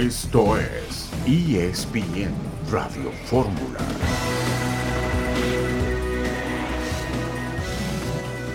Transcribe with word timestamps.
Esto 0.00 0.56
es 0.56 1.10
ESPN 1.26 2.32
Radio 2.70 3.12
Fórmula. 3.26 3.78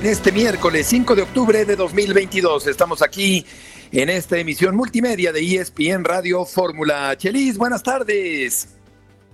Este 0.02 0.32
miércoles 0.32 0.88
5 0.88 1.14
de 1.14 1.22
octubre 1.22 1.64
de 1.64 1.76
2022 1.76 2.66
estamos 2.66 3.04
aquí 3.04 3.46
en 3.92 4.10
esta 4.10 4.40
emisión 4.40 4.76
multimedia 4.76 5.32
de 5.32 5.42
ESPN 5.42 6.04
Radio 6.04 6.46
Fórmula. 6.46 7.16
Chelis, 7.16 7.60
buenas 7.60 7.84
tardes. 7.84 8.70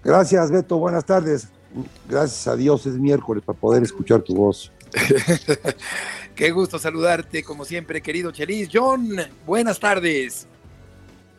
Gracias, 0.04 0.52
Beto. 0.52 0.80
Buenas 0.80 1.05
tardes. 1.05 1.48
Gracias 2.09 2.46
a 2.46 2.57
Dios 2.57 2.86
es 2.88 2.96
miércoles 2.96 3.41
para 3.46 3.57
poder 3.57 3.84
escuchar 3.84 4.21
tu 4.21 4.36
voz. 4.36 4.70
Qué 6.36 6.52
gusto 6.52 6.78
saludarte, 6.78 7.41
como 7.41 7.64
siempre, 7.64 8.02
querido 8.02 8.32
Chelis. 8.32 8.68
John, 8.70 9.16
buenas 9.46 9.80
tardes. 9.80 10.50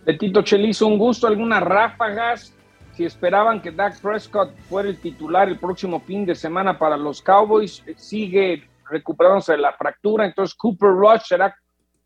Betito 0.04 0.42
Chelis, 0.42 0.82
un 0.82 0.98
gusto, 0.98 1.28
algunas 1.28 1.62
ráfagas. 1.62 2.52
Si 2.94 3.04
esperaban 3.04 3.62
que 3.62 3.70
Dak 3.70 4.00
Prescott 4.00 4.52
fuera 4.68 4.88
el 4.88 5.00
titular 5.00 5.48
el 5.48 5.58
próximo 5.58 6.00
fin 6.00 6.26
de 6.26 6.34
semana 6.34 6.76
para 6.76 6.96
los 6.96 7.22
Cowboys, 7.22 7.84
sigue 7.96 8.68
recuperándose 8.90 9.52
de 9.52 9.58
la 9.58 9.72
fractura. 9.72 10.26
Entonces, 10.26 10.56
Cooper 10.56 10.90
Rush 10.90 11.22
será 11.26 11.56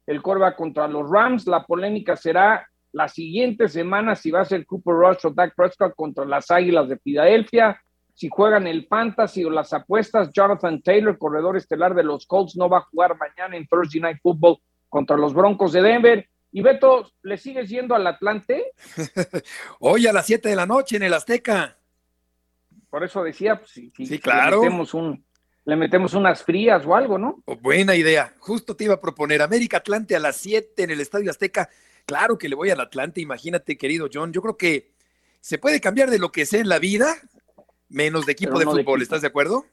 el 0.07 0.21
corva 0.21 0.55
contra 0.55 0.87
los 0.87 1.09
Rams. 1.11 1.47
La 1.47 1.65
polémica 1.65 2.17
será 2.17 2.69
la 2.93 3.09
siguiente 3.09 3.67
semana 3.69 4.15
si 4.15 4.31
va 4.31 4.43
a 4.43 4.45
ser 4.45 4.67
Cooper 4.67 4.95
Rush 4.95 5.27
o 5.27 5.31
Dak 5.31 5.55
Prescott 5.57 5.95
contra 5.97 6.25
las 6.27 6.51
Águilas 6.51 6.89
de 6.89 6.99
Filadelfia. 6.99 7.81
Si 8.13 8.29
juegan 8.29 8.67
el 8.67 8.87
fantasy 8.87 9.43
o 9.45 9.51
las 9.51 9.73
apuestas, 9.73 10.31
Jonathan 10.33 10.83
Taylor, 10.83 11.19
corredor 11.19 11.57
estelar 11.57 11.95
de 11.95 12.05
los 12.05 12.27
Colts, 12.27 12.57
no 12.57 12.69
va 12.69 12.79
a 12.79 12.89
jugar 12.91 13.17
mañana 13.19 13.57
en 13.57 13.67
Thursday 13.67 14.01
Night 14.01 14.19
Football 14.23 14.59
contra 14.89 15.17
los 15.17 15.35
Broncos 15.35 15.73
de 15.73 15.83
Denver. 15.83 16.29
Y 16.53 16.63
Beto, 16.63 17.11
¿le 17.23 17.37
sigues 17.37 17.69
yendo 17.69 17.95
al 17.95 18.07
Atlante? 18.07 18.73
Hoy 19.81 20.07
a 20.07 20.13
las 20.13 20.27
7 20.27 20.49
de 20.49 20.57
la 20.57 20.67
noche 20.67 20.97
en 20.97 21.03
el 21.03 21.15
Azteca. 21.15 21.77
Por 22.89 23.05
eso 23.05 23.23
decía, 23.23 23.59
pues, 23.59 23.71
si, 23.71 23.93
sí, 23.95 24.19
claro. 24.19 24.63
Le 24.63 24.69
metemos, 24.71 24.95
un, 24.95 25.25
le 25.65 25.77
metemos 25.77 26.15
unas 26.15 26.43
frías 26.43 26.87
o 26.87 26.95
algo, 26.95 27.19
¿no? 27.19 27.43
Oh, 27.45 27.57
buena 27.57 27.95
idea. 27.95 28.35
Justo 28.39 28.75
te 28.77 28.85
iba 28.85 28.95
a 28.95 29.01
proponer 29.01 29.43
América 29.43 29.79
Atlante 29.79 30.17
a 30.17 30.21
las 30.21 30.37
7 30.37 30.83
en 30.83 30.91
el 30.91 31.01
Estadio 31.01 31.31
Azteca. 31.31 31.69
Claro 32.07 32.39
que 32.39 32.49
le 32.49 32.55
voy 32.55 32.71
al 32.71 32.81
Atlante, 32.81 33.21
imagínate, 33.21 33.77
querido 33.77 34.09
John. 34.13 34.33
Yo 34.33 34.41
creo 34.41 34.57
que 34.57 34.93
se 35.41 35.59
puede 35.59 35.81
cambiar 35.81 36.11
de 36.11 36.19
lo 36.19 36.31
que 36.31 36.47
sea 36.47 36.61
en 36.61 36.69
la 36.69 36.79
vida, 36.79 37.17
menos 37.89 38.27
de 38.27 38.33
equipo 38.33 38.59
de 38.59 38.65
fútbol. 38.65 39.03
¿Estás 39.03 39.23
de 39.23 39.29
acuerdo? 39.29 39.67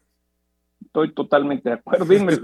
Estoy 0.93 1.11
totalmente 1.15 1.69
de 1.69 1.75
acuerdo. 1.75 2.05
Dime, 2.13 2.37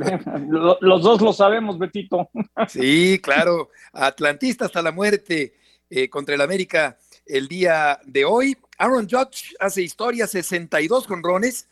los 0.82 1.04
dos 1.04 1.22
lo 1.22 1.32
sabemos, 1.34 1.78
Betito. 1.78 2.32
Sí, 2.68 3.20
claro. 3.22 3.70
Atlantista 3.94 4.66
hasta 4.66 4.82
la 4.82 4.92
muerte 4.92 5.54
eh, 5.88 6.10
contra 6.10 6.34
el 6.34 6.42
América 6.42 6.98
el 7.28 7.48
día 7.48 8.00
de 8.06 8.26
hoy. 8.26 8.58
Aaron 8.80 9.08
Judge 9.08 9.54
hace 9.60 9.84
historia, 9.84 10.26
62 10.26 11.06
conrones, 11.06 11.70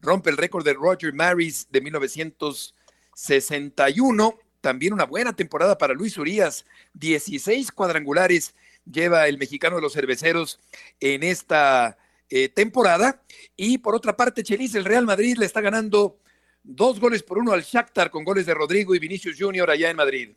rompe 0.00 0.30
el 0.30 0.36
récord 0.36 0.64
de 0.64 0.74
Roger 0.74 1.12
Maris 1.12 1.68
de 1.70 1.80
1961. 1.80 4.34
También 4.60 4.94
una 4.94 5.04
buena 5.04 5.32
temporada 5.32 5.78
para 5.78 5.94
Luis 5.94 6.18
Urias, 6.18 6.66
16 6.94 7.70
cuadrangulares 7.70 8.56
lleva 8.84 9.28
el 9.28 9.38
mexicano 9.38 9.76
de 9.76 9.82
los 9.82 9.92
cerveceros 9.92 10.58
en 10.98 11.22
esta 11.22 11.96
eh, 12.30 12.48
temporada. 12.48 13.22
Y 13.56 13.78
por 13.78 13.94
otra 13.94 14.16
parte, 14.16 14.42
Chelis, 14.42 14.74
el 14.74 14.84
Real 14.84 15.06
Madrid 15.06 15.36
le 15.38 15.46
está 15.46 15.60
ganando 15.60 16.18
dos 16.62 16.98
goles 16.98 17.22
por 17.22 17.38
uno 17.38 17.52
al 17.52 17.62
Shakhtar 17.62 18.10
con 18.10 18.24
goles 18.24 18.46
de 18.46 18.54
Rodrigo 18.54 18.94
y 18.94 18.98
Vinicius 18.98 19.36
Junior 19.38 19.70
allá 19.70 19.90
en 19.90 19.96
Madrid. 19.96 20.36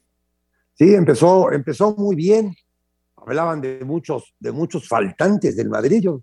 Sí, 0.76 0.94
empezó, 0.94 1.52
empezó 1.52 1.96
muy 1.96 2.16
bien. 2.16 2.56
Hablaban 3.18 3.60
de 3.60 3.84
muchos, 3.84 4.34
de 4.40 4.52
muchos 4.52 4.88
faltantes 4.88 5.58
del 5.58 5.70
Madrid. 5.70 6.02
Yo 6.02 6.22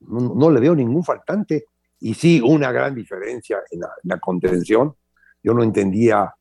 no, 0.00 0.50
le 0.50 0.60
veo 0.60 0.74
ningún 0.74 1.02
faltante. 1.04 1.66
Y 2.00 2.14
sí, 2.14 2.40
una 2.44 2.72
gran 2.72 2.94
diferencia 2.94 3.58
en 3.70 3.80
la, 4.02 4.18
contención. 4.18 4.94
Yo 5.42 5.54
no 5.54 5.62
entendía 5.62 6.34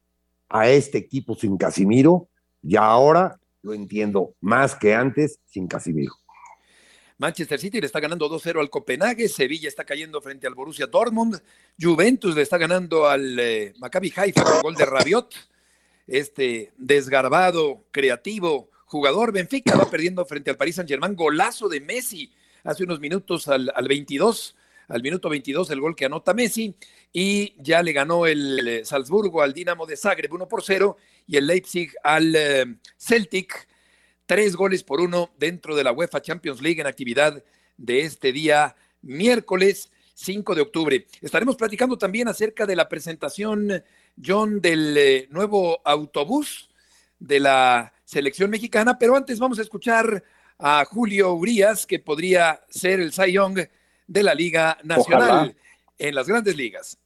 a 0.50 0.70
este 0.70 0.98
equipo 0.98 1.36
sin 1.36 1.58
Casimiro 1.58 2.28
y 2.62 2.76
ahora 2.76 3.40
lo 3.62 3.74
entiendo 3.74 4.36
más 4.42 4.76
que 4.76 4.94
antes 4.94 5.40
sin 5.46 5.68
Casimiro. 5.68 6.14
Manchester 7.18 7.60
City 7.60 7.80
le 7.80 7.86
está 7.86 8.00
ganando 8.00 8.30
2-0 8.30 8.60
al 8.60 8.70
Copenhague, 8.70 9.30
Sevilla 9.30 9.70
está 9.70 9.86
cayendo 9.86 10.22
frente 10.22 10.48
al 10.48 10.54
Borussia 10.54 10.88
Dortmund, 10.88 11.42
Juventus 11.80 12.36
le 12.36 12.42
está 12.42 12.58
ganando 12.58 13.08
al 13.08 13.40
eh, 13.40 13.74
Maccabi 13.78 14.12
Haifa 14.16 14.44
con 14.44 14.62
gol 14.62 14.76
de 14.76 14.86
Rabiot, 14.86 15.34
este 16.08 16.74
desgarbado, 16.78 17.86
creativo 17.92 18.70
jugador 18.86 19.32
Benfica 19.32 19.76
va 19.76 19.90
perdiendo 19.90 20.26
frente 20.26 20.52
al 20.52 20.58
Paris 20.58 20.76
Saint-Germain, 20.76 21.16
golazo 21.16 21.68
de 21.68 21.82
Messi 21.82 22.32
hace 22.64 22.84
unos 22.84 23.00
minutos 23.00 23.48
al, 23.48 23.72
22, 23.88 24.56
al 24.88 25.02
minuto 25.02 25.30
22 25.30 25.70
el 25.72 25.82
gol 25.82 25.96
que 25.96 26.06
anota 26.06 26.34
Messi 26.34 26.76
y 27.14 27.54
ya 27.62 27.82
le 27.82 27.94
ganó 27.94 28.26
el 28.26 28.68
eh, 28.68 28.86
Salzburgo 28.86 29.42
al 29.42 29.54
Dinamo 29.54 29.86
de 29.86 29.98
Zagreb 29.98 30.34
1 30.34 30.48
por 30.48 30.64
0 30.64 30.98
y 31.28 31.38
el 31.38 31.48
Leipzig 31.48 31.94
al 32.04 32.36
eh, 32.36 32.66
Celtic 32.98 33.68
tres 34.26 34.56
goles 34.56 34.84
por 34.84 35.02
uno 35.02 35.32
dentro 35.38 35.76
de 35.76 35.84
la 35.84 35.92
UEFA 35.92 36.22
Champions 36.22 36.62
League 36.62 36.82
en 36.82 36.88
actividad 36.88 37.44
de 37.78 38.02
este 38.02 38.32
día 38.32 38.76
miércoles 39.02 39.92
5 40.16 40.56
de 40.56 40.62
octubre. 40.62 41.08
Estaremos 41.22 41.56
platicando 41.56 41.98
también 41.98 42.28
acerca 42.28 42.66
de 42.66 42.76
la 42.76 42.88
presentación, 42.88 43.84
John, 44.24 44.62
del 44.62 44.98
eh, 44.98 45.28
nuevo 45.30 45.82
autobús 45.84 46.70
de 47.20 47.40
la 47.40 47.94
selección 48.04 48.50
mexicana, 48.50 48.98
pero 48.98 49.16
antes 49.16 49.40
vamos 49.40 49.60
a 49.60 49.62
escuchar 49.62 50.24
a 50.58 50.86
Julio 50.86 51.34
Urias, 51.34 51.86
que 51.86 52.00
podría 52.00 52.62
ser 52.70 53.00
el 53.02 53.12
Cy 53.12 53.34
Young 53.34 53.60
de 54.08 54.24
la 54.24 54.34
Liga 54.34 54.78
Nacional 54.84 55.56
en 55.98 56.16
las 56.16 56.28
grandes 56.28 56.56
ligas. 56.56 56.98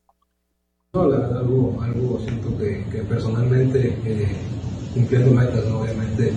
algo, 0.93 1.81
algo 1.81 2.19
siento 2.19 2.57
que, 2.57 3.03
personalmente 3.07 3.97
eh, 4.05 4.35
cumpliendo 4.93 5.31
metas, 5.31 5.65
obviamente 5.65 6.33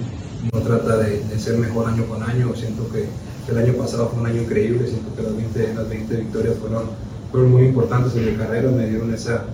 no 0.51 0.61
trata 0.61 0.99
de, 0.99 1.23
ser 1.39 1.59
mejor 1.59 1.89
año 1.89 2.05
con 2.07 2.23
año. 2.23 2.53
Siento 2.55 2.89
que 2.91 3.07
el 3.51 3.59
año 3.59 3.75
pasado 3.75 4.09
fue 4.09 4.21
un 4.21 4.27
año 4.27 4.43
increíble, 4.43 4.87
siento 4.87 5.15
que 5.15 5.23
las 5.23 5.37
20, 5.37 5.75
las 5.75 5.89
20 5.89 6.17
victorias 6.17 6.57
fueron, 6.59 6.85
fueron 7.31 7.51
muy 7.53 7.63
importantes 7.63 8.15
en 8.17 8.27
mi 8.27 8.37
carrera, 8.37 8.71
me 8.71 8.89
dieron 8.89 9.13
esa, 9.13 9.45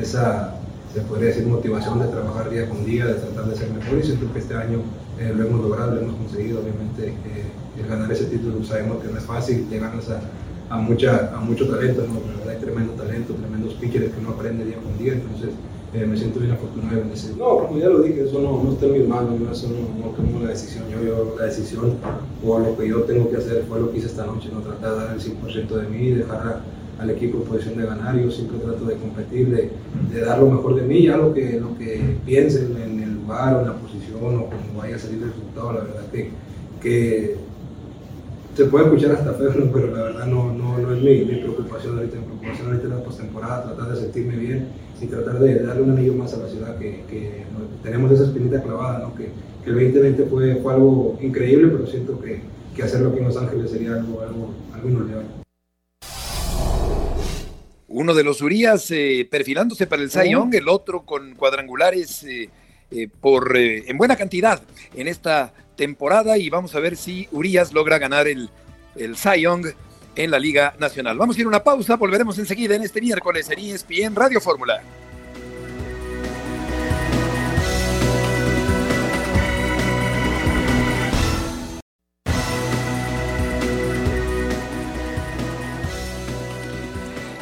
esa, 0.00 0.54
se 0.92 1.00
podría 1.02 1.28
decir, 1.28 1.46
motivación 1.46 2.00
de 2.00 2.06
trabajar 2.08 2.50
día 2.50 2.68
con 2.68 2.84
día, 2.84 3.06
de 3.06 3.14
tratar 3.14 3.46
de 3.46 3.56
ser 3.56 3.70
mejor 3.70 3.98
y 3.98 4.02
siento 4.02 4.32
que 4.32 4.38
este 4.38 4.54
año 4.54 4.80
eh, 5.18 5.32
lo 5.36 5.46
hemos 5.46 5.60
logrado, 5.60 5.94
lo 5.94 6.02
hemos 6.02 6.16
conseguido. 6.16 6.60
Obviamente, 6.60 7.08
eh, 7.08 7.80
el 7.80 7.86
ganar 7.86 8.10
ese 8.10 8.24
título 8.24 8.64
sabemos 8.64 9.02
que 9.02 9.08
no 9.08 9.18
es 9.18 9.24
fácil, 9.24 9.66
llegarnos 9.68 10.08
a, 10.10 10.20
a, 10.70 10.78
mucha, 10.78 11.32
a 11.34 11.40
mucho 11.40 11.68
talento, 11.68 12.04
¿no? 12.06 12.20
verdad 12.38 12.54
hay 12.54 12.60
tremendo 12.60 12.92
talento, 12.94 13.34
tremendos 13.34 13.74
pitchers 13.74 14.12
que 14.12 14.20
uno 14.20 14.30
aprende 14.30 14.64
día 14.64 14.76
con 14.76 14.96
día, 14.98 15.12
entonces 15.12 15.50
eh, 15.94 16.04
me 16.04 16.16
siento 16.16 16.40
bien 16.40 16.52
afortunado 16.52 16.96
de 16.96 17.10
decir, 17.10 17.36
no, 17.38 17.58
como 17.58 17.78
ya 17.78 17.88
lo 17.88 18.02
dije, 18.02 18.24
eso 18.24 18.40
no, 18.40 18.62
no 18.62 18.72
está 18.72 18.86
en 18.86 18.92
mis 18.92 19.08
manos, 19.08 19.40
no, 19.40 19.52
eso 19.52 19.68
no, 19.68 20.10
tomo 20.10 20.42
la 20.42 20.50
decisión, 20.50 20.84
yo, 20.90 21.02
yo 21.02 21.36
la 21.38 21.46
decisión 21.46 21.94
o 22.44 22.58
lo 22.58 22.76
que 22.76 22.88
yo 22.88 23.02
tengo 23.02 23.30
que 23.30 23.36
hacer 23.36 23.64
fue 23.68 23.80
lo 23.80 23.90
que 23.90 23.98
hice 23.98 24.08
esta 24.08 24.26
noche, 24.26 24.50
no 24.52 24.60
tratar 24.60 24.92
de 24.92 25.04
dar 25.04 25.14
el 25.14 25.20
100% 25.20 25.68
de 25.68 25.88
mí, 25.88 26.10
dejar 26.10 26.62
al 26.98 27.10
equipo 27.10 27.38
en 27.38 27.44
posición 27.44 27.76
de 27.76 27.86
ganar, 27.86 28.18
yo 28.18 28.30
siempre 28.30 28.58
trato 28.58 28.84
de 28.84 28.96
competir, 28.96 29.48
de, 29.48 29.70
de, 30.12 30.20
dar 30.20 30.38
lo 30.38 30.50
mejor 30.50 30.74
de 30.74 30.82
mí, 30.82 31.04
ya 31.04 31.16
lo 31.16 31.32
que, 31.32 31.60
lo 31.60 31.76
que 31.78 32.00
piensen 32.24 32.76
en 32.82 33.02
el 33.02 33.14
lugar 33.14 33.54
o 33.54 33.60
en 33.60 33.66
la 33.66 33.74
posición 33.74 34.18
o 34.22 34.46
como 34.46 34.78
vaya 34.78 34.96
a 34.96 34.98
salir 34.98 35.22
el 35.22 35.28
resultado, 35.28 35.72
la 35.72 35.80
verdad 35.80 36.06
que, 36.10 36.30
que 36.80 37.36
se 38.56 38.64
puede 38.64 38.86
escuchar 38.86 39.12
hasta 39.12 39.34
feo, 39.34 39.70
pero 39.72 39.94
la 39.94 40.02
verdad 40.02 40.26
no, 40.26 40.52
no, 40.52 40.78
no 40.78 40.94
es 40.94 41.02
mi, 41.02 41.24
mi, 41.26 41.40
preocupación 41.40 41.98
ahorita. 41.98 42.16
Mi 42.16 42.24
preocupación 42.24 42.68
ahorita 42.68 42.84
es 42.84 42.90
la 42.90 43.04
postemporada, 43.04 43.64
tratar 43.64 43.94
de 43.94 44.00
sentirme 44.00 44.36
bien 44.36 44.68
y 45.00 45.06
tratar 45.06 45.38
de 45.38 45.62
darle 45.62 45.82
un 45.82 45.90
anillo 45.90 46.14
más 46.14 46.32
a 46.34 46.38
la 46.38 46.48
ciudad, 46.48 46.78
que, 46.78 47.02
que 47.08 47.44
tenemos 47.82 48.10
esa 48.12 48.24
espinita 48.24 48.62
clavada, 48.62 49.00
¿no? 49.00 49.14
que, 49.14 49.28
que, 49.64 49.70
el 49.70 49.74
2020 49.74 50.24
fue, 50.26 50.56
fue, 50.56 50.72
algo 50.72 51.18
increíble, 51.20 51.68
pero 51.68 51.86
siento 51.86 52.20
que, 52.20 52.40
que, 52.74 52.82
hacerlo 52.82 53.10
aquí 53.10 53.18
en 53.18 53.24
Los 53.24 53.36
Ángeles 53.36 53.70
sería 53.70 53.94
algo, 53.94 54.22
algo, 54.22 54.54
algo 54.72 54.88
inolvidable. 54.88 55.28
Uno 57.88 58.14
de 58.14 58.24
los 58.24 58.42
Urias 58.42 58.90
eh, 58.90 59.26
perfilándose 59.30 59.86
para 59.86 60.02
el 60.02 60.10
Cy 60.10 60.32
el 60.52 60.68
otro 60.68 61.02
con 61.02 61.34
cuadrangulares 61.34 62.24
eh, 62.24 62.50
eh, 62.90 63.08
por, 63.20 63.56
en 63.56 63.96
buena 63.96 64.16
cantidad 64.16 64.60
en 64.94 65.08
esta 65.08 65.52
temporada 65.76 66.36
y 66.36 66.50
vamos 66.50 66.74
a 66.74 66.80
ver 66.80 66.96
si 66.96 67.28
Urias 67.32 67.72
logra 67.72 67.98
ganar 67.98 68.28
el, 68.28 68.50
el 68.96 69.16
en 70.16 70.30
la 70.30 70.38
Liga 70.38 70.74
Nacional. 70.78 71.18
Vamos 71.18 71.36
a 71.36 71.40
ir 71.40 71.46
a 71.46 71.48
una 71.48 71.62
pausa, 71.62 71.96
volveremos 71.96 72.38
enseguida 72.38 72.74
en 72.74 72.82
este 72.82 73.00
miércoles 73.00 73.48
en 73.50 73.58
ESPN 73.58 74.16
Radio 74.16 74.40
Fórmula. 74.40 74.82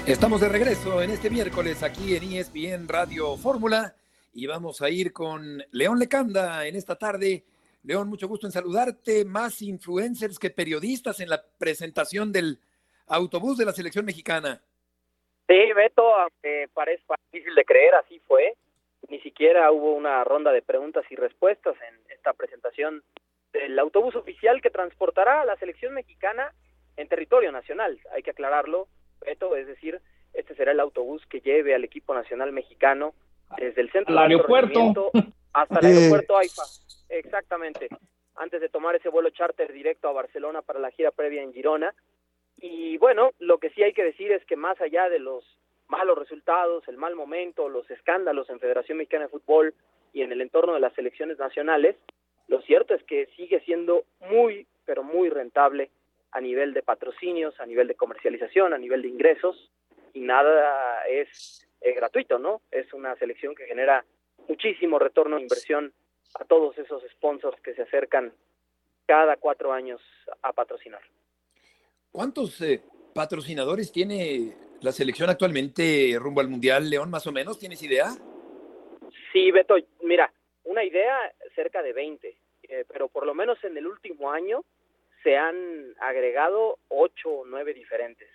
Estamos 0.07 0.41
de 0.43 0.51
regreso 0.51 1.01
en 1.01 1.11
este 1.11 1.31
miércoles 1.31 1.83
aquí 1.83 2.15
en 2.15 2.25
ESPN 2.25 2.89
Radio 2.89 3.39
Fórmula 3.39 3.95
y 4.35 4.47
vamos 4.47 4.83
a 4.83 4.91
ir 4.91 5.15
con 5.15 5.63
León 5.71 5.99
Lecanda 5.99 6.67
en 6.67 6.77
esta 6.77 6.97
tarde 6.97 7.45
León, 7.85 8.09
mucho 8.09 8.29
gusto 8.29 8.47
en 8.47 8.53
saludarte. 8.53 9.25
Más 9.25 9.61
influencers 9.61 10.39
que 10.39 10.51
periodistas 10.51 11.21
en 11.21 11.29
la 11.29 11.43
presentación 11.59 12.33
del 12.33 12.59
autobús 13.07 13.59
de 13.59 13.67
la 13.67 13.73
selección 13.73 14.07
mexicana. 14.07 14.63
Sí, 15.47 15.73
Beto, 15.75 16.15
aunque 16.15 16.69
parezca 16.73 17.15
difícil 17.31 17.55
de 17.55 17.65
creer, 17.65 17.95
así 17.95 18.19
fue. 18.27 18.55
Ni 19.09 19.21
siquiera 19.21 19.71
hubo 19.71 19.93
una 19.95 20.25
ronda 20.25 20.51
de 20.51 20.63
preguntas 20.63 21.05
y 21.11 21.17
respuestas 21.17 21.75
en 21.87 22.11
esta 22.11 22.33
presentación 22.33 23.03
del 23.53 23.79
autobús 23.79 24.17
oficial 24.17 24.63
que 24.63 24.71
transportará 24.71 25.43
a 25.43 25.45
la 25.45 25.57
selección 25.57 25.93
mexicana 25.93 26.55
en 26.97 27.09
territorio 27.09 27.53
nacional. 27.53 28.01
Hay 28.15 28.23
que 28.23 28.31
aclararlo, 28.31 28.89
Beto, 29.21 29.57
es 29.57 29.67
decir, 29.67 30.01
este 30.33 30.55
será 30.55 30.73
el 30.73 30.81
autobús 30.81 31.23
que 31.27 31.41
lleve 31.41 31.75
al 31.75 31.85
equipo 31.85 32.15
nacional 32.15 32.51
mexicano 32.51 33.15
desde 33.59 33.83
el 33.83 33.93
centro 33.93 34.19
al 34.19 34.31
aeropuerto 34.31 35.11
hasta 35.53 35.79
el 35.81 35.87
aeropuerto 35.99 36.39
AIFA. 36.39 36.63
Exactamente. 37.15 37.89
Antes 38.35 38.61
de 38.61 38.69
tomar 38.69 38.97
ese 38.97 39.09
vuelo 39.09 39.31
charter 39.31 39.73
directo 39.73 40.09
a 40.09 40.13
Barcelona 40.13 40.63
para 40.63 40.81
la 40.81 40.91
gira 40.91 41.13
previa 41.13 41.43
en 41.43 41.53
Girona. 41.53 41.95
Y 42.57 42.99
bueno, 42.99 43.31
lo 43.39 43.59
que 43.59 43.71
sí 43.71 43.83
hay 43.83 43.93
que 43.93 44.03
decir 44.03 44.33
es 44.33 44.45
que 44.47 44.57
más 44.57 44.81
allá 44.81 45.09
de 45.09 45.21
los 45.21 45.45
malos 45.87 46.19
resultados, 46.19 46.87
el 46.89 46.97
mal 46.97 47.15
momento, 47.15 47.69
los 47.69 47.89
escándalos 47.89 48.51
en 48.51 48.59
Federación 48.59 48.99
Mexicana 48.99 49.25
de 49.25 49.31
Fútbol 49.31 49.75
y 50.13 50.23
en 50.23 50.33
el 50.33 50.41
entorno 50.41 50.75
de 50.75 50.81
las 50.81 50.93
selecciones 50.95 51.39
nacionales, 51.39 51.97
lo 52.49 52.61
cierto 52.63 52.95
es 52.95 53.03
que 53.05 53.27
sigue 53.37 53.61
siendo 53.61 54.05
muy, 54.21 54.67
pero 54.85 55.05
muy 55.05 55.31
rentable 55.31 55.91
a 56.33 56.41
nivel 56.41 56.75
de 56.75 56.83
patrocinios, 56.83 57.59
a 57.61 57.67
nivel 57.67 57.87
de 57.87 57.95
comercialización, 57.95 58.75
a 58.75 58.79
nivel 58.79 59.03
de 59.03 59.09
ingresos, 59.09 59.71
y 60.15 60.21
nada 60.21 61.05
es 61.07 61.69
eh, 61.81 61.93
gratuito, 61.93 62.39
¿no? 62.41 62.61
Es 62.73 62.93
una 62.93 63.15
selección 63.17 63.55
que 63.55 63.67
genera 63.67 64.05
muchísimo 64.49 64.99
retorno 64.99 65.37
de 65.37 65.43
inversión 65.43 65.93
a 66.35 66.45
todos 66.45 66.77
esos 66.79 67.03
sponsors 67.13 67.61
que 67.61 67.75
se 67.75 67.83
acercan 67.83 68.33
cada 69.07 69.37
cuatro 69.37 69.73
años 69.73 70.01
a 70.43 70.53
patrocinar. 70.53 71.03
¿Cuántos 72.11 72.61
eh, 72.61 72.83
patrocinadores 73.15 73.93
tiene 73.93 74.55
la 74.81 74.93
selección 74.93 75.31
actualmente 75.31 76.17
rumbo 76.19 76.41
al 76.41 76.49
Mundial, 76.49 76.89
León, 76.89 77.11
más 77.11 77.27
o 77.27 77.33
menos? 77.33 77.59
¿Tienes 77.59 77.83
idea? 77.83 78.07
Sí, 79.33 79.51
Beto, 79.51 79.77
mira, 80.03 80.33
una 80.65 80.85
idea 80.85 81.17
cerca 81.55 81.83
de 81.83 81.93
20, 81.93 82.37
eh, 82.63 82.85
pero 82.89 83.09
por 83.09 83.27
lo 83.27 83.35
menos 83.35 83.63
en 83.65 83.77
el 83.77 83.87
último 83.87 84.31
año 84.31 84.63
se 85.23 85.37
han 85.37 85.95
agregado 86.01 86.79
ocho 86.89 87.31
o 87.31 87.45
nueve 87.47 87.75
diferentes. 87.75 88.29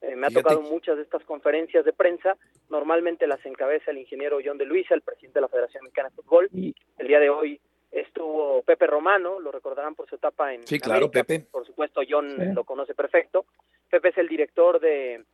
Eh, 0.00 0.14
me 0.14 0.28
ha 0.28 0.30
tocado 0.30 0.60
muchas 0.62 0.96
de 0.96 1.02
estas 1.02 1.24
conferencias 1.24 1.84
de 1.84 1.92
prensa. 1.92 2.36
Normalmente 2.68 3.26
las 3.26 3.44
encabeza 3.44 3.90
el 3.90 3.98
ingeniero 3.98 4.38
John 4.44 4.58
de 4.58 4.64
Luisa, 4.64 4.94
el 4.94 5.02
presidente 5.02 5.38
de 5.38 5.42
la 5.42 5.48
Federación 5.48 5.84
Mexicana 5.84 6.10
de 6.10 6.14
Fútbol. 6.14 6.48
El 6.52 7.06
día 7.06 7.20
de 7.20 7.30
hoy 7.30 7.60
estuvo 7.90 8.62
Pepe 8.62 8.86
Romano, 8.86 9.40
lo 9.40 9.50
recordarán 9.50 9.94
por 9.94 10.08
su 10.08 10.16
etapa 10.16 10.54
en. 10.54 10.66
Sí, 10.66 10.78
claro, 10.78 11.10
Pepe. 11.10 11.46
Por 11.50 11.66
supuesto, 11.66 12.02
John 12.08 12.54
lo 12.54 12.64
conoce 12.64 12.94
perfecto. 12.94 13.46
Pepe 13.90 14.10
es 14.10 14.18
el 14.18 14.28
director 14.28 14.78
de 14.80 15.24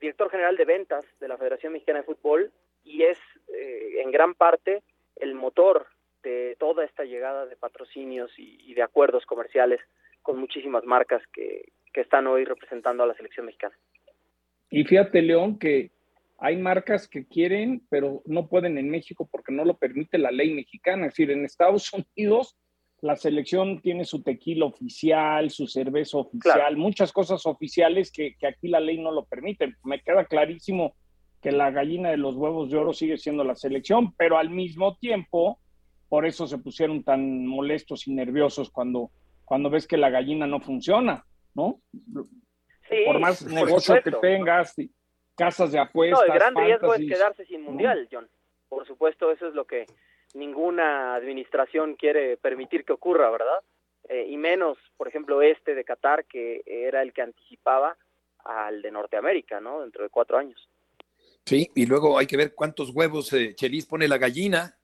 director 0.00 0.30
general 0.30 0.56
de 0.56 0.64
ventas 0.64 1.04
de 1.20 1.28
la 1.28 1.38
Federación 1.38 1.72
Mexicana 1.72 2.00
de 2.00 2.04
Fútbol 2.04 2.52
y 2.82 3.04
es 3.04 3.18
eh, 3.48 4.00
en 4.02 4.10
gran 4.10 4.34
parte 4.34 4.82
el 5.16 5.34
motor 5.34 5.86
de 6.22 6.56
toda 6.58 6.84
esta 6.84 7.04
llegada 7.04 7.46
de 7.46 7.56
patrocinios 7.56 8.32
y, 8.36 8.74
de 8.74 8.82
acuerdos 8.82 9.24
comerciales 9.26 9.80
con 10.22 10.38
muchísimas 10.38 10.84
marcas 10.84 11.22
que, 11.32 11.72
que 11.92 12.00
están 12.00 12.26
hoy 12.26 12.44
representando 12.44 13.02
a 13.02 13.06
la 13.06 13.14
selección 13.14 13.46
mexicana. 13.46 13.76
Y 14.74 14.82
fíjate, 14.82 15.22
León, 15.22 15.56
que 15.56 15.92
hay 16.36 16.56
marcas 16.56 17.06
que 17.06 17.26
quieren, 17.28 17.86
pero 17.88 18.22
no 18.26 18.48
pueden 18.48 18.76
en 18.76 18.90
México 18.90 19.28
porque 19.30 19.52
no 19.52 19.64
lo 19.64 19.78
permite 19.78 20.18
la 20.18 20.32
ley 20.32 20.52
mexicana. 20.52 21.06
Es 21.06 21.12
decir, 21.12 21.30
en 21.30 21.44
Estados 21.44 21.92
Unidos 22.16 22.56
la 23.00 23.14
selección 23.14 23.80
tiene 23.82 24.04
su 24.04 24.22
tequila 24.22 24.64
oficial, 24.64 25.50
su 25.50 25.68
cerveza 25.68 26.18
oficial, 26.18 26.76
muchas 26.76 27.12
cosas 27.12 27.46
oficiales 27.46 28.10
que, 28.10 28.34
que, 28.36 28.48
aquí 28.48 28.66
la 28.66 28.80
ley 28.80 28.98
no 28.98 29.12
lo 29.12 29.26
permite. 29.26 29.74
Me 29.84 30.00
queda 30.00 30.24
clarísimo 30.24 30.96
que 31.40 31.52
la 31.52 31.70
gallina 31.70 32.10
de 32.10 32.16
los 32.16 32.34
huevos 32.34 32.70
de 32.70 32.78
oro 32.78 32.92
sigue 32.92 33.16
siendo 33.16 33.44
la 33.44 33.54
selección, 33.54 34.12
pero 34.16 34.38
al 34.38 34.50
mismo 34.50 34.96
tiempo, 34.96 35.60
por 36.08 36.26
eso 36.26 36.48
se 36.48 36.58
pusieron 36.58 37.04
tan 37.04 37.46
molestos 37.46 38.08
y 38.08 38.12
nerviosos 38.14 38.70
cuando, 38.70 39.12
cuando 39.44 39.70
ves 39.70 39.86
que 39.86 39.98
la 39.98 40.10
gallina 40.10 40.48
no 40.48 40.60
funciona, 40.60 41.24
¿no? 41.54 41.80
Por 43.06 43.18
más 43.18 43.42
negocio 43.42 44.02
que 44.02 44.10
tengas, 44.10 44.74
casas 45.36 45.72
de 45.72 45.78
apuestas. 45.78 46.20
No, 46.26 46.32
el 46.32 46.38
gran 46.38 46.54
riesgo 46.54 46.94
es 46.94 47.08
quedarse 47.08 47.44
sin 47.46 47.62
mundial, 47.62 48.08
John. 48.10 48.28
Por 48.68 48.86
supuesto, 48.86 49.30
eso 49.30 49.48
es 49.48 49.54
lo 49.54 49.66
que 49.66 49.86
ninguna 50.34 51.14
administración 51.14 51.94
quiere 51.94 52.36
permitir 52.36 52.84
que 52.84 52.92
ocurra, 52.92 53.30
¿verdad? 53.30 53.60
Eh, 54.08 54.26
y 54.28 54.36
menos, 54.36 54.76
por 54.96 55.08
ejemplo, 55.08 55.40
este 55.42 55.74
de 55.74 55.84
Qatar, 55.84 56.24
que 56.26 56.62
era 56.66 57.02
el 57.02 57.12
que 57.12 57.22
anticipaba 57.22 57.96
al 58.44 58.82
de 58.82 58.90
Norteamérica, 58.90 59.60
¿no? 59.60 59.80
Dentro 59.80 60.02
de 60.02 60.10
cuatro 60.10 60.36
años. 60.36 60.68
Sí, 61.46 61.70
y 61.74 61.86
luego 61.86 62.18
hay 62.18 62.26
que 62.26 62.36
ver 62.36 62.54
cuántos 62.54 62.90
huevos 62.90 63.32
eh, 63.32 63.54
Chelis 63.54 63.86
pone 63.86 64.08
la 64.08 64.18
gallina. 64.18 64.76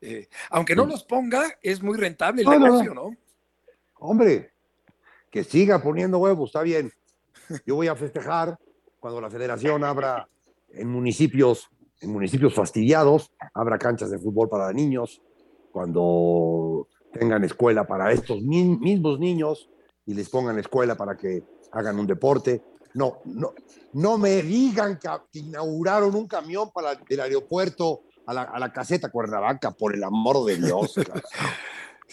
Eh, 0.00 0.28
aunque 0.50 0.76
no 0.76 0.86
los 0.86 1.04
ponga, 1.04 1.58
es 1.62 1.82
muy 1.82 1.96
rentable 1.96 2.42
el 2.42 2.48
negocio, 2.48 2.94
¿no? 2.94 3.16
Hombre, 3.98 4.52
que 5.30 5.44
siga 5.44 5.82
poniendo 5.82 6.18
huevos, 6.18 6.50
está 6.50 6.62
bien. 6.62 6.92
Yo 7.66 7.76
voy 7.76 7.88
a 7.88 7.96
festejar 7.96 8.58
cuando 8.98 9.20
la 9.20 9.30
federación 9.30 9.84
abra 9.84 10.28
en 10.70 10.88
municipios, 10.88 11.70
en 12.00 12.10
municipios 12.10 12.54
fastidiados, 12.54 13.30
abra 13.54 13.78
canchas 13.78 14.10
de 14.10 14.18
fútbol 14.18 14.48
para 14.48 14.72
niños, 14.72 15.22
cuando 15.72 16.88
tengan 17.12 17.44
escuela 17.44 17.86
para 17.86 18.12
estos 18.12 18.42
mismos 18.42 19.18
niños 19.18 19.68
y 20.06 20.14
les 20.14 20.28
pongan 20.28 20.58
escuela 20.58 20.96
para 20.96 21.16
que 21.16 21.42
hagan 21.72 21.98
un 21.98 22.06
deporte. 22.06 22.62
No, 22.94 23.18
no, 23.24 23.52
no 23.92 24.16
me 24.16 24.42
digan 24.42 24.98
que, 24.98 25.38
inauguraron 25.38 26.14
un 26.14 26.26
camión 26.26 26.70
para 26.72 26.98
el 27.08 27.20
aeropuerto 27.20 28.02
a 28.26 28.32
la, 28.32 28.42
a 28.42 28.58
la 28.58 28.72
caseta 28.72 29.10
Cuernavaca, 29.10 29.70
por 29.72 29.94
el 29.94 30.02
amor 30.02 30.44
de 30.46 30.56
Dios. 30.56 30.94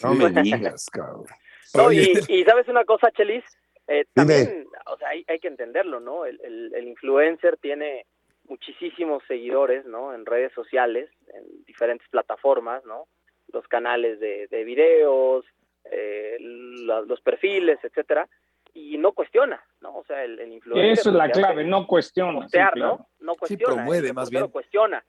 No 0.02 0.16
me 0.16 0.30
digas, 0.42 0.88
cabrón. 0.92 1.26
No, 1.74 1.92
y, 1.92 2.44
sabes 2.46 2.68
una 2.68 2.86
cosa, 2.86 3.12
Chelis, 3.12 3.44
eh, 3.88 4.06
también, 4.14 4.68
o 4.86 4.98
sea, 4.98 5.10
hay, 5.10 5.26
hay, 5.28 5.40
que 5.40 5.48
entenderlo, 5.48 6.00
¿no? 6.00 6.26
El, 6.26 6.40
el, 6.74 6.88
influencer 6.88 7.58
tiene 7.58 8.06
muchísimos 8.48 9.24
seguidores, 9.28 9.86
¿no? 9.86 10.14
En 10.14 10.26
redes 10.26 10.54
sociales, 10.54 11.10
en 11.34 11.66
diferentes 11.66 12.08
plataformas, 12.10 12.86
¿no? 12.86 13.08
Los 13.52 13.68
canales 13.68 14.20
de, 14.20 14.48
de 14.48 14.64
videos, 14.64 15.46
eh, 15.92 16.38
los 16.40 17.22
perfiles, 17.22 17.80
etcétera, 17.84 18.28
y 18.74 18.98
no 18.98 19.12
cuestiona, 19.12 19.64
¿no? 19.82 19.98
O 19.98 20.06
sea, 20.06 20.24
el, 20.24 20.40
influencer... 20.52 20.92
Eso 20.92 21.10
es 21.10 21.16
la 21.16 21.30
clave, 21.30 21.64
no 21.64 21.86
cuestiona. 21.86 22.48
¿no? 22.76 23.08
No 23.20 23.36
cuestiona. 23.36 23.74
Sí, 23.74 23.76
promueve 23.76 24.14
más 24.14 24.30
bien. 24.30 24.48
cuestiona. 24.48 25.04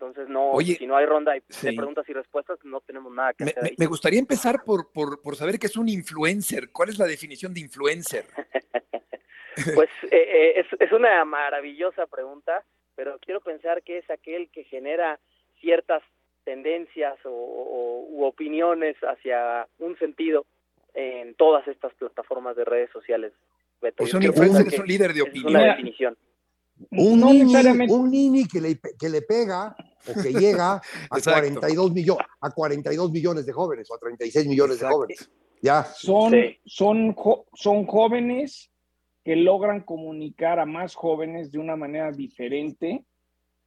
Entonces, 0.00 0.28
no, 0.28 0.52
si 0.60 0.86
no 0.86 0.96
hay 0.96 1.06
ronda 1.06 1.32
de 1.32 1.42
preguntas 1.74 2.08
y 2.08 2.12
respuestas, 2.12 2.60
no 2.62 2.80
tenemos 2.82 3.12
nada 3.12 3.32
que 3.32 3.44
hacer. 3.44 3.74
Me, 3.76 3.86
gustaría 3.86 4.20
empezar 4.20 4.62
por, 4.64 4.92
por, 4.92 5.20
por, 5.20 5.34
saber 5.34 5.58
qué 5.58 5.66
es 5.66 5.76
un 5.76 5.88
influencer. 5.88 6.70
¿Cuál 6.70 6.90
es 6.90 7.00
la 7.00 7.06
definición 7.06 7.52
de 7.52 7.58
influencer? 7.58 8.26
pues 9.74 9.90
eh, 10.04 10.08
eh, 10.12 10.60
es, 10.60 10.66
es 10.78 10.92
una 10.92 11.24
maravillosa 11.24 12.06
pregunta, 12.06 12.62
pero 12.94 13.18
quiero 13.18 13.40
pensar 13.40 13.82
que 13.82 13.98
es 13.98 14.08
aquel 14.08 14.48
que 14.50 14.62
genera 14.62 15.18
ciertas 15.60 16.04
tendencias 16.44 17.18
o, 17.24 18.06
u 18.08 18.22
opiniones 18.22 18.94
hacia 19.02 19.66
un 19.80 19.98
sentido 19.98 20.46
en 20.94 21.34
todas 21.34 21.66
estas 21.66 21.92
plataformas 21.94 22.54
de 22.54 22.64
redes 22.64 22.90
sociales. 22.92 23.32
Pues 23.96 24.14
un 24.14 24.22
influencer 24.22 24.68
es 24.68 24.78
un 24.78 24.86
líder 24.86 25.12
de 25.12 25.22
opinión. 25.22 25.48
Es 25.48 25.54
una 25.54 25.64
definición. 25.64 26.16
Un, 26.92 27.24
un 27.24 28.10
niño 28.12 28.46
que 28.50 28.60
le, 28.60 28.78
que 28.96 29.08
le 29.08 29.22
pega 29.22 29.74
o 30.08 30.22
que 30.22 30.32
llega 30.32 30.74
a 30.74 30.80
42, 31.22 31.92
millones, 31.92 32.26
a 32.40 32.50
42 32.50 33.12
millones 33.12 33.46
de 33.46 33.52
jóvenes 33.52 33.90
o 33.90 33.94
a 33.94 33.98
36 33.98 34.46
millones 34.46 34.80
de 34.80 34.86
jóvenes. 34.86 35.30
Ya. 35.60 35.84
Son, 35.84 36.32
son, 36.64 37.16
son 37.54 37.86
jóvenes 37.86 38.70
que 39.24 39.36
logran 39.36 39.82
comunicar 39.82 40.58
a 40.58 40.66
más 40.66 40.94
jóvenes 40.94 41.52
de 41.52 41.58
una 41.58 41.76
manera 41.76 42.12
diferente 42.12 43.04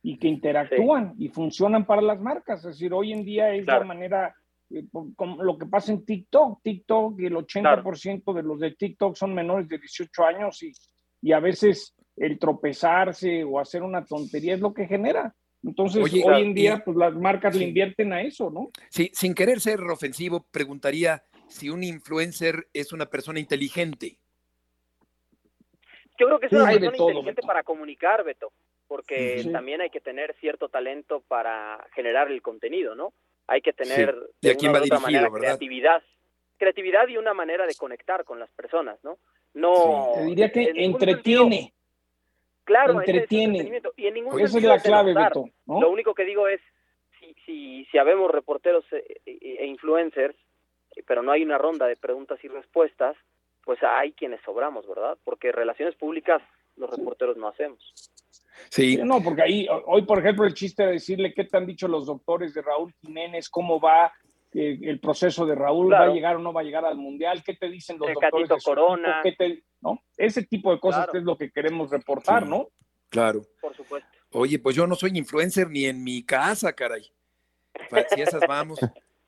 y 0.01 0.17
que 0.17 0.27
interactúan 0.27 1.13
y 1.19 1.29
funcionan 1.29 1.85
para 1.85 2.01
las 2.01 2.19
marcas. 2.19 2.61
Es 2.61 2.77
decir, 2.77 2.93
hoy 2.93 3.13
en 3.13 3.23
día 3.23 3.53
es 3.53 3.67
la 3.67 3.83
manera, 3.83 4.33
eh, 4.69 4.85
como 5.15 5.43
lo 5.43 5.57
que 5.57 5.67
pasa 5.67 5.91
en 5.91 6.03
TikTok. 6.03 6.61
TikTok, 6.63 7.19
y 7.19 7.27
el 7.27 7.35
80% 7.35 8.33
de 8.33 8.43
los 8.43 8.59
de 8.59 8.71
TikTok 8.71 9.15
son 9.15 9.35
menores 9.35 9.67
de 9.67 9.77
18 9.77 10.23
años 10.23 10.63
y, 10.63 10.71
y 11.21 11.31
a 11.33 11.39
veces 11.39 11.93
el 12.15 12.39
tropezarse 12.39 13.43
o 13.43 13.59
hacer 13.59 13.83
una 13.83 14.03
tontería 14.03 14.55
es 14.55 14.59
lo 14.59 14.73
que 14.73 14.87
genera. 14.87 15.35
Entonces, 15.63 16.01
hoy 16.25 16.41
en 16.41 16.53
día, 16.53 16.81
pues 16.83 16.97
las 16.97 17.13
marcas 17.13 17.55
le 17.55 17.65
invierten 17.65 18.13
a 18.13 18.21
eso, 18.21 18.49
¿no? 18.49 18.71
Sí, 18.89 19.11
sin 19.13 19.35
querer 19.35 19.59
ser 19.59 19.79
ofensivo, 19.81 20.45
preguntaría 20.51 21.23
si 21.47 21.69
un 21.69 21.83
influencer 21.83 22.67
es 22.73 22.93
una 22.93 23.05
persona 23.07 23.39
inteligente. 23.39 24.17
Yo 26.17 26.27
creo 26.27 26.39
que 26.39 26.47
es 26.47 26.51
una 26.53 26.65
persona 26.71 26.97
inteligente 26.97 27.41
para 27.41 27.63
comunicar, 27.63 28.23
Beto, 28.23 28.51
porque 28.87 29.47
también 29.51 29.81
hay 29.81 29.89
que 29.89 30.01
tener 30.01 30.35
cierto 30.39 30.69
talento 30.69 31.21
para 31.27 31.85
generar 31.95 32.31
el 32.31 32.41
contenido, 32.41 32.95
¿no? 32.95 33.13
hay 33.47 33.61
que 33.61 33.73
tener 33.73 34.15
¿Y 34.39 34.47
de 34.47 34.53
una 34.61 34.71
va 34.71 34.79
u 34.79 34.83
otra 34.83 34.97
dirigido, 34.97 34.99
manera 35.01 35.23
verdad? 35.29 35.39
creatividad, 35.57 36.03
creatividad 36.57 37.07
y 37.09 37.17
una 37.17 37.33
manera 37.33 37.65
de 37.65 37.75
conectar 37.75 38.23
con 38.23 38.39
las 38.39 38.49
personas, 38.51 38.97
¿no? 39.03 39.17
No. 39.53 40.11
Te 40.15 40.23
diría 40.23 40.51
que 40.53 40.61
en 40.69 40.77
entretiene. 40.79 41.15
sentido- 41.57 41.80
claro, 42.71 43.01
es 43.01 43.07
entretiene. 43.07 43.81
y 43.97 44.07
en 44.07 44.13
ningún 44.13 44.39
Esa 44.39 44.57
es 44.57 44.63
la 44.63 44.79
clave. 44.79 45.13
Beto. 45.13 45.45
¿no? 45.65 45.81
Lo 45.81 45.89
único 45.91 46.13
que 46.13 46.25
digo 46.25 46.47
es, 46.47 46.61
si, 47.19 47.33
si, 47.45 47.85
si 47.91 47.97
habemos 47.97 48.31
reporteros 48.31 48.83
e, 48.91 49.21
e- 49.25 49.57
e 49.59 49.65
influencers, 49.67 50.35
eh, 50.95 51.03
pero 51.05 51.21
no 51.21 51.31
hay 51.31 51.43
una 51.43 51.57
ronda 51.57 51.87
de 51.87 51.95
preguntas 51.95 52.39
y 52.43 52.47
respuestas, 52.47 53.15
pues 53.63 53.79
hay 53.83 54.13
quienes 54.13 54.41
sobramos, 54.41 54.87
¿verdad? 54.87 55.17
Porque 55.23 55.51
relaciones 55.51 55.95
públicas 55.95 56.41
los 56.75 56.89
reporteros 56.89 57.37
no 57.37 57.47
hacemos. 57.47 57.79
Sí, 58.69 58.95
Sí, 58.95 58.97
No, 59.03 59.21
porque 59.23 59.41
ahí, 59.43 59.67
hoy, 59.85 60.03
por 60.03 60.19
ejemplo, 60.19 60.45
el 60.45 60.53
chiste 60.53 60.83
de 60.83 60.93
decirle 60.93 61.33
qué 61.33 61.43
te 61.45 61.57
han 61.57 61.65
dicho 61.65 61.87
los 61.87 62.05
doctores 62.05 62.53
de 62.53 62.61
Raúl 62.61 62.93
Jiménez, 63.01 63.49
cómo 63.49 63.79
va 63.79 64.11
eh, 64.53 64.79
el 64.83 64.99
proceso 64.99 65.45
de 65.45 65.55
Raúl, 65.55 65.87
Claro. 65.87 66.05
va 66.05 66.11
a 66.11 66.13
llegar 66.15 66.35
o 66.35 66.39
no 66.39 66.51
va 66.53 66.61
a 66.61 66.63
llegar 66.63 66.85
al 66.85 66.97
Mundial, 66.97 67.43
qué 67.43 67.55
te 67.55 67.69
dicen 67.69 67.97
los 67.97 68.09
El 68.09 68.15
doctores 68.15 68.49
de 68.49 68.55
Corona. 68.63 69.21
equipo, 69.21 69.23
qué 69.23 69.31
te- 69.55 69.63
¿no? 69.81 70.01
Ese 70.17 70.43
tipo 70.43 70.71
de 70.73 70.79
cosas 70.79 70.99
Claro. 71.05 71.11
que 71.13 71.17
es 71.19 71.23
lo 71.23 71.37
que 71.37 71.51
queremos 71.51 71.89
reportar, 71.89 72.43
Sí. 72.43 72.49
¿no? 72.49 72.67
claro. 73.09 73.41
Por 73.61 73.75
supuesto. 73.75 74.07
Oye, 74.31 74.59
pues 74.59 74.75
yo 74.75 74.87
no 74.87 74.95
soy 74.95 75.11
influencer 75.17 75.69
ni 75.69 75.85
en 75.85 76.03
mi 76.03 76.23
casa, 76.23 76.71
caray. 76.73 77.03
Si 78.13 78.21
esas 78.21 78.41
vamos, 78.47 78.79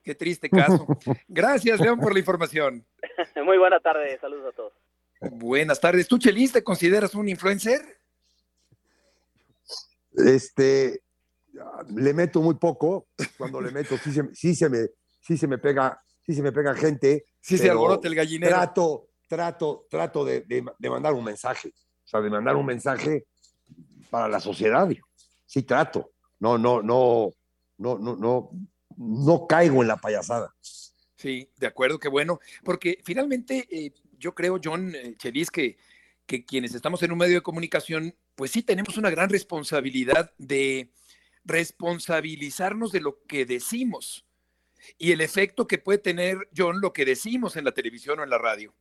qué 0.01 0.15
triste 0.15 0.49
caso. 0.49 0.85
Gracias, 1.27 1.79
León, 1.79 1.99
por 1.99 2.13
la 2.13 2.19
información. 2.19 2.85
Muy 3.45 3.57
buena 3.57 3.79
tarde, 3.79 4.17
saludos 4.19 4.53
a 4.53 4.55
todos. 4.55 4.73
Buenas 5.31 5.79
tardes. 5.79 6.07
¿Tú, 6.07 6.17
Chelis, 6.17 6.51
te 6.51 6.63
consideras 6.63 7.15
un 7.15 7.27
influencer? 7.29 7.79
Este, 10.15 11.01
le 11.95 12.13
meto 12.13 12.41
muy 12.41 12.55
poco, 12.55 13.07
cuando 13.37 13.59
le 13.61 13.71
meto 13.71 13.97
sí 13.97 14.11
se, 14.11 14.35
sí 14.35 14.55
se 14.55 14.69
me, 14.69 14.77
sí 15.23 15.37
se 15.37 15.47
me 15.47 15.57
pega, 15.57 15.99
sí 16.25 16.33
se 16.35 16.43
me 16.43 16.51
pega 16.51 16.75
gente. 16.75 17.25
Sí, 17.41 17.57
se 17.57 17.69
alborota 17.69 18.07
el 18.07 18.15
gallinero. 18.15 18.51
Trato, 18.55 19.09
trato, 19.27 19.87
trato 19.89 20.23
de, 20.23 20.41
de- 20.41 20.63
de 20.77 20.89
mandar 20.89 21.13
un 21.13 21.23
mensaje, 21.23 21.69
o 21.69 22.07
sea, 22.07 22.21
de 22.21 22.29
mandar 22.29 22.55
un 22.55 22.65
mensaje 22.65 23.25
para 24.11 24.27
la 24.27 24.39
sociedad. 24.39 24.87
Sí 25.45 25.63
trato, 25.63 26.11
no, 26.39 26.57
no, 26.57 26.81
no, 26.83 27.31
no, 27.77 27.97
no, 27.97 28.15
no, 28.15 28.49
no 28.97 29.47
caigo 29.47 29.81
en 29.81 29.87
la 29.87 29.97
payasada. 29.97 30.53
Sí, 31.15 31.49
de 31.57 31.67
acuerdo, 31.67 31.97
qué 31.99 32.09
bueno. 32.09 32.39
Porque 32.63 32.99
finalmente 33.03 33.65
eh, 33.71 33.93
yo 34.19 34.35
creo, 34.35 34.59
John 34.63 34.93
eh, 34.93 35.15
Chelis, 35.17 35.49
que, 35.49 35.77
que 36.25 36.43
quienes 36.45 36.75
estamos 36.75 37.01
en 37.03 37.11
un 37.13 37.17
medio 37.17 37.35
de 37.35 37.41
comunicación, 37.41 38.13
pues 38.35 38.51
sí 38.51 38.61
tenemos 38.61 38.97
una 38.97 39.09
gran 39.09 39.29
responsabilidad 39.29 40.31
de 40.37 40.91
responsabilizarnos 41.45 42.91
de 42.91 43.01
lo 43.01 43.21
que 43.27 43.45
decimos 43.45 44.25
y 44.97 45.11
el 45.11 45.21
efecto 45.21 45.67
que 45.67 45.77
puede 45.77 45.97
tener, 45.99 46.37
John, 46.55 46.79
lo 46.81 46.93
que 46.93 47.05
decimos 47.05 47.55
en 47.55 47.65
la 47.65 47.71
televisión 47.71 48.19
o 48.19 48.23
en 48.23 48.29
la 48.29 48.37
radio. 48.37 48.73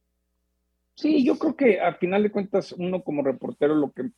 Sí, 0.95 1.25
yo 1.25 1.39
creo 1.39 1.57
que 1.57 1.81
al 1.81 1.97
final 1.97 2.23
de 2.23 2.31
cuentas 2.31 2.73
uno 2.73 3.03
como 3.03 3.23
reportero 3.23 3.75
lo 3.75 3.91
que 3.93 4.11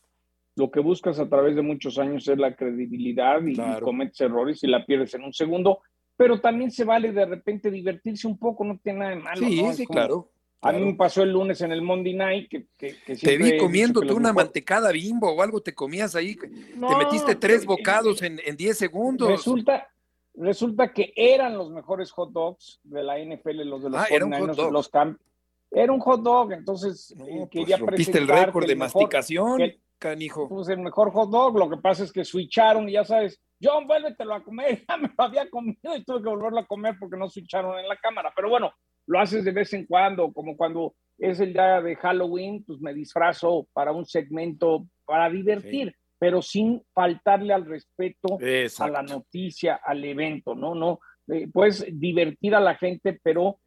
lo 0.56 0.70
que 0.70 0.78
buscas 0.78 1.18
a 1.18 1.28
través 1.28 1.56
de 1.56 1.62
muchos 1.62 1.98
años 1.98 2.28
es 2.28 2.38
la 2.38 2.54
credibilidad 2.54 3.42
y, 3.44 3.56
cometes 3.80 4.20
errores 4.20 4.62
y 4.62 4.68
la 4.68 4.86
pierdes 4.86 5.12
en 5.14 5.24
un 5.24 5.32
segundo, 5.32 5.80
pero 6.16 6.40
también 6.40 6.70
se 6.70 6.84
vale 6.84 7.10
de 7.10 7.26
repente 7.26 7.72
divertirse 7.72 8.28
un 8.28 8.38
poco, 8.38 8.64
no 8.64 8.78
tiene 8.78 9.00
nada 9.00 9.10
de 9.10 9.16
malo. 9.16 9.38
sí, 9.48 9.62
sí, 9.74 9.84
como- 9.84 9.96
claro. 9.96 10.30
A 10.60 10.72
mí 10.72 10.80
me 10.82 10.94
pasó 10.94 11.22
el 11.24 11.30
lunes 11.32 11.60
en 11.60 11.72
el 11.72 11.82
Monday 11.82 12.14
Night 12.14 12.48
que, 12.48 12.66
que, 12.78 12.96
que 13.04 13.16
Te 13.16 13.36
vi 13.36 13.58
comiéndote 13.58 14.12
una 14.12 14.30
mejor- 14.32 14.44
mantecada 14.44 14.90
bimbo 14.92 15.30
o 15.30 15.42
algo 15.42 15.60
te 15.60 15.74
comías 15.74 16.14
ahí. 16.14 16.36
te 16.36 16.48
No, 16.76 16.96
metiste 16.98 17.34
tres 17.34 17.64
eh, 17.64 17.66
bocados 17.66 18.22
en, 18.22 18.40
en 18.46 18.56
10 18.56 18.78
segundos. 18.78 19.28
Resulta, 19.28 19.88
resulta 20.34 20.92
que 20.92 21.12
eran 21.16 21.56
los 21.56 21.70
mejores 21.70 22.10
hot 22.12 22.30
dogs 22.32 22.80
de 22.82 23.02
la 23.02 23.18
NFL, 23.18 23.64
los 23.64 23.82
de 23.82 23.90
los 23.90 24.00
Ah, 24.00 24.06
era 24.10 24.24
un 24.24 24.32
49ers, 24.32 24.46
hot 24.48 24.56
dog. 24.56 24.72
los 24.72 24.90
cam- 24.92 25.18
Era 25.70 25.92
un 25.92 25.98
hot 26.00 26.22
dog, 26.22 26.52
entonces 26.52 27.12
No, 27.16 27.26
eh, 27.26 27.30
pues 27.36 27.48
quería 27.50 27.76
rompiste 27.78 28.18
el 28.18 28.28
récord 28.28 28.64
de 28.66 28.76
mejor- 28.76 29.02
masticación, 29.02 29.58
que- 29.58 29.80
canijo. 29.98 30.48
pues 30.48 30.68
el 30.68 30.78
mejor 30.78 31.10
hot 31.12 31.30
dog. 31.30 31.58
Lo 31.58 31.68
que 31.68 31.78
pasa 31.78 32.04
es 32.04 32.12
que 32.12 32.24
switcharon 32.24 32.88
y 32.88 32.92
ya 32.92 33.04
sabes, 33.04 33.40
John, 33.60 33.86
vuélvetelo 33.86 34.34
a 34.34 34.42
comer. 34.44 34.84
Ya 34.88 34.96
me 34.96 35.08
lo 35.08 35.24
había 35.24 35.48
comido 35.50 35.96
y 35.96 36.04
tuve 36.04 36.22
que 36.22 36.28
volverlo 36.28 36.60
a 36.60 36.66
comer 36.66 36.94
porque 37.00 37.16
no 37.16 37.28
switcharon 37.28 37.78
en 37.78 37.88
la 37.88 37.96
cámara. 37.96 38.32
Pero 38.36 38.50
bueno, 38.50 38.70
lo 39.06 39.18
haces 39.20 39.44
de 39.44 39.50
vez 39.50 39.72
en 39.72 39.86
cuando, 39.86 40.32
como 40.32 40.56
cuando 40.56 40.94
es 41.18 41.40
el 41.40 41.52
día 41.52 41.80
de 41.80 41.96
Halloween, 41.96 42.62
pues 42.64 42.80
me 42.80 42.94
disfrazo 42.94 43.66
para 43.72 43.90
un 43.92 44.04
segmento 44.04 44.86
para 45.04 45.28
divertir, 45.30 45.94
pero 46.24 46.40
sin 46.40 46.82
faltarle 46.94 47.52
al 47.52 47.66
respeto 47.66 48.38
a 48.78 48.88
la 48.88 49.02
noticia, 49.02 49.74
al 49.84 50.02
evento, 50.06 50.54
¿no? 50.54 50.74
No, 50.74 51.00
eh, 51.28 51.48
puedes 51.52 51.84
divertir 52.00 52.54
a 52.54 52.60
la 52.60 52.76
gente, 52.76 53.20
pero 53.22 53.58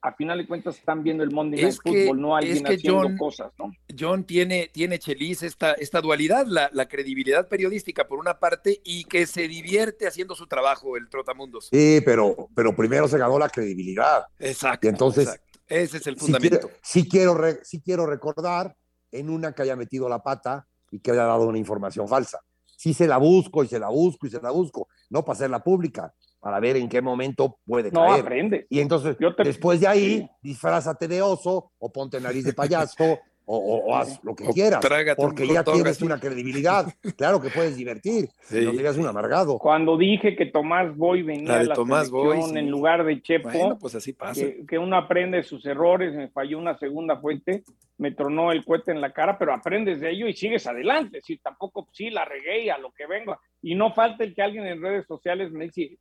a 0.00 0.12
final 0.14 0.38
de 0.38 0.46
cuentas 0.46 0.78
están 0.78 1.02
viendo 1.02 1.24
el 1.24 1.32
Monday 1.32 1.60
Night 1.60 1.72
Es 1.72 1.80
que- 1.80 1.90
Football, 2.06 2.20
no 2.20 2.36
alguien 2.36 2.58
es 2.58 2.62
que 2.62 2.74
haciendo 2.76 3.00
John- 3.02 3.16
cosas, 3.16 3.52
¿no? 3.58 3.72
John 3.98 4.22
tiene, 4.22 4.70
tiene 4.72 5.00
Chelis 5.00 5.42
esta, 5.42 5.72
esta 5.72 6.00
dualidad, 6.00 6.46
la, 6.46 6.70
la 6.72 6.86
credibilidad 6.86 7.48
periodística 7.48 8.06
por 8.06 8.20
una 8.20 8.38
parte 8.38 8.80
y 8.84 9.02
que 9.02 9.26
se 9.26 9.48
divierte 9.48 10.06
haciendo 10.06 10.36
su 10.36 10.46
trabajo, 10.46 10.96
el 10.96 11.08
Trotamundos. 11.08 11.66
Sí, 11.72 12.00
pero, 12.04 12.48
pero 12.54 12.76
primero 12.76 13.08
se 13.08 13.18
ganó 13.18 13.40
la 13.40 13.48
credibilidad. 13.48 14.22
Exacto. 14.38 14.86
Y 14.86 14.90
entonces- 14.90 15.24
exacto. 15.26 15.58
Ese 15.66 15.96
es 15.96 16.06
el 16.06 16.14
Sí 16.14 16.20
fundamento. 16.20 16.58
quiero, 16.60 16.74
sí 16.80 17.08
quiero 17.08 17.34
re- 17.34 17.58
sí 17.64 17.80
quiero 17.82 18.06
recordar 18.06 18.76
en 19.10 19.28
una 19.30 19.52
que 19.52 19.62
haya 19.62 19.74
metido 19.74 20.08
la 20.08 20.22
pata 20.22 20.64
y 20.90 21.00
que 21.00 21.10
haya 21.10 21.24
dado 21.24 21.46
una 21.48 21.58
información 21.58 22.08
falsa. 22.08 22.40
Sí 22.76 22.94
se 22.94 23.06
la 23.08 23.16
busco 23.18 23.64
y 23.64 23.68
se 23.68 23.78
la 23.78 23.88
busco 23.88 24.26
y 24.26 24.30
se 24.30 24.40
la 24.40 24.50
busco, 24.50 24.88
no 25.10 25.24
para 25.24 25.34
hacerla 25.36 25.62
pública, 25.64 26.14
para 26.38 26.60
ver 26.60 26.76
en 26.76 26.88
qué 26.88 27.02
momento 27.02 27.58
puede 27.66 27.90
No 27.90 28.02
caer. 28.06 28.20
aprende. 28.20 28.66
Y 28.70 28.78
entonces, 28.80 29.16
te- 29.18 29.42
después 29.42 29.80
de 29.80 29.88
ahí, 29.88 30.30
disfrázate 30.42 31.08
de 31.08 31.20
oso 31.20 31.72
o 31.78 31.90
ponte 31.92 32.20
nariz 32.20 32.44
de 32.44 32.52
payaso 32.52 33.18
o, 33.50 33.56
o- 33.56 33.86
o 33.86 33.96
haz 33.96 34.22
lo 34.22 34.34
que 34.36 34.44
O 34.46 34.52
quieras, 34.52 34.84
porque 35.16 35.46
ya 35.48 35.64
tienes 35.64 36.02
una 36.02 36.20
credibilidad. 36.20 36.86
Claro 37.16 37.40
que 37.40 37.48
puedes 37.48 37.76
divertir, 37.76 38.28
Sí. 38.42 38.64
no 38.64 38.72
serías 38.72 38.96
un 38.98 39.06
amargado. 39.06 39.58
Cuando 39.58 39.96
dije 39.96 40.36
que 40.36 40.46
Tomás 40.46 40.94
Boy 40.96 41.22
venía 41.22 41.48
La 41.52 41.54
de 41.58 41.64
a 41.64 41.68
la 41.68 41.74
Tomás 41.74 42.10
Boy, 42.10 42.42
sí. 42.42 42.58
en 42.58 42.70
lugar 42.70 43.04
de 43.04 43.22
Chepo, 43.22 43.48
Bueno, 43.48 43.78
pues 43.78 43.94
así 43.94 44.12
pasa. 44.12 44.40
que, 44.42 44.66
que 44.66 44.78
uno 44.78 44.96
aprende 44.98 45.38
de 45.38 45.42
sus 45.44 45.64
errores, 45.64 46.14
me 46.14 46.28
falló 46.28 46.58
una 46.58 46.76
segunda 46.78 47.16
fuente, 47.16 47.64
me 47.96 48.12
tronó 48.12 48.52
el 48.52 48.64
cohete 48.66 48.92
en 48.92 49.00
la 49.00 49.12
cara, 49.12 49.38
pero 49.38 49.54
aprendes 49.54 50.00
de 50.00 50.10
ello 50.10 50.28
y 50.28 50.34
sigues 50.34 50.66
adelante. 50.66 51.20
Si 51.22 51.38
tampoco, 51.38 51.88
sí, 51.92 52.10
la 52.10 52.26
regué 52.26 52.64
y 52.64 52.68
a 52.68 52.76
lo 52.76 52.92
que 52.92 53.06
venga. 53.06 53.40
Y 53.62 53.74
no 53.74 53.94
falta 53.94 54.24
el 54.24 54.34
que 54.34 54.42
alguien 54.42 54.66
en 54.66 54.82
redes 54.82 55.06
sociales 55.06 55.50
me 55.52 55.64
dice, 55.64 55.96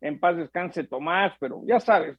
en 0.00 0.18
paz 0.18 0.38
descanse 0.38 0.84
Tomás, 0.84 1.34
pero 1.38 1.60
ya 1.66 1.78
sabes, 1.78 2.16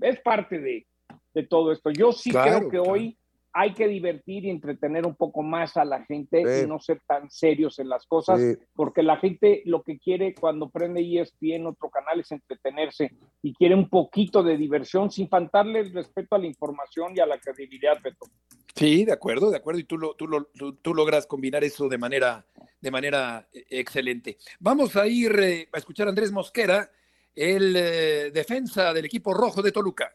es 0.00 0.18
parte 0.20 0.58
de, 0.58 0.86
de 1.34 1.42
todo 1.42 1.72
esto. 1.72 1.90
Yo 1.90 2.10
sí 2.12 2.30
Claro, 2.30 2.50
creo 2.58 2.70
que 2.70 2.76
claro. 2.78 2.90
hoy 2.92 3.17
hay 3.52 3.74
que 3.74 3.88
divertir 3.88 4.44
y 4.44 4.50
entretener 4.50 5.06
un 5.06 5.14
poco 5.16 5.42
más 5.42 5.76
a 5.76 5.84
la 5.84 6.04
gente 6.04 6.42
Sí. 6.44 6.64
y 6.64 6.68
no 6.68 6.78
ser 6.78 7.00
tan 7.06 7.30
serios 7.30 7.78
en 7.78 7.88
las 7.88 8.06
cosas 8.06 8.40
Sí. 8.40 8.56
porque 8.74 9.02
la 9.02 9.16
gente 9.16 9.62
lo 9.64 9.82
que 9.82 9.98
quiere 9.98 10.34
cuando 10.34 10.68
prende 10.70 11.00
ESPN, 11.00 11.66
otro 11.66 11.90
canal, 11.90 12.20
es 12.20 12.30
entretenerse 12.30 13.12
y 13.42 13.54
quiere 13.54 13.74
un 13.74 13.88
poquito 13.88 14.42
de 14.42 14.56
diversión 14.56 15.10
sin 15.10 15.28
faltarle 15.28 15.80
el 15.80 15.92
respeto 15.92 16.36
a 16.36 16.38
la 16.38 16.46
información 16.46 17.12
y 17.16 17.20
a 17.20 17.26
la 17.26 17.38
credibilidad, 17.38 17.96
Beto. 18.02 18.26
Sí, 18.74 19.04
de 19.04 19.12
acuerdo, 19.12 19.50
de 19.50 19.56
acuerdo. 19.56 19.80
Y 19.80 19.84
tú, 19.84 19.98
lo, 19.98 20.14
tú, 20.14 20.28
lo, 20.28 20.44
tú, 20.54 20.74
tú 20.76 20.94
logras 20.94 21.26
combinar 21.26 21.64
eso 21.64 21.88
de 21.88 21.98
manera, 21.98 22.46
de 22.80 22.90
manera 22.90 23.48
eh, 23.52 23.64
excelente. 23.70 24.36
Vamos 24.60 24.94
a 24.94 25.06
ir 25.08 25.32
eh, 25.40 25.68
a 25.72 25.78
escuchar 25.78 26.06
a 26.06 26.10
Andrés 26.10 26.30
Mosquera, 26.30 26.88
el 27.34 27.74
eh, 27.76 28.30
defensa 28.32 28.92
del 28.92 29.06
equipo 29.06 29.34
rojo 29.34 29.62
de 29.62 29.72
Toluca. 29.72 30.14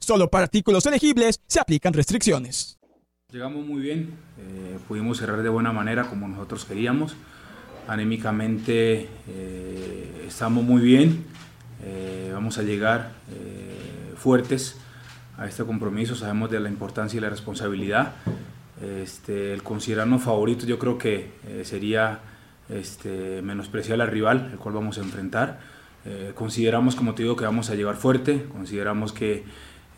Solo 0.00 0.30
para 0.30 0.44
artículos 0.44 0.86
elegibles 0.86 1.40
se 1.46 1.60
aplican 1.60 1.92
restricciones. 1.92 2.78
Llegamos 3.30 3.64
muy 3.64 3.82
bien, 3.82 4.14
eh, 4.38 4.78
pudimos 4.88 5.18
cerrar 5.18 5.42
de 5.42 5.48
buena 5.50 5.72
manera 5.72 6.08
como 6.08 6.26
nosotros 6.26 6.64
queríamos. 6.64 7.14
Anémicamente 7.86 9.08
eh, 9.28 10.24
estamos 10.26 10.64
muy 10.64 10.80
bien, 10.80 11.24
eh, 11.84 12.30
vamos 12.32 12.58
a 12.58 12.62
llegar 12.62 13.12
fuertes 14.16 14.76
a 15.38 15.46
este 15.46 15.64
compromiso, 15.64 16.14
sabemos 16.14 16.50
de 16.50 16.60
la 16.60 16.68
importancia 16.68 17.18
y 17.18 17.20
la 17.20 17.30
responsabilidad. 17.30 18.14
Este, 18.82 19.52
el 19.52 19.62
considerarnos 19.62 20.22
favoritos 20.22 20.66
yo 20.66 20.78
creo 20.78 20.98
que 20.98 21.30
sería 21.64 22.20
este, 22.68 23.42
menospreciar 23.42 24.00
al 24.00 24.08
rival, 24.08 24.50
el 24.52 24.58
cual 24.58 24.74
vamos 24.74 24.98
a 24.98 25.02
enfrentar. 25.02 25.60
consideramos, 26.34 26.96
como 26.96 27.14
te 27.14 27.22
digo, 27.22 27.36
que 27.36 27.44
vamos 27.44 27.70
a 27.70 27.74
llegar 27.74 27.96
fuerte, 27.96 28.44
consideramos 28.50 29.12
que 29.12 29.44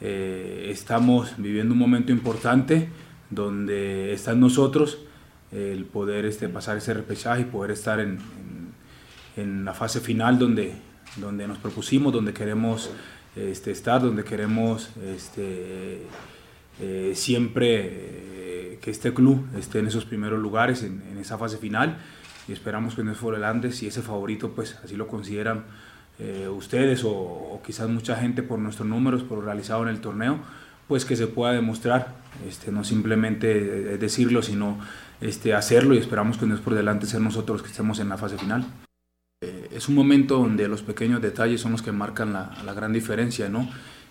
estamos 0.03 1.35
viviendo 1.37 1.75
un 1.75 1.79
momento 1.79 2.11
importante 2.11 2.89
donde 3.31 4.13
está 4.13 4.33
en 4.33 4.41
nosotros 4.41 4.99
el 5.53 5.85
poder 5.85 6.25
este, 6.25 6.49
pasar 6.49 6.79
ese 6.79 6.95
repechaje 6.95 7.43
y 7.43 7.45
poder 7.45 7.71
estar 7.71 8.01
en, 8.01 8.19
en, 9.37 9.65
la 9.65 9.75
fase 9.75 10.01
final 10.01 10.39
donde, 10.39 10.75
donde 11.17 11.47
nos 11.47 11.59
propusimos, 11.59 12.13
donde 12.13 12.33
queremos 12.33 12.91
este, 13.37 13.71
estar, 13.71 14.03
donde 14.03 14.25
queremos 14.25 14.91
este, 15.05 16.03
eh, 16.81 17.13
siempre 17.15 17.81
eh, 17.83 18.79
que 18.81 18.91
este 18.91 19.13
club 19.13 19.47
esté 19.57 19.79
en 19.79 19.87
esos 19.87 20.05
primeros 20.05 20.41
lugares, 20.41 20.83
en, 20.83 21.03
esa 21.21 21.39
fase 21.39 21.59
final, 21.59 21.99
y 22.49 22.53
esperamos 22.53 22.95
que 22.95 23.05
no 23.05 23.13
es 23.13 23.21
delante 23.21 23.73
si 23.73 23.87
ese 23.87 24.03
favorito, 24.03 24.51
pues 24.51 24.77
así 24.83 24.97
lo 24.97 25.07
consideran 25.07 25.65
eh, 26.19 26.49
ustedes 26.49 27.03
o, 27.05 27.61
quizás 27.65 27.89
mucha 27.89 28.17
gente 28.17 28.43
por 28.43 28.59
nuestros 28.59 28.89
números, 28.89 29.23
por 29.23 29.49
en 29.49 29.89
el 29.89 30.01
torneo, 30.01 30.39
pues 30.89 31.05
que 31.05 31.17
se 31.17 31.27
pueda 31.27 31.53
demostrar, 31.53 32.15
este, 32.49 32.71
no 32.73 32.85
simplemente 32.85 33.99
decirlo, 33.99 34.43
sino 34.43 34.79
este, 35.21 35.55
hacerlo 35.55 35.95
y 35.95 35.99
esperamos 35.99 36.39
que 36.39 36.47
no 36.47 36.55
es 36.55 36.61
por 36.61 36.75
delante 36.75 37.07
ser 37.07 37.21
nosotros 37.21 37.63
que 37.63 37.69
estemos 37.69 37.99
en 38.01 38.09
la 38.09 38.19
fase 38.19 38.37
final. 38.39 38.65
Eh, 39.43 39.71
es 39.73 39.89
un 39.89 39.95
momento 39.95 40.39
donde 40.39 40.69
los 40.69 40.83
pequeños 40.83 41.23
detalles 41.23 41.61
son 41.61 41.73
los 41.73 41.83
que 41.83 41.93
marcan 41.93 42.33
la, 42.33 42.57
la 42.65 42.75
gran 42.75 42.93
diferencia, 42.93 43.49
¿no? 43.49 43.69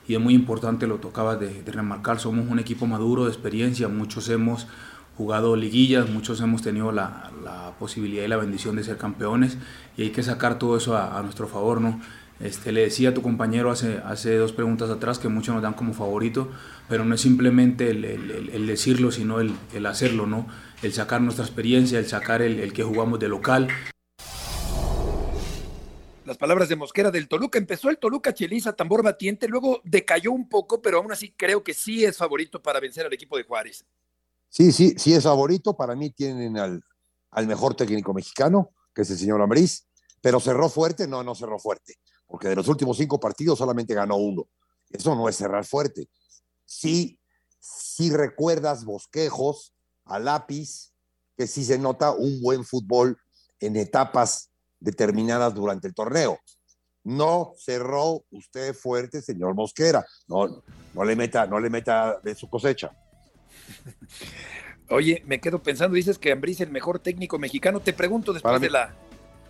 Y 0.07 0.15
es 0.15 0.19
muy 0.19 0.33
importante, 0.33 0.87
lo 0.87 0.97
tocaba 0.97 1.35
de, 1.35 1.63
remarcar, 1.71 2.19
somos 2.19 2.49
un 2.49 2.59
equipo 2.59 2.87
maduro 2.87 3.25
de 3.25 3.31
experiencia, 3.31 3.87
muchos 3.87 4.27
hemos 4.29 4.67
jugado 5.17 5.55
liguillas, 5.55 6.09
muchos 6.09 6.41
hemos 6.41 6.61
tenido 6.61 6.91
la, 6.91 7.29
posibilidad 7.79 8.23
y 8.23 8.27
la 8.27 8.37
bendición 8.37 8.75
de 8.75 8.83
ser 8.83 8.97
campeones 8.97 9.57
y 9.97 10.03
hay 10.03 10.09
que 10.11 10.21
sacar 10.21 10.59
todo 10.59 10.77
eso 10.77 10.95
a, 10.95 11.19
nuestro 11.23 11.47
favor, 11.47 11.81
¿no? 11.81 11.99
Este, 12.39 12.71
le 12.71 12.81
decía 12.81 13.09
a 13.09 13.13
tu 13.13 13.21
compañero 13.21 13.69
hace, 13.69 13.99
hace 14.03 14.35
dos 14.35 14.51
preguntas 14.51 14.89
atrás 14.89 15.19
que 15.19 15.27
muchos 15.27 15.53
nos 15.53 15.63
dan 15.63 15.73
como 15.73 15.93
favorito, 15.93 16.51
pero 16.89 17.05
no 17.05 17.15
es 17.15 17.21
simplemente 17.21 17.89
el, 17.89 18.67
decirlo, 18.67 19.11
sino 19.11 19.39
el, 19.39 19.85
hacerlo, 19.85 20.27
¿no? 20.27 20.47
El 20.81 20.91
sacar 20.93 21.21
nuestra 21.21 21.45
experiencia, 21.45 21.99
el 21.99 22.07
sacar 22.07 22.41
el, 22.41 22.73
que 22.73 22.83
jugamos 22.83 23.19
de 23.19 23.27
local. 23.27 23.67
Las 26.25 26.37
palabras 26.37 26.69
de 26.69 26.75
Mosquera 26.75 27.11
del 27.11 27.27
Toluca. 27.27 27.59
Empezó 27.59 27.89
el 27.89 27.97
Toluca 27.97 28.33
Cheliza, 28.33 28.73
tambor 28.73 29.03
batiente, 29.03 29.47
luego 29.47 29.81
decayó 29.83 30.31
un 30.31 30.49
poco, 30.49 30.81
pero 30.81 30.97
aún 30.97 31.11
así 31.11 31.33
creo 31.35 31.63
que 31.63 31.73
sí 31.73 32.05
es 32.05 32.17
favorito 32.17 32.61
para 32.61 32.79
vencer 32.79 33.05
al 33.05 33.13
equipo 33.13 33.37
de 33.37 33.43
Juárez. 33.43 33.85
Sí, 34.51 34.71
sí, 34.71 34.93
sí 34.99 35.15
es 35.15 35.23
favorito. 35.23 35.75
Para 35.75 35.95
mí 35.95 36.11
tienen 36.11 36.59
al, 36.59 36.83
al 37.31 37.47
mejor 37.47 37.73
técnico 37.73 38.13
mexicano, 38.13 38.69
que 38.93 39.01
es 39.01 39.09
el 39.09 39.17
señor 39.17 39.41
Ambriz, 39.41 39.87
pero 40.21 40.39
cerró 40.39 40.69
fuerte, 40.69 41.07
no, 41.07 41.23
no 41.23 41.33
cerró 41.33 41.57
fuerte 41.57 41.95
porque 42.31 42.47
de 42.47 42.55
los 42.55 42.69
últimos 42.69 42.97
cinco 42.97 43.19
partidos 43.19 43.59
solamente 43.59 43.93
ganó 43.93 44.15
uno. 44.15 44.47
Eso 44.89 45.13
no 45.15 45.27
es 45.27 45.35
cerrar 45.35 45.65
fuerte. 45.65 46.07
Sí, 46.65 47.19
sí 47.59 48.09
recuerdas 48.09 48.85
bosquejos 48.85 49.75
a 50.05 50.17
lápiz, 50.17 50.93
que 51.37 51.45
sí 51.45 51.65
se 51.65 51.77
nota 51.77 52.11
un 52.11 52.41
buen 52.41 52.63
fútbol 52.63 53.17
en 53.59 53.75
etapas 53.75 54.49
determinadas 54.79 55.53
durante 55.53 55.87
el 55.89 55.93
torneo. 55.93 56.39
No 57.03 57.53
cerró 57.57 58.23
usted 58.31 58.73
fuerte, 58.73 59.21
señor 59.21 59.53
Mosquera. 59.53 60.05
No, 60.27 60.63
no 60.93 61.03
le 61.03 61.15
meta, 61.15 61.45
no 61.47 61.59
le 61.59 61.69
meta 61.69 62.19
de 62.23 62.33
su 62.33 62.49
cosecha. 62.49 62.95
Oye, 64.89 65.23
me 65.25 65.39
quedo 65.39 65.63
pensando, 65.63 65.95
dices 65.95 66.17
que 66.17 66.31
Ambrí 66.31 66.51
es 66.51 66.61
el 66.61 66.71
mejor 66.71 66.99
técnico 66.99 67.39
mexicano. 67.39 67.79
Te 67.79 67.93
pregunto 67.93 68.33
después 68.33 68.59
de 68.59 68.69
la, 68.69 68.93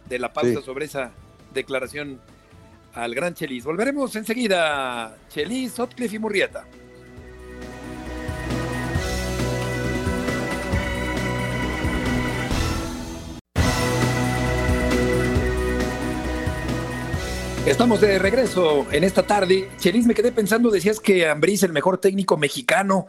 de 0.07 0.19
la 0.19 0.33
pausa 0.33 0.61
sobre 0.61 0.85
esa 0.85 1.11
declaración 1.53 2.21
al 2.93 3.15
gran 3.15 3.33
Chelis. 3.33 3.63
Volveremos 3.63 4.15
enseguida. 4.15 5.17
Chelis, 5.29 5.79
Otcliffe 5.79 6.15
y 6.15 6.19
Murrieta. 6.19 6.65
Estamos 17.65 18.01
de 18.01 18.17
regreso 18.17 18.87
en 18.91 19.03
esta 19.03 19.23
tarde. 19.23 19.69
Chelis, 19.77 20.05
me 20.05 20.15
quedé 20.15 20.31
pensando, 20.31 20.71
decías 20.71 20.99
que 20.99 21.27
Ambriz 21.27 21.61
el 21.63 21.71
mejor 21.71 21.99
técnico 21.99 22.35
mexicano. 22.35 23.07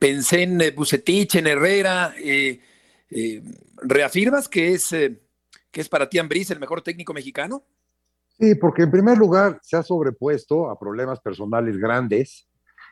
Pensé 0.00 0.44
en 0.44 0.58
eh, 0.62 0.70
Bucetich, 0.70 1.34
en 1.34 1.46
Herrera. 1.46 2.14
Eh, 2.16 2.58
eh, 3.10 3.42
¿Reafirmas 3.82 4.48
que 4.48 4.72
es, 4.72 4.88
que 4.88 5.80
es 5.80 5.88
para 5.90 6.08
ti 6.08 6.18
Ambriz 6.18 6.50
el 6.50 6.58
mejor 6.58 6.80
técnico 6.80 7.12
mexicano? 7.12 7.64
Sí, 8.38 8.54
porque 8.54 8.84
en 8.84 8.90
primer 8.90 9.18
lugar 9.18 9.60
se 9.62 9.76
ha 9.76 9.82
sobrepuesto 9.82 10.70
a 10.70 10.78
problemas 10.78 11.20
personales 11.20 11.76
grandes 11.76 12.48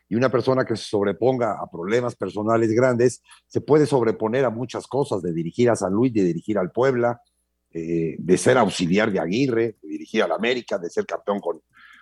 y 0.07 0.13
una 0.13 0.29
persona 0.29 0.63
que 0.63 0.75
se 0.75 0.83
sobreponga 0.83 1.53
a 1.53 1.65
problemas 1.71 2.15
personales 2.15 2.71
grandes 2.73 3.23
se 3.47 3.61
puede 3.61 3.87
sobreponer 3.87 4.45
a 4.45 4.51
muchas 4.51 4.85
cosas, 4.85 5.23
de 5.23 5.33
dirigir 5.33 5.71
a 5.71 5.75
San 5.75 5.93
Luis, 5.93 6.13
de 6.13 6.23
dirigir 6.23 6.59
al 6.59 6.71
Puebla, 6.71 7.19
de 7.71 8.37
ser 8.37 8.59
auxiliar 8.59 9.11
de 9.11 9.19
Aguirre, 9.19 9.77
de 9.81 9.89
dirigir 9.89 10.21
al 10.21 10.31
América, 10.31 10.77
de 10.77 10.91
ser 10.91 11.07
campeón 11.07 11.39
con, 11.39 11.61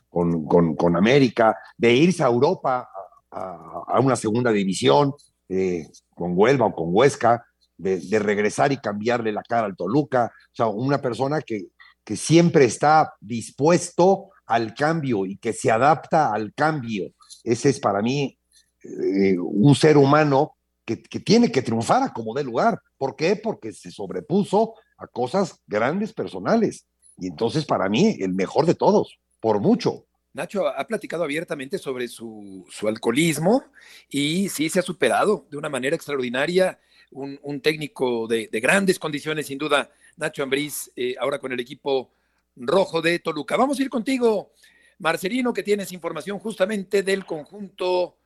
con, 0.10 0.76
con, 0.76 0.96
América, 0.98 1.58
de 1.78 1.94
irse 1.94 2.24
a 2.24 2.28
Europa 2.28 2.90
a, 3.32 4.00
una 4.00 4.16
segunda 4.16 4.52
división 4.52 5.14
eh, 5.50 5.88
con 6.16 6.34
Huelva 6.36 6.68
o 6.68 6.76
con 6.76 6.90
Huesca, 6.92 7.46
de, 7.78 8.20
regresar 8.20 8.72
y 8.72 8.78
cambiarle 8.78 9.32
la 9.32 9.44
cara 9.44 9.68
al 9.68 9.76
Toluca. 9.76 10.32
O 10.52 10.56
sea, 10.56 10.68
una 10.68 11.00
persona 11.00 11.42
que, 11.42 11.68
que 12.04 12.16
siempre 12.16 12.66
está 12.66 13.14
dispuesto 13.20 14.30
al 14.48 14.74
cambio 14.74 15.26
y 15.26 15.38
que 15.38 15.54
se 15.54 15.70
adapta 15.70 16.34
al 16.34 16.54
cambio. 16.54 17.12
Ese 17.44 17.70
es 17.70 17.80
para 17.80 18.02
mí 18.02 18.38
eh, 18.84 19.38
un 19.38 19.76
ser 19.76 19.98
humano 19.98 20.56
que, 20.86 20.96
tiene 21.20 21.52
que 21.52 21.62
triunfar 21.62 22.02
a 22.04 22.14
como 22.14 22.34
dé 22.34 22.44
lugar. 22.44 22.80
¿Por 22.98 23.16
qué? 23.16 23.36
Porque 23.36 23.74
se 23.74 23.92
sobrepuso 23.92 24.76
a 24.98 25.06
cosas 25.08 25.60
grandes 25.68 26.14
personales. 26.14 26.88
Y 27.18 27.28
entonces 27.28 27.66
para 27.66 27.90
mí 27.90 28.16
el 28.20 28.34
mejor 28.34 28.66
de 28.66 28.76
todos, 28.76 29.20
por 29.42 29.60
mucho. 29.60 30.06
Nacho 30.38 30.68
ha 30.68 30.86
platicado 30.86 31.24
abiertamente 31.24 31.80
sobre 31.80 32.08
su, 32.08 32.64
alcoholismo 32.88 33.66
y 34.08 34.50
sí 34.50 34.70
se 34.70 34.80
ha 34.80 34.84
superado 34.84 35.48
de 35.50 35.58
una 35.58 35.68
manera 35.68 35.96
extraordinaria. 35.96 36.80
Un, 37.10 37.62
técnico 37.62 38.28
de, 38.28 38.50
de, 38.52 38.60
grandes 38.60 39.00
condiciones, 39.00 39.48
sin 39.48 39.58
duda, 39.58 39.90
Nacho 40.18 40.44
Ambriz, 40.44 40.92
eh, 40.96 41.16
ahora 41.20 41.40
con 41.40 41.54
el 41.54 41.60
equipo 41.60 42.12
rojo 42.58 43.02
de 43.02 43.20
Toluca. 43.20 43.56
Vamos 43.56 43.80
a 43.80 43.82
ir 43.82 43.90
contigo, 43.90 44.52
Marcelino, 45.00 45.54
que 45.54 45.64
tienes 45.64 45.94
información 45.94 46.38
justamente 46.38 47.04
del 47.04 47.26
conjunto 47.26 48.18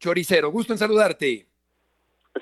choricero. 0.00 0.50
Gusto 0.50 0.72
en 0.72 0.78
saludarte. 0.80 1.46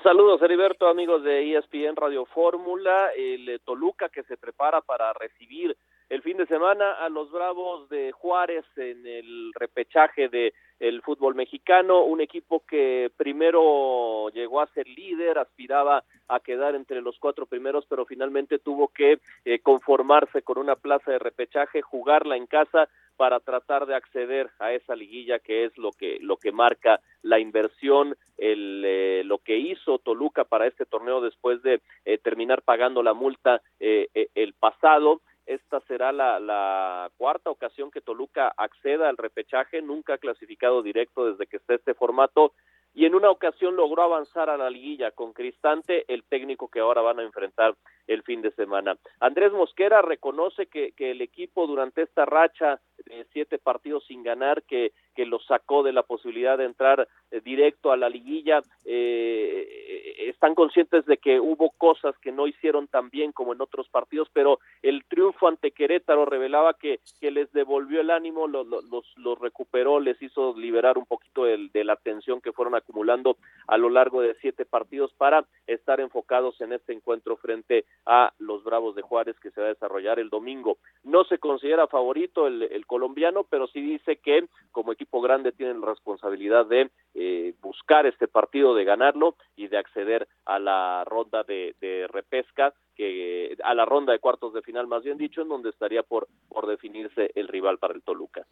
Saludos, 0.01 0.41
Heriberto, 0.41 0.87
amigos 0.87 1.23
de 1.23 1.55
ESPN 1.55 1.95
Radio 1.95 2.25
Fórmula. 2.25 3.11
El 3.15 3.47
eh, 3.47 3.59
Toluca 3.63 4.09
que 4.09 4.23
se 4.23 4.35
prepara 4.35 4.81
para 4.81 5.13
recibir 5.13 5.77
el 6.09 6.21
fin 6.21 6.37
de 6.37 6.45
semana 6.45 6.93
a 6.93 7.09
los 7.09 7.31
Bravos 7.31 7.89
de 7.89 8.11
Juárez 8.13 8.65
en 8.77 9.05
el 9.05 9.51
repechaje 9.53 10.29
de 10.29 10.53
el 10.79 11.01
fútbol 11.01 11.35
mexicano, 11.35 12.03
un 12.03 12.21
equipo 12.21 12.63
que 12.65 13.11
primero 13.17 14.29
llegó 14.29 14.61
a 14.61 14.67
ser 14.67 14.87
líder, 14.87 15.39
aspiraba 15.39 16.03
a 16.27 16.39
quedar 16.39 16.75
entre 16.75 17.01
los 17.01 17.17
cuatro 17.19 17.45
primeros, 17.45 17.85
pero 17.89 18.05
finalmente 18.05 18.59
tuvo 18.59 18.87
que 18.89 19.19
eh, 19.43 19.59
conformarse 19.59 20.43
con 20.43 20.59
una 20.59 20.75
plaza 20.75 21.11
de 21.11 21.19
repechaje, 21.19 21.81
jugarla 21.81 22.37
en 22.37 22.45
casa 22.45 22.87
para 23.17 23.39
tratar 23.39 23.87
de 23.87 23.95
acceder 23.95 24.51
a 24.59 24.73
esa 24.73 24.95
liguilla 24.95 25.39
que 25.39 25.65
es 25.65 25.75
lo 25.77 25.91
que 25.91 26.19
lo 26.21 26.37
que 26.37 26.51
marca 26.51 26.99
la 27.23 27.39
inversión, 27.39 28.15
el, 28.37 28.83
eh, 28.85 29.23
lo 29.25 29.39
que 29.39 29.57
hizo 29.57 29.97
Toluca 29.97 30.43
para 30.43 30.67
este 30.67 30.85
torneo 30.85 31.21
después 31.21 31.63
de 31.63 31.81
eh, 32.05 32.19
terminar 32.19 32.61
pagando 32.61 33.01
la 33.01 33.13
multa 33.13 33.61
el 33.79 34.53
pasado 34.53 35.21
esta 35.47 35.79
será 35.81 36.11
la, 36.11 37.09
cuarta 37.17 37.49
ocasión 37.49 37.89
que 37.89 38.01
Toluca 38.01 38.53
acceda 38.55 39.09
al 39.09 39.17
repechaje, 39.17 39.81
nunca 39.81 40.13
ha 40.13 40.17
clasificado 40.17 40.83
directo 40.83 41.31
desde 41.31 41.47
que 41.47 41.57
está 41.57 41.73
este 41.73 41.93
formato 41.93 42.53
y 42.93 43.05
en 43.05 43.15
una 43.15 43.29
ocasión 43.29 43.75
logró 43.75 44.03
avanzar 44.03 44.49
a 44.49 44.57
la 44.57 44.69
liguilla 44.69 45.11
con 45.11 45.33
Cristante, 45.33 46.05
el 46.13 46.23
técnico 46.23 46.67
que 46.67 46.81
ahora 46.81 47.01
van 47.01 47.19
a 47.19 47.23
enfrentar 47.23 47.75
el 48.07 48.23
fin 48.23 48.41
de 48.41 48.51
semana. 48.51 48.97
Andrés 49.19 49.51
Mosquera 49.51 50.01
reconoce 50.01 50.67
que, 50.67 50.93
que 50.93 51.11
el 51.11 51.21
equipo 51.21 51.67
durante 51.67 52.01
esta 52.01 52.25
racha 52.25 52.79
de 53.05 53.25
siete 53.31 53.57
partidos 53.57 54.05
sin 54.07 54.23
ganar 54.23 54.63
que, 54.63 54.91
que 55.15 55.25
lo 55.25 55.39
sacó 55.39 55.83
de 55.83 55.93
la 55.93 56.03
posibilidad 56.03 56.57
de 56.57 56.65
entrar 56.65 57.07
eh, 57.31 57.41
directo 57.41 57.91
a 57.91 57.97
la 57.97 58.09
liguilla, 58.09 58.61
eh, 58.85 60.25
están 60.29 60.55
conscientes 60.55 61.05
de 61.05 61.17
que 61.17 61.39
hubo 61.39 61.71
cosas 61.71 62.15
que 62.19 62.31
no 62.31 62.47
hicieron 62.47 62.87
tan 62.87 63.09
bien 63.09 63.31
como 63.31 63.53
en 63.53 63.61
otros 63.61 63.89
partidos, 63.89 64.29
pero 64.31 64.59
el 64.81 65.03
triunfo 65.05 65.47
ante 65.47 65.71
Querétaro 65.71 66.25
revelaba 66.25 66.75
que, 66.75 66.99
les 67.21 67.51
devolvió 67.51 68.01
el 68.01 68.11
ánimo, 68.11 68.47
los, 68.47 68.67
los, 68.67 69.39
recuperó, 69.39 69.99
les 69.99 70.21
hizo 70.21 70.55
liberar 70.57 70.97
un 70.97 71.05
poquito 71.05 71.45
el, 71.45 71.71
de 71.71 71.83
la 71.83 71.95
tensión 71.97 72.39
que 72.39 72.53
fueron 72.53 72.75
acumulando 72.75 73.37
a 73.67 73.77
lo 73.77 73.89
largo 73.89 74.21
de 74.21 74.35
siete 74.35 74.65
partidos 74.65 75.13
para 75.13 75.45
estar 75.65 75.99
enfocados 75.99 76.61
en 76.61 76.73
este 76.73 76.93
encuentro 76.93 77.37
frente 77.37 77.85
a 78.05 78.33
los 78.39 78.63
Bravos 78.63 78.95
de 78.95 79.01
Juárez 79.01 79.35
que 79.39 79.51
se 79.51 79.61
va 79.61 79.67
a 79.67 79.73
desarrollar 79.73 80.19
el 80.19 80.29
domingo. 80.29 80.77
No 81.03 81.23
se 81.25 81.39
considera 81.39 81.87
favorito 81.87 82.47
el, 82.47 82.63
el 82.63 82.85
colombiano, 82.85 83.45
pero 83.49 83.67
sí 83.67 83.81
dice 83.81 84.17
que 84.17 84.47
como 84.71 84.91
equipo 84.91 85.21
grande 85.21 85.51
tienen 85.51 85.81
la 85.81 85.87
responsabilidad 85.87 86.65
de 86.65 86.89
eh, 87.15 87.53
buscar 87.61 88.05
este 88.05 88.27
partido, 88.27 88.75
de 88.75 88.83
ganarlo 88.83 89.35
y 89.55 89.67
de 89.67 89.77
acceder 89.77 90.27
a 90.45 90.59
la 90.59 91.03
ronda 91.05 91.43
de, 91.43 91.75
de, 91.81 92.07
repesca, 92.07 92.73
que 92.95 93.57
a 93.63 93.73
la 93.73 93.85
ronda 93.85 94.13
de 94.13 94.19
cuartos 94.19 94.53
de 94.53 94.61
final, 94.61 94.87
más 94.87 95.03
bien 95.03 95.17
dicho, 95.17 95.41
en 95.41 95.49
donde 95.49 95.69
estaría 95.69 96.03
por, 96.03 96.27
por 96.47 96.67
definirse 96.67 97.31
el 97.35 97.47
rival 97.47 97.77
para 97.77 97.93
el 97.93 98.03
Toluca. 98.03 98.45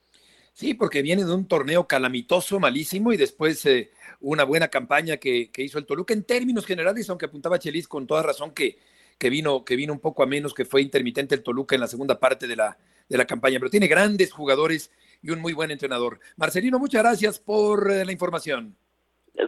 Sí, 0.54 0.74
porque 0.74 1.02
viene 1.02 1.26
de 1.26 1.34
un 1.34 1.48
torneo 1.48 1.86
calamitoso, 1.86 2.60
malísimo, 2.60 3.12
y 3.12 3.18
después 3.18 3.66
eh, 3.66 3.92
una 4.22 4.46
buena 4.46 4.70
campaña 4.70 5.18
que, 5.18 5.52
que, 5.52 5.64
hizo 5.64 5.78
el 5.78 5.86
Toluca 5.86 6.14
en 6.14 6.24
términos 6.24 6.66
generales, 6.66 7.10
aunque 7.10 7.26
apuntaba 7.26 7.60
Chelis 7.60 7.88
con 7.88 8.08
toda 8.08 8.24
razón 8.24 8.52
que, 8.52 8.78
que, 9.18 9.30
vino, 9.30 9.64
que 9.64 9.76
vino 9.76 9.94
un 9.94 10.00
poco 10.00 10.24
a 10.24 10.26
menos, 10.26 10.54
que 10.54 10.66
fue 10.66 10.82
intermitente 10.82 11.36
el 11.36 11.44
Toluca 11.44 11.76
en 11.76 11.82
la 11.82 11.88
segunda 11.88 12.20
parte 12.20 12.48
de 12.48 12.56
la, 12.56 12.78
de 13.08 13.18
la 13.18 13.26
campaña, 13.26 13.60
pero 13.60 13.70
tiene 13.70 13.88
grandes 13.88 14.32
jugadores 14.32 14.92
y 15.22 15.32
un 15.32 15.40
muy 15.40 15.54
buen 15.54 15.72
entrenador. 15.72 16.20
Marcelino, 16.38 16.80
muchas 16.80 17.04
gracias 17.04 17.40
por 17.40 17.92
eh, 17.92 18.06
la 18.06 18.12
información. 18.12 18.76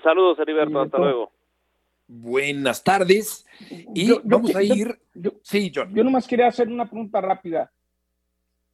Saludos, 0.03 0.39
Heriberto, 0.39 0.82
hasta 0.82 0.97
luego. 0.97 1.32
Buenas 2.08 2.84
tardes. 2.84 3.45
Y 3.93 4.12
vamos 4.23 4.56
a 4.56 4.63
ir. 4.63 4.97
sí, 5.41 5.71
John. 5.73 5.93
Yo 5.93 6.03
nomás 6.03 6.27
quería 6.27 6.47
hacer 6.47 6.67
una 6.69 6.86
pregunta 6.86 7.19
rápida 7.19 7.71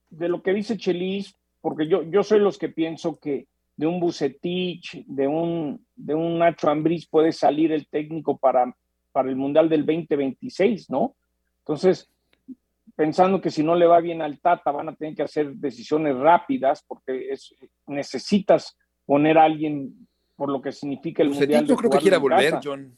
de 0.10 0.30
lo 0.30 0.44
que 0.44 0.54
dice 0.54 0.78
Chelis, 0.78 1.36
porque 1.60 1.88
yo, 1.88 2.04
yo 2.04 2.22
soy 2.24 2.40
los 2.40 2.58
que 2.58 2.70
pienso 2.70 3.20
que 3.20 3.48
de 3.76 3.88
un 3.88 4.00
Bucetich, 4.00 5.04
de 5.08 5.28
un, 5.28 5.84
de 5.96 6.14
un 6.14 6.38
Nacho 6.38 6.70
Ambriz 6.70 7.08
puede 7.08 7.32
salir 7.32 7.72
el 7.72 7.88
técnico 7.88 8.38
para, 8.38 8.76
para 9.14 9.30
el 9.30 9.38
Mundial 9.38 9.70
del 9.70 9.86
2026, 9.86 10.90
¿no? 10.90 11.16
Entonces, 11.60 12.12
pensando 12.96 13.40
que 13.40 13.50
si 13.50 13.64
no 13.64 13.76
le 13.76 13.88
va 13.88 14.02
bien 14.02 14.22
al 14.22 14.40
Tata 14.40 14.72
van 14.72 14.90
a 14.90 14.96
tener 14.96 15.16
que 15.16 15.24
hacer 15.24 15.54
decisiones 15.54 16.18
rápidas 16.18 16.84
porque 16.86 17.32
es, 17.32 17.56
necesitas 17.88 18.78
poner 19.06 19.38
a 19.38 19.46
alguien 19.46 20.08
por 20.36 20.50
lo 20.50 20.62
que 20.62 20.72
significa 20.72 21.24
el 21.24 21.30
pues 21.30 21.40
Mundial. 21.40 21.66
Yo 21.66 21.76
creo 21.76 21.90
que 21.90 21.98
quiera 22.00 22.18
volver, 22.18 22.60
John. 22.64 22.98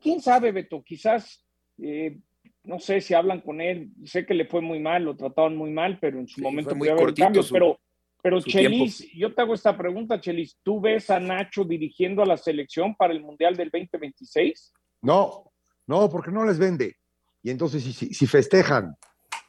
¿Quién 0.00 0.20
sabe, 0.20 0.52
Beto? 0.52 0.82
Quizás, 0.82 1.44
eh, 1.78 2.18
no 2.64 2.78
sé 2.78 3.00
si 3.00 3.14
hablan 3.14 3.40
con 3.40 3.60
él, 3.60 3.90
sé 4.04 4.24
que 4.24 4.34
le 4.34 4.46
fue 4.46 4.60
muy 4.60 4.80
mal, 4.80 5.04
lo 5.04 5.16
trataron 5.16 5.56
muy 5.56 5.70
mal, 5.70 5.98
pero 6.00 6.18
en 6.18 6.28
su 6.28 6.40
momento 6.40 6.76
puede 6.76 6.92
haber 6.92 7.14
cambios, 7.14 7.50
pero, 7.50 7.78
pero 8.22 8.40
Chelis, 8.40 9.10
yo 9.12 9.34
te 9.34 9.42
hago 9.42 9.54
esta 9.54 9.76
pregunta, 9.76 10.20
Chelis, 10.20 10.58
¿tú 10.62 10.80
ves 10.80 11.10
a 11.10 11.20
Nacho 11.20 11.64
dirigiendo 11.64 12.22
a 12.22 12.26
la 12.26 12.36
selección 12.36 12.94
para 12.94 13.12
el 13.12 13.20
Mundial 13.20 13.56
del 13.56 13.70
2026? 13.70 14.72
No, 15.04 15.52
no, 15.86 16.10
porque 16.10 16.30
no 16.30 16.44
les 16.44 16.58
vende. 16.58 16.96
Y 17.42 17.50
entonces, 17.50 17.84
si, 17.84 17.92
si, 17.92 18.26
festejan 18.26 18.96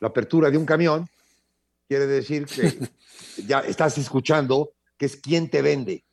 la 0.01 0.09
apertura 0.09 0.51
de 0.51 0.57
un 0.57 0.65
camión, 0.65 1.07
quiere 1.87 2.05
decir 2.07 2.45
que 2.45 2.89
ya 3.47 3.61
estás 3.61 3.97
escuchando 3.97 4.73
que 4.97 5.05
es 5.05 5.15
quien 5.15 5.49
te 5.49 5.61
vende. 5.61 6.03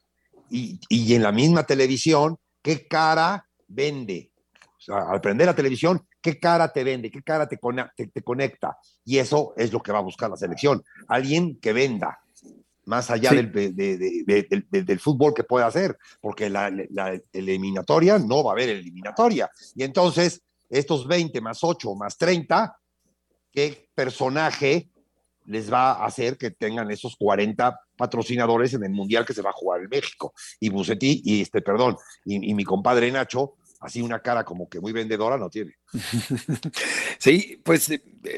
Y, 0.48 0.80
y, 0.88 1.14
en 1.14 1.22
la 1.22 1.32
misma 1.32 1.64
televisión, 1.64 2.38
¿qué 2.62 2.86
cara 2.86 3.48
vende? 3.66 4.30
O 4.78 4.80
sea, 4.80 5.10
al 5.10 5.20
prender 5.20 5.46
la 5.46 5.56
televisión, 5.56 6.06
¿qué 6.20 6.38
cara 6.38 6.72
te 6.72 6.84
vende? 6.84 7.10
¿Qué 7.10 7.22
cara 7.22 7.48
te, 7.48 7.58
te, 7.96 8.06
te, 8.06 8.22
conecta? 8.22 8.78
Y 9.04 9.18
eso 9.18 9.54
es 9.56 9.72
lo 9.72 9.80
que 9.80 9.90
va 9.90 9.98
a 9.98 10.02
buscar 10.02 10.30
la 10.30 10.36
selección. 10.36 10.84
Alguien 11.08 11.58
que 11.58 11.72
venda, 11.72 12.20
más 12.84 13.10
allá 13.10 13.30
sí. 13.30 13.36
del, 13.36 13.52
de, 13.52 13.72
de, 13.72 14.64
de, 14.70 14.82
del, 14.82 15.00
fútbol 15.00 15.34
que 15.34 15.44
pueda 15.44 15.66
hacer, 15.66 15.96
porque 16.20 16.50
la, 16.50 16.70
la, 16.90 17.20
eliminatoria 17.32 18.18
no 18.18 18.42
va 18.42 18.50
a 18.50 18.54
haber 18.54 18.70
eliminatoria. 18.70 19.50
Y 19.74 19.82
entonces 19.84 20.42
estos 20.68 21.06
20 21.06 21.40
más 21.40 21.62
8 21.62 21.94
más 21.94 22.16
30, 22.16 22.76
¿qué 23.52 23.88
personaje 23.94 24.88
les 25.44 25.72
va 25.72 25.92
a 25.92 26.06
hacer 26.06 26.38
que 26.38 26.50
tengan 26.50 26.90
esos 26.90 27.16
40 27.16 27.78
patrocinadores 27.96 28.74
en 28.74 28.84
el 28.84 28.90
mundial 28.90 29.24
que 29.24 29.34
se 29.34 29.42
va 29.42 29.50
a 29.50 29.54
jugar 29.54 29.82
en 29.82 29.88
México? 29.88 30.32
Y 30.60 30.70
Bucetí, 30.70 31.22
y 31.24 31.42
este, 31.42 31.62
perdón, 31.62 31.96
y, 32.24 32.50
y 32.50 32.54
mi 32.54 32.64
compadre 32.64 33.12
Nacho, 33.12 33.56
así 33.80 34.00
una 34.00 34.20
cara 34.20 34.44
como 34.44 34.68
que 34.68 34.80
muy 34.80 34.92
vendedora 34.92 35.36
no 35.36 35.50
tiene. 35.50 35.76
Sí, 37.18 37.60
pues 37.62 37.88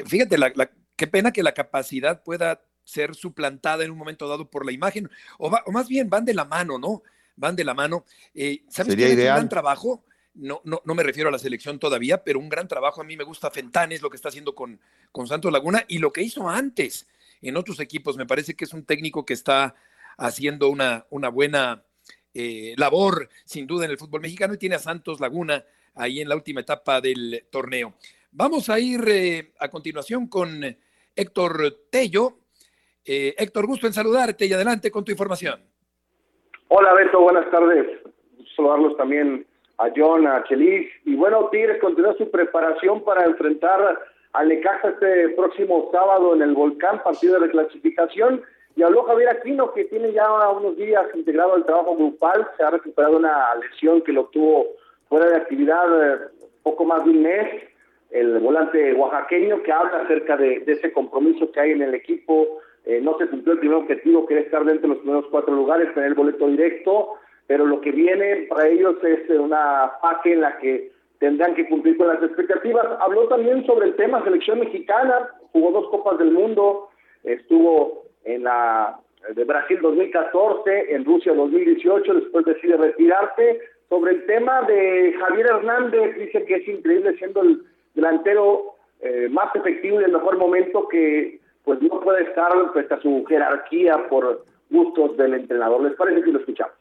fíjate, 0.05 0.37
la, 0.37 0.51
la, 0.53 0.69
qué 0.95 1.07
pena 1.07 1.31
que 1.31 1.41
la 1.41 1.53
capacidad 1.53 2.21
pueda 2.21 2.61
ser 2.85 3.13
suplantada 3.15 3.83
en 3.83 3.91
un 3.91 3.97
momento 3.97 4.29
dado 4.29 4.49
por 4.49 4.65
la 4.65 4.71
imagen, 4.71 5.09
o, 5.37 5.51
va, 5.51 5.61
o 5.65 5.73
más 5.73 5.89
bien 5.89 6.09
van 6.09 6.23
de 6.23 6.33
la 6.33 6.45
mano, 6.45 6.77
¿no? 6.77 7.03
Van 7.35 7.57
de 7.57 7.65
la 7.65 7.73
mano. 7.73 8.05
Eh, 8.33 8.63
¿Sabes 8.69 8.93
Sería 8.93 9.09
ideal. 9.09 9.33
un 9.33 9.35
gran 9.39 9.49
trabajo? 9.49 10.05
no, 10.35 10.61
no, 10.65 10.81
no, 10.83 10.95
me 10.95 11.03
refiero 11.03 11.29
a 11.29 11.31
la 11.31 11.39
selección 11.39 11.79
todavía, 11.79 12.23
pero 12.23 12.39
un 12.39 12.49
gran 12.49 12.67
trabajo. 12.67 13.01
A 13.01 13.03
mí 13.03 13.15
me 13.15 13.23
gusta 13.23 13.49
Fentanes, 13.49 14.01
lo 14.01 14.09
que 14.09 14.17
está 14.17 14.29
haciendo 14.29 14.53
con, 14.53 14.79
con 15.11 15.27
Santos 15.27 15.51
Laguna 15.51 15.85
y 15.87 15.99
lo 15.99 16.11
que 16.11 16.23
hizo 16.23 16.49
antes 16.49 17.07
en 17.41 17.57
otros 17.57 17.79
equipos. 17.79 18.17
Me 18.17 18.25
parece 18.25 18.53
que 18.53 18.65
es 18.65 18.73
un 18.73 18.83
técnico 18.83 19.25
que 19.25 19.33
está 19.33 19.75
haciendo 20.17 20.69
una, 20.69 21.05
una 21.09 21.29
buena 21.29 21.83
eh, 22.33 22.73
labor, 22.77 23.29
sin 23.45 23.65
duda, 23.65 23.85
en 23.85 23.91
el 23.91 23.97
fútbol 23.97 24.21
mexicano 24.21 24.53
y 24.53 24.57
tiene 24.57 24.75
a 24.75 24.79
Santos 24.79 25.19
Laguna 25.21 25.63
ahí 25.93 26.19
en 26.19 26.27
la 26.27 26.35
última 26.35 26.61
etapa 26.61 26.99
del 26.99 27.45
torneo. 27.49 27.95
Vamos 28.31 28.69
a 28.69 28.77
ir 28.79 29.05
eh, 29.07 29.53
a 29.59 29.69
continuación 29.69 30.27
con 30.27 30.61
Héctor 31.15 31.85
Tello. 31.89 32.39
Eh, 33.05 33.35
Héctor, 33.37 33.67
gusto 33.67 33.85
en 33.85 33.93
saludarte 33.93 34.47
y 34.47 34.53
adelante 34.53 34.89
con 34.89 35.05
tu 35.05 35.11
información. 35.11 35.61
Hola 36.69 36.93
Beto, 36.93 37.21
buenas 37.21 37.49
tardes. 37.51 37.85
Saludarlos 38.55 38.97
también 38.97 39.45
a 39.77 39.89
John, 39.95 40.25
a 40.25 40.43
Chelis. 40.45 40.89
Y 41.05 41.15
bueno, 41.15 41.49
Tigres 41.51 41.79
continúa 41.79 42.15
su 42.17 42.31
preparación 42.31 43.03
para 43.03 43.25
enfrentar 43.25 43.99
al 44.33 44.47
Necaxa 44.47 44.89
este 44.89 45.29
próximo 45.29 45.89
sábado 45.91 46.33
en 46.33 46.41
el 46.41 46.55
Volcán, 46.55 47.03
partido 47.03 47.35
de 47.35 47.47
reclasificación. 47.47 48.41
Y 48.75 48.81
habló 48.81 49.03
Javier 49.03 49.29
Aquino, 49.29 49.71
que 49.73 49.85
tiene 49.85 50.11
ya 50.11 50.27
unos 50.51 50.75
días 50.75 51.05
integrado 51.13 51.53
al 51.53 51.65
trabajo 51.65 51.95
grupal, 51.95 52.49
se 52.57 52.63
ha 52.63 52.71
recuperado 52.71 53.17
una 53.17 53.55
lesión 53.55 54.01
que 54.01 54.11
lo 54.11 54.25
tuvo 54.25 54.65
fuera 55.07 55.27
de 55.27 55.37
actividad 55.37 55.85
eh, 56.03 56.19
poco 56.63 56.83
más 56.83 57.05
de 57.05 57.11
un 57.11 57.21
mes. 57.21 57.63
El 58.09 58.39
volante 58.39 58.93
oaxaqueño 58.93 59.61
que 59.63 59.71
habla 59.71 60.01
acerca 60.03 60.37
de, 60.37 60.61
de 60.61 60.73
ese 60.73 60.91
compromiso 60.91 61.51
que 61.51 61.59
hay 61.59 61.71
en 61.71 61.83
el 61.83 61.93
equipo. 61.93 62.59
Eh, 62.85 63.01
no 63.01 63.17
se 63.17 63.27
cumplió 63.27 63.53
el 63.53 63.59
primer 63.59 63.77
objetivo, 63.77 64.25
que 64.25 64.35
era 64.35 64.43
estar 64.43 64.63
dentro 64.63 64.83
de 64.83 64.95
los 64.95 64.99
primeros 64.99 65.25
cuatro 65.31 65.55
lugares, 65.55 65.93
tener 65.93 66.09
el 66.09 66.15
boleto 66.15 66.47
directo 66.47 67.17
pero 67.47 67.65
lo 67.65 67.81
que 67.81 67.91
viene 67.91 68.47
para 68.49 68.67
ellos 68.67 68.95
es 69.03 69.29
una 69.29 69.91
fase 70.01 70.33
en 70.33 70.41
la 70.41 70.57
que 70.57 70.91
tendrán 71.19 71.55
que 71.55 71.67
cumplir 71.67 71.97
con 71.97 72.07
las 72.07 72.21
expectativas. 72.21 72.85
Habló 72.99 73.27
también 73.27 73.65
sobre 73.65 73.87
el 73.87 73.95
tema 73.95 74.23
selección 74.23 74.59
mexicana, 74.59 75.29
jugó 75.51 75.71
dos 75.71 75.89
Copas 75.89 76.17
del 76.17 76.31
Mundo, 76.31 76.89
estuvo 77.23 78.05
en 78.23 78.43
la 78.43 78.99
de 79.33 79.43
Brasil 79.43 79.79
2014, 79.81 80.93
en 80.93 81.05
Rusia 81.05 81.33
2018, 81.33 82.13
después 82.13 82.45
decide 82.45 82.77
retirarse. 82.77 83.59
Sobre 83.89 84.13
el 84.13 84.25
tema 84.25 84.63
de 84.63 85.13
Javier 85.19 85.47
Hernández, 85.47 86.17
dice 86.17 86.43
que 86.45 86.55
es 86.55 86.67
increíble 86.67 87.15
siendo 87.17 87.43
el 87.43 87.61
delantero 87.93 88.73
eh, 89.01 89.27
más 89.29 89.55
efectivo 89.55 90.01
y 90.01 90.03
el 90.03 90.11
mejor 90.11 90.37
momento 90.37 90.87
que 90.87 91.39
pues 91.65 91.81
no 91.81 91.99
puede 91.99 92.23
estar 92.23 92.51
frente 92.71 92.93
a 92.93 93.01
su 93.01 93.25
jerarquía 93.27 94.07
por 94.09 94.45
gustos 94.69 95.17
del 95.17 95.33
entrenador. 95.33 95.81
¿Les 95.81 95.95
parece 95.95 96.23
que 96.23 96.31
lo 96.31 96.39
escuchamos? 96.39 96.75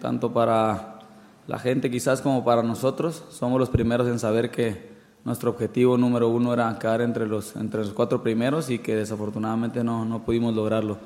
tanto 0.00 0.32
para 0.32 0.98
la 1.46 1.58
gente 1.58 1.90
quizás 1.90 2.20
como 2.20 2.44
para 2.44 2.62
nosotros. 2.62 3.24
Somos 3.30 3.58
los 3.58 3.70
primeros 3.70 4.08
en 4.08 4.18
saber 4.18 4.50
que 4.50 4.94
nuestro 5.24 5.50
objetivo 5.50 5.96
número 5.96 6.28
uno 6.28 6.52
era 6.52 6.78
quedar 6.78 7.00
entre 7.00 7.26
los, 7.26 7.56
entre 7.56 7.80
los 7.80 7.92
cuatro 7.92 8.22
primeros 8.22 8.70
y 8.70 8.78
que 8.78 8.94
desafortunadamente 8.94 9.82
no, 9.82 10.04
no 10.04 10.22
pudimos 10.22 10.54
lograrlo. 10.54 10.98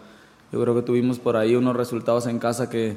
Yo 0.53 0.61
creo 0.61 0.75
que 0.75 0.83
tuvimos 0.83 1.19
por 1.19 1.37
ahí 1.37 1.55
unos 1.55 1.77
resultados 1.77 2.27
en 2.27 2.39
casa 2.39 2.69
que 2.69 2.97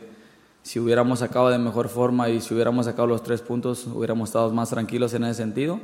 si 0.63 0.79
hubiéramos 0.79 1.19
sacado 1.19 1.49
de 1.49 1.57
mejor 1.57 1.87
forma 1.87 2.29
y 2.29 2.41
si 2.41 2.53
hubiéramos 2.53 2.85
sacado 2.85 3.07
los 3.07 3.21
tres 3.21 3.41
puntos 3.41 3.85
hubiéramos 3.87 4.29
estado 4.29 4.49
más 4.51 4.69
tranquilos 4.69 5.13
en 5.13 5.25
ese 5.25 5.35
sentido. 5.35 5.79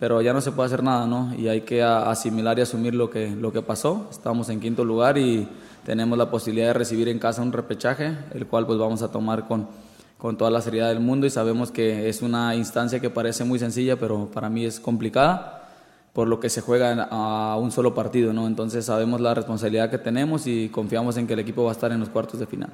Pero 0.00 0.22
ya 0.22 0.32
no 0.32 0.40
se 0.40 0.50
puede 0.50 0.66
hacer 0.66 0.82
nada, 0.82 1.06
¿no? 1.06 1.32
Y 1.36 1.48
hay 1.48 1.60
que 1.60 1.82
asimilar 1.82 2.58
y 2.58 2.62
asumir 2.62 2.94
lo 2.94 3.10
que, 3.10 3.28
lo 3.30 3.52
que 3.52 3.60
pasó. 3.60 4.08
Estamos 4.10 4.48
en 4.48 4.58
quinto 4.58 4.82
lugar 4.82 5.18
y 5.18 5.46
tenemos 5.84 6.16
la 6.16 6.30
posibilidad 6.30 6.68
de 6.68 6.72
recibir 6.72 7.08
en 7.08 7.18
casa 7.18 7.42
un 7.42 7.52
repechaje, 7.52 8.16
el 8.32 8.46
cual 8.46 8.66
pues 8.66 8.78
vamos 8.78 9.02
a 9.02 9.12
tomar 9.12 9.46
con, 9.46 9.68
con 10.16 10.38
toda 10.38 10.50
la 10.50 10.62
seriedad 10.62 10.88
del 10.88 11.00
mundo 11.00 11.26
y 11.26 11.30
sabemos 11.30 11.70
que 11.70 12.08
es 12.08 12.22
una 12.22 12.54
instancia 12.54 12.98
que 12.98 13.10
parece 13.10 13.44
muy 13.44 13.58
sencilla, 13.58 13.96
pero 13.96 14.30
para 14.32 14.48
mí 14.48 14.64
es 14.64 14.80
complicada 14.80 15.68
por 16.14 16.28
lo 16.28 16.40
que 16.40 16.48
se 16.48 16.62
juega 16.62 17.06
a 17.10 17.58
un 17.58 17.70
solo 17.70 17.92
partido, 17.94 18.32
¿no? 18.32 18.46
Entonces 18.46 18.86
sabemos 18.86 19.20
la 19.20 19.34
responsabilidad 19.34 19.90
que 19.90 19.98
tenemos 19.98 20.46
y 20.46 20.70
confiamos 20.70 21.18
en 21.18 21.26
que 21.26 21.34
el 21.34 21.40
equipo 21.40 21.64
va 21.64 21.72
a 21.72 21.72
estar 21.72 21.92
en 21.92 22.00
los 22.00 22.08
cuartos 22.08 22.40
de 22.40 22.46
final. 22.46 22.70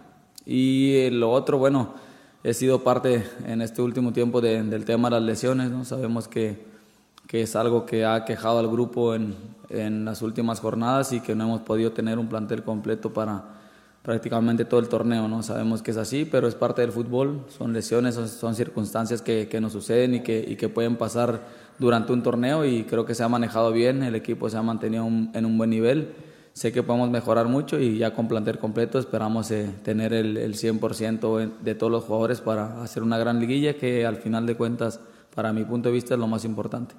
Y 0.47 1.11
lo 1.11 1.33
otro, 1.33 1.59
bueno, 1.59 1.95
he 2.45 2.55
sido 2.55 2.85
parte 2.85 3.27
en 3.45 3.63
este 3.63 3.83
último 3.83 4.13
tiempo 4.13 4.41
del 4.41 4.85
tema 4.85 5.09
de 5.11 5.17
las 5.17 5.23
lesiones, 5.25 5.73
¿no? 5.73 5.85
Sabemos 5.85 6.29
que 6.29 6.76
que 7.27 7.43
es 7.43 7.57
algo 7.57 7.87
que 7.87 8.05
ha 8.05 8.25
quejado 8.25 8.59
al 8.59 8.69
grupo 8.69 9.15
en, 9.15 9.35
en, 9.69 10.05
las 10.05 10.23
últimas 10.23 10.61
jornadas 10.61 11.13
y 11.13 11.21
que 11.21 11.35
no 11.35 11.45
hemos 11.45 11.61
podido 11.63 11.93
tener 11.93 12.19
un 12.19 12.29
plantel 12.29 12.63
completo 12.63 13.13
para 13.13 13.43
prácticamente 14.03 14.65
todo 14.65 14.79
el 14.79 14.89
torneo. 14.89 15.27
¿no? 15.27 15.43
Sabemos 15.43 15.83
que 15.83 15.91
es 15.91 15.97
así, 15.97 16.25
pero 16.25 16.47
es 16.47 16.55
parte 16.55 16.83
del 16.83 16.93
fútbol, 16.93 17.45
son 17.49 17.73
lesiones, 17.73 18.15
son, 18.15 18.55
circunstancias 18.55 19.23
que, 19.23 19.49
que, 19.49 19.61
nos 19.61 19.73
suceden 19.73 20.15
y 20.15 20.21
que, 20.21 20.45
y 20.47 20.55
que 20.55 20.69
pueden 20.69 20.97
pasar 20.97 21.43
durante 21.79 22.13
un 22.13 22.23
torneo 22.23 22.65
y 22.65 22.85
creo 22.85 23.05
que 23.05 23.15
se 23.15 23.25
ha 23.25 23.29
manejado 23.29 23.73
bien, 23.73 24.05
el 24.05 24.15
equipo 24.15 24.49
se 24.49 24.57
ha 24.57 24.63
mantenido 24.63 25.07
en 25.07 25.45
un 25.45 25.59
buen 25.59 25.71
nivel. 25.71 26.15
Sé 26.53 26.73
que 26.73 26.83
podemos 26.83 27.11
mejorar 27.11 27.49
mucho 27.49 27.79
y 27.79 27.99
ya 27.99 28.15
con 28.15 28.29
plantel 28.29 28.59
completo 28.59 28.99
esperamos 28.99 29.51
eh, 29.51 29.69
tener 29.83 30.15
el, 30.15 30.39
el 30.39 30.55
100% 30.55 31.51
de 31.61 31.75
todos 31.75 31.93
los 31.93 32.05
jugadores 32.05 32.41
para 32.41 32.83
hacer 32.83 33.03
una 33.03 33.19
gran 33.19 33.41
liguilla 33.41 33.75
que 33.75 34.07
al 34.07 34.17
final 34.17 34.47
de 34.47 34.57
cuentas, 34.57 35.01
para 35.35 35.53
mi 35.53 35.65
punto 35.65 35.89
de 35.89 35.95
vista, 35.95 36.15
es 36.15 36.21
lo 36.21 36.29
más 36.29 36.47
importante 36.47 36.95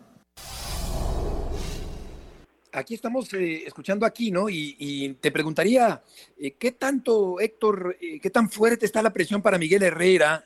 aquí 2.77 2.93
estamos 2.93 3.33
eh, 3.33 3.63
escuchando 3.65 4.05
aquí, 4.05 4.31
¿no? 4.31 4.47
Y, 4.49 5.17
te 5.21 5.31
preguntaría, 5.31 6.01
eh, 6.39 6.55
¿qué 6.59 6.71
tanto, 6.71 7.39
Héctor, 7.39 7.97
eh, 7.99 8.19
qué 8.21 8.29
tan 8.29 8.49
fuerte 8.49 8.85
está 8.85 9.01
la 9.01 9.13
presión 9.13 9.41
para 9.41 9.57
Miguel 9.57 9.83
Herrera 9.83 10.43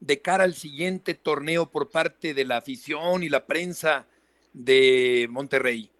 de 0.00 0.20
cara 0.20 0.44
al 0.44 0.54
siguiente 0.54 1.14
torneo 1.14 1.70
por 1.70 1.90
parte 1.90 2.34
de 2.34 2.44
la 2.44 2.58
afición 2.58 3.22
y 3.22 3.28
la 3.28 3.46
prensa 3.46 4.06
de 4.52 5.26
Monterrey? 5.30 5.90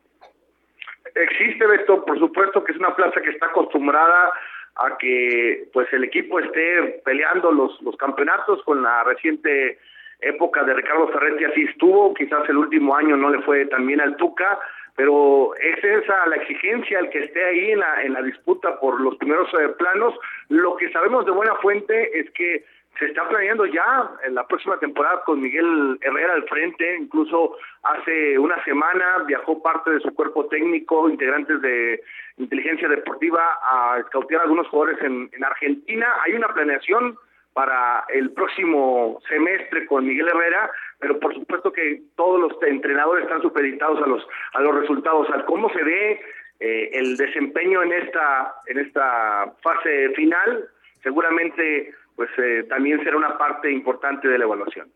Existe, 1.14 1.66
Beto, 1.66 2.04
por 2.04 2.18
supuesto 2.18 2.62
que 2.62 2.72
es 2.72 2.78
una 2.78 2.94
plaza 2.94 3.20
que 3.20 3.30
está 3.30 3.46
acostumbrada 3.46 4.32
a 4.76 4.96
que 4.98 5.68
pues 5.72 5.92
el 5.92 6.04
equipo 6.04 6.38
esté 6.38 7.02
peleando 7.04 7.50
los, 7.50 7.80
los 7.82 7.96
campeonatos 7.96 8.62
con 8.62 8.82
la 8.82 9.02
reciente 9.02 9.78
época 10.20 10.62
de 10.64 10.74
Ricardo 10.74 11.08
Ferretti 11.08 11.44
así 11.44 11.62
estuvo, 11.62 12.14
quizás 12.14 12.48
el 12.48 12.56
último 12.56 12.94
año 12.94 13.16
no 13.16 13.30
le 13.30 13.42
fue 13.42 13.66
tan 13.66 13.86
bien 13.86 14.00
al 14.00 14.16
Tuca, 14.16 14.58
pero 14.98 15.54
es 15.54 15.84
esa 15.84 16.26
la 16.26 16.34
exigencia 16.34 16.98
el 16.98 17.08
que 17.10 17.20
esté 17.20 17.44
ahí 17.44 17.70
en 17.70 17.78
la, 17.78 18.02
en 18.02 18.14
la 18.14 18.20
disputa 18.20 18.80
por 18.80 19.00
los 19.00 19.14
primeros 19.14 19.48
eh, 19.54 19.68
planos. 19.78 20.12
Lo 20.48 20.74
que 20.74 20.90
sabemos 20.90 21.24
de 21.24 21.30
buena 21.30 21.54
fuente 21.62 22.18
es 22.18 22.28
que 22.32 22.64
se 22.98 23.06
está 23.06 23.28
planeando 23.28 23.64
ya 23.66 24.10
en 24.26 24.34
la 24.34 24.44
próxima 24.44 24.76
temporada 24.80 25.22
con 25.24 25.40
Miguel 25.40 26.00
Herrera 26.00 26.34
al 26.34 26.48
frente, 26.48 26.96
incluso 26.96 27.56
hace 27.84 28.40
una 28.40 28.60
semana 28.64 29.18
viajó 29.24 29.62
parte 29.62 29.92
de 29.92 30.00
su 30.00 30.12
cuerpo 30.14 30.46
técnico, 30.46 31.08
integrantes 31.08 31.62
de 31.62 32.02
inteligencia 32.38 32.88
deportiva, 32.88 33.56
a 33.62 33.98
escautear 34.00 34.40
a 34.40 34.44
algunos 34.44 34.66
jugadores 34.66 35.00
en, 35.04 35.30
en 35.32 35.44
Argentina. 35.44 36.08
Hay 36.24 36.32
una 36.32 36.48
planeación 36.48 37.16
para 37.58 38.04
el 38.14 38.30
próximo 38.30 39.20
semestre 39.28 39.84
con 39.86 40.06
Miguel 40.06 40.28
Herrera, 40.28 40.70
pero 41.00 41.18
por 41.18 41.34
supuesto 41.34 41.72
que 41.72 42.02
todos 42.14 42.38
los 42.38 42.52
entrenadores 42.62 43.24
están 43.24 43.42
supeditados 43.42 44.00
a 44.00 44.06
los 44.06 44.24
a 44.52 44.60
los 44.60 44.76
resultados, 44.76 45.28
al 45.30 45.44
cómo 45.44 45.68
se 45.70 45.82
ve 45.82 46.20
eh, 46.60 46.90
el 46.92 47.16
desempeño 47.16 47.82
en 47.82 47.94
esta 47.94 48.54
en 48.68 48.78
esta 48.78 49.56
fase 49.60 50.10
final, 50.10 50.68
seguramente 51.02 51.92
pues 52.14 52.30
eh, 52.38 52.64
también 52.68 53.02
será 53.02 53.16
una 53.16 53.36
parte 53.36 53.72
importante 53.72 54.28
de 54.28 54.38
la 54.38 54.44
evaluación. 54.44 54.92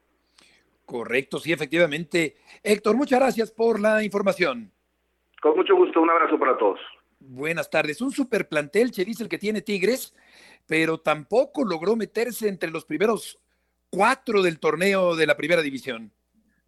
Correcto, 0.87 1.41
sí, 1.41 1.53
efectivamente. 1.53 2.37
Héctor, 2.63 2.95
muchas 2.95 3.19
gracias 3.19 3.51
por 3.51 3.81
la 3.81 4.05
información. 4.05 4.71
Con 5.41 5.57
mucho 5.57 5.75
gusto, 5.75 6.01
un 6.01 6.11
abrazo 6.11 6.39
para 6.39 6.57
todos. 6.57 6.79
Buenas 7.19 7.69
tardes. 7.69 8.01
Un 8.01 8.13
super 8.13 8.49
plantel, 8.49 8.93
Cheris, 8.93 9.21
el 9.21 9.29
que 9.29 9.39
tiene 9.39 9.63
Tigres 9.63 10.15
pero 10.67 11.01
tampoco 11.01 11.65
logró 11.65 11.97
meterse 11.97 12.49
entre 12.49 12.71
los 12.71 12.85
primeros 12.85 13.39
cuatro 13.91 14.43
del 14.43 14.59
torneo 14.59 15.15
de 15.15 15.27
la 15.27 15.37
primera 15.37 15.63
división. 15.63 16.13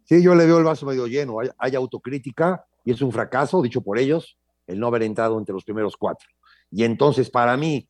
Sí, 0.03 0.21
yo 0.21 0.35
le 0.35 0.45
veo 0.45 0.59
el 0.59 0.63
vaso 0.63 0.85
medio 0.85 1.07
lleno. 1.07 1.37
Hay, 1.57 1.75
autocrítica 1.75 2.63
y 2.83 2.91
es 2.91 3.01
un 3.01 3.11
fracaso, 3.11 3.61
dicho 3.61 3.81
por 3.81 3.97
ellos, 3.97 4.37
el 4.67 4.79
no 4.79 4.87
haber 4.87 5.03
entrado 5.03 5.39
entre 5.39 5.53
los 5.53 5.63
primeros 5.63 5.97
cuatro. 5.97 6.27
Y 6.69 6.83
entonces, 6.83 7.31
para 7.31 7.57
mí, 7.57 7.89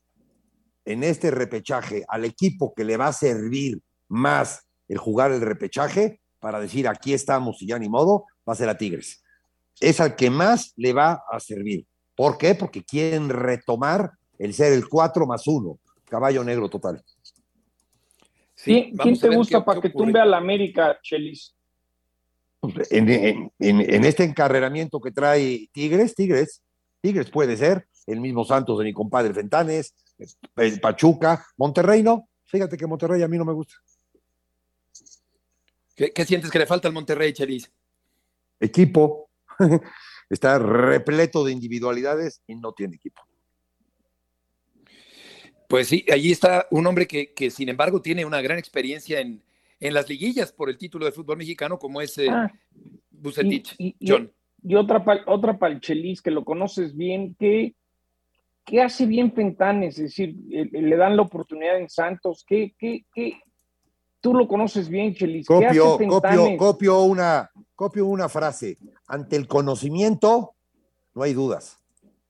en 0.86 1.04
este 1.04 1.32
repechaje, 1.32 2.06
al 2.08 2.24
equipo 2.24 2.74
que 2.74 2.86
le 2.86 2.96
va 2.96 3.08
a 3.08 3.14
servir 3.14 3.82
más 4.08 4.66
el 4.88 4.98
jugar 4.98 5.32
el 5.32 5.42
repechaje, 5.42 6.22
para 6.40 6.60
decir 6.60 6.88
aquí 6.88 7.14
estamos 7.14 7.62
y 7.62 7.68
ya 7.68 7.80
ni 7.80 7.90
modo, 7.90 8.26
va 8.48 8.54
a 8.54 8.56
ser 8.56 8.70
a 8.70 8.78
Tigres. 8.78 9.24
Es 9.82 10.00
al 10.00 10.16
que 10.16 10.30
más 10.30 10.72
le 10.78 10.94
va 10.94 11.24
a 11.30 11.40
servir. 11.40 11.86
¿Por 12.16 12.38
qué? 12.38 12.56
Porque 12.56 12.84
quieren 12.84 13.30
retomar 13.30 14.12
el 14.38 14.54
ser 14.54 14.72
el 14.72 14.88
cuatro 14.88 15.26
más 15.26 15.48
uno 15.48 15.80
caballo 16.16 16.46
negro 16.46 16.70
total. 16.70 17.04
Sí, 18.56 18.94
¿Quién 18.98 19.20
te 19.20 19.36
gusta 19.36 19.66
para 19.66 19.82
que 19.82 19.90
tumbe 19.90 20.18
a 20.18 20.26
la 20.26 20.38
América, 20.38 20.98
Chelis? 21.04 21.54
En, 22.90 23.52
este 23.60 24.24
encarreramiento 24.24 25.02
que 25.02 25.12
trae 25.12 25.68
Tigres, 25.74 26.16
Tigres, 26.16 26.64
Tigres 27.02 27.30
puede 27.30 27.58
ser, 27.58 27.88
el 28.08 28.22
mismo 28.22 28.46
Santos 28.46 28.80
de 28.80 28.86
mi 28.86 28.94
compadre 28.94 29.34
Fentanes, 29.34 29.94
Pachuca, 30.82 31.46
Monterrey 31.58 32.02
no, 32.02 32.30
fíjate 32.46 32.78
que 32.78 32.88
Monterrey 32.88 33.22
a 33.22 33.28
mí 33.28 33.38
no 33.38 33.44
me 33.44 33.54
gusta. 33.54 33.76
¿Qué, 35.98 36.12
qué 36.12 36.24
sientes 36.24 36.50
que 36.50 36.60
le 36.60 36.66
falta 36.66 36.88
al 36.88 36.94
Monterrey, 36.94 37.34
Chelis? 37.34 37.70
Equipo, 38.62 39.30
está 40.30 40.60
repleto 40.60 41.44
de 41.44 41.52
individualidades 41.52 42.42
y 42.48 42.56
no 42.56 42.72
tiene 42.72 42.96
equipo. 42.96 43.22
Pues 45.76 45.90
sí, 45.90 46.06
allí 46.10 46.32
está 46.32 46.68
un 46.72 46.88
hombre 46.88 47.06
que, 47.06 47.34
que 47.34 47.52
sin 47.52 47.68
embargo 47.68 48.02
tiene 48.02 48.24
una 48.24 48.40
gran 48.40 48.58
experiencia 48.58 49.20
en, 49.20 49.44
en, 49.82 49.94
las 49.94 50.08
liguillas 50.08 50.54
por 50.54 50.70
el 50.70 50.78
título 50.78 51.04
de 51.04 51.12
fútbol 51.12 51.36
mexicano, 51.36 51.78
como 51.78 52.00
es 52.00 52.18
eh, 52.18 52.30
ah, 52.30 52.50
Bucetich, 53.12 53.76
y, 53.78 53.94
John. 54.02 54.32
Y, 54.64 54.76
otra, 54.76 55.04
otra 55.28 55.60
Palchelis 55.60 56.22
que 56.22 56.32
lo 56.32 56.46
conoces 56.46 56.96
bien, 56.96 57.36
que, 57.38 57.76
que 58.64 58.82
hace 58.82 59.06
bien 59.06 59.34
Fentanes, 59.34 60.00
es 60.00 60.04
decir, 60.04 60.34
le 60.48 60.96
dan 60.96 61.18
la 61.18 61.24
oportunidad 61.24 61.78
en 61.78 61.90
Santos, 61.90 62.46
que, 62.48 62.74
que, 62.80 63.04
que 63.14 63.42
tú 64.22 64.34
lo 64.34 64.48
conoces 64.48 64.88
bien, 64.88 65.14
Chelis. 65.14 65.46
Copio, 65.46 65.98
copio, 66.08 66.56
copio, 66.56 67.02
una, 67.02 67.52
copio 67.76 68.06
una 68.06 68.30
frase. 68.30 68.78
Ante 69.08 69.36
el 69.36 69.46
conocimiento 69.46 70.56
no 71.14 71.24
hay 71.24 71.34
dudas, 71.34 71.82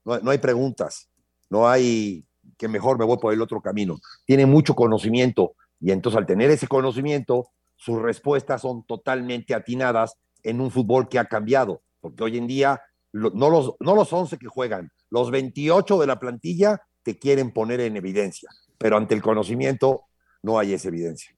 no, 0.04 0.18
no 0.18 0.32
hay 0.32 0.40
preguntas, 0.40 1.12
no 1.48 1.70
hay 1.70 2.25
que 2.58 2.68
mejor 2.68 2.98
me 2.98 3.06
voy 3.06 3.18
por 3.18 3.34
el 3.34 3.41
otro 3.41 3.62
camino. 3.62 4.00
Tiene 4.26 4.46
mucho 4.46 4.76
conocimiento 4.76 5.56
y 5.80 5.91
entonces 5.91 6.18
al 6.18 6.26
tener 6.26 6.50
ese 6.52 6.68
conocimiento, 6.68 7.50
sus 7.76 8.02
respuestas 8.02 8.62
son 8.62 8.86
totalmente 8.86 9.54
atinadas 9.54 10.18
en 10.44 10.62
un 10.62 10.72
fútbol 10.72 11.10
que 11.10 11.20
ha 11.20 11.26
cambiado, 11.26 11.82
porque 12.00 12.24
hoy 12.24 12.38
en 12.38 12.48
día 12.48 12.82
no, 13.12 13.50
los, 13.50 13.74
no 13.80 13.96
los 13.96 14.12
11 14.12 14.38
que 14.38 14.48
juegan, 14.48 14.91
los 15.10 15.32
28 15.32 16.00
de 16.00 16.08
la 16.08 16.20
plantilla 16.20 16.82
te 17.04 17.18
quieren 17.18 17.52
poner 17.52 17.82
en 17.82 17.98
evidencia, 17.98 18.50
pero 18.78 18.98
ante 18.98 19.15
el 19.15 19.22
conocimiento 19.22 20.06
no 20.41 20.60
hay 20.60 20.74
esa 20.74 20.88
evidencia. 20.88 21.35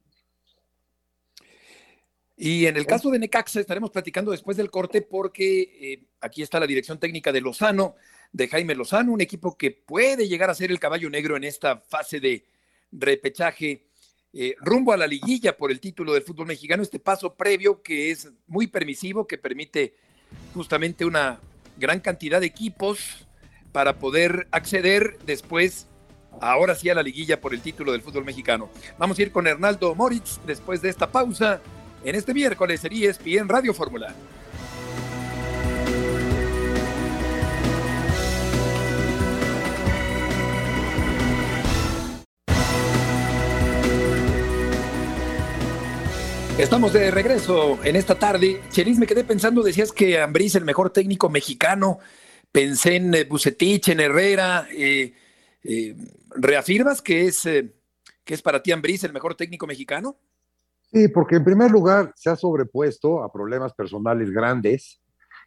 Y 2.39 2.67
en 2.67 2.77
el 2.77 2.85
caso 2.85 3.09
de 3.09 3.17
Necaxa 3.17 3.59
estaremos 3.59 3.89
platicando 3.89 4.29
después 4.29 4.55
del 4.57 4.69
corte 4.69 5.01
porque 5.01 5.61
eh, 5.61 6.03
aquí 6.21 6.43
está 6.43 6.59
la 6.59 6.67
dirección 6.67 6.99
técnica 6.99 7.31
de 7.31 7.41
Lozano 7.41 7.95
de 8.31 8.47
Jaime 8.47 8.75
Lozano, 8.75 9.11
un 9.11 9.21
equipo 9.21 9.57
que 9.57 9.71
puede 9.71 10.27
llegar 10.27 10.51
a 10.51 10.55
ser 10.55 10.69
el 10.69 10.79
caballo 10.79 11.09
negro 11.09 11.35
en 11.35 11.43
esta 11.43 11.77
fase 11.77 12.19
de 12.19 12.45
repechaje 12.91 13.87
eh, 14.33 14.55
rumbo 14.59 14.93
a 14.93 14.97
la 14.97 15.07
liguilla 15.07 15.57
por 15.57 15.71
el 15.71 15.79
título 15.79 16.13
del 16.13 16.21
fútbol 16.21 16.45
mexicano, 16.45 16.83
este 16.83 16.99
paso 16.99 17.33
previo 17.33 17.81
que 17.81 18.11
es 18.11 18.29
muy 18.45 18.67
permisivo, 18.67 19.25
que 19.25 19.39
permite 19.39 19.95
justamente 20.53 21.05
una 21.05 21.39
gran 21.77 22.01
cantidad 22.01 22.39
de 22.39 22.45
equipos 22.45 23.27
para 23.71 23.97
poder 23.97 24.47
acceder 24.51 25.17
después, 25.25 25.87
ahora 26.39 26.75
sí, 26.75 26.87
a 26.89 26.93
la 26.93 27.01
liguilla 27.01 27.41
por 27.41 27.53
el 27.55 27.61
título 27.61 27.93
del 27.93 28.01
fútbol 28.01 28.25
mexicano. 28.25 28.69
Vamos 28.99 29.17
a 29.17 29.23
ir 29.23 29.31
con 29.31 29.47
Hernaldo 29.47 29.95
Moritz 29.95 30.39
después 30.45 30.83
de 30.83 30.89
esta 30.89 31.11
pausa 31.11 31.61
en 32.07 32.15
este 32.15 32.33
miércoles 32.33 32.81
en 32.85 32.93
ESPN 32.93 33.49
Radio 33.49 33.73
Fórmula. 33.73 34.15
Estamos 46.57 46.93
de 46.93 47.11
regreso 47.11 47.77
en 47.83 47.97
esta 47.97 48.15
tarde. 48.15 48.61
Chelis, 48.71 48.97
me 48.97 49.05
quedé 49.05 49.25
pensando, 49.25 49.61
decías 49.61 49.91
que 49.91 50.21
Ambriz 50.21 50.55
el 50.55 50.63
mejor 50.63 50.91
técnico 50.91 51.27
mexicano. 51.27 51.99
Pensé 52.53 52.95
en 52.95 53.13
eh, 53.15 53.25
Bucetich, 53.25 53.89
en 53.89 53.99
Herrera. 53.99 54.65
Eh, 54.71 55.13
eh, 55.61 55.95
¿Reafirmas 56.29 57.01
que 57.01 57.25
es, 57.25 57.41
que 57.43 58.33
es 58.33 58.41
para 58.41 58.63
ti 58.63 58.71
Ambriz 58.71 59.03
el 59.03 59.11
mejor 59.11 59.35
técnico 59.35 59.67
mexicano? 59.67 60.17
Sí, 60.91 61.09
porque 61.09 61.35
en 61.35 61.43
primer 61.43 61.69
lugar 61.69 62.13
se 62.15 62.29
ha 62.29 62.35
sobrepuesto 62.35 63.21
a 63.21 63.31
problemas 63.31 63.73
personales 63.73 64.31
grandes 64.31 65.01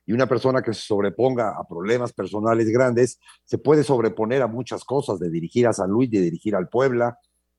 y 0.05 0.13
una 0.13 0.27
persona 0.27 0.61
que 0.63 0.75
se 0.75 0.83
sobreponga 0.83 1.51
a 1.51 1.65
problemas 1.67 2.13
personales 2.13 2.69
grandes 2.69 3.19
se 3.45 3.59
puede 3.59 3.83
sobreponer 3.83 4.43
a 4.43 4.47
muchas 4.49 4.85
cosas, 4.85 5.19
de 5.19 5.31
dirigir 5.31 5.67
a 5.67 5.73
San 5.73 5.89
Luis, 5.89 6.11
de 6.11 6.21
dirigir 6.21 6.55
al 6.57 6.69
Puebla, 6.69 7.19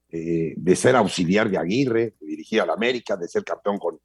eh, 0.09 0.53
de 0.57 0.75
ser 0.75 0.95
auxiliar 0.95 1.49
de 1.49 1.57
Aguirre, 1.57 2.15
de 2.19 2.27
dirigir 2.27 2.61
al 2.61 2.69
América, 2.69 3.15
de 3.15 3.27
ser 3.27 3.43
campeón 3.43 3.79
con, 3.79 3.99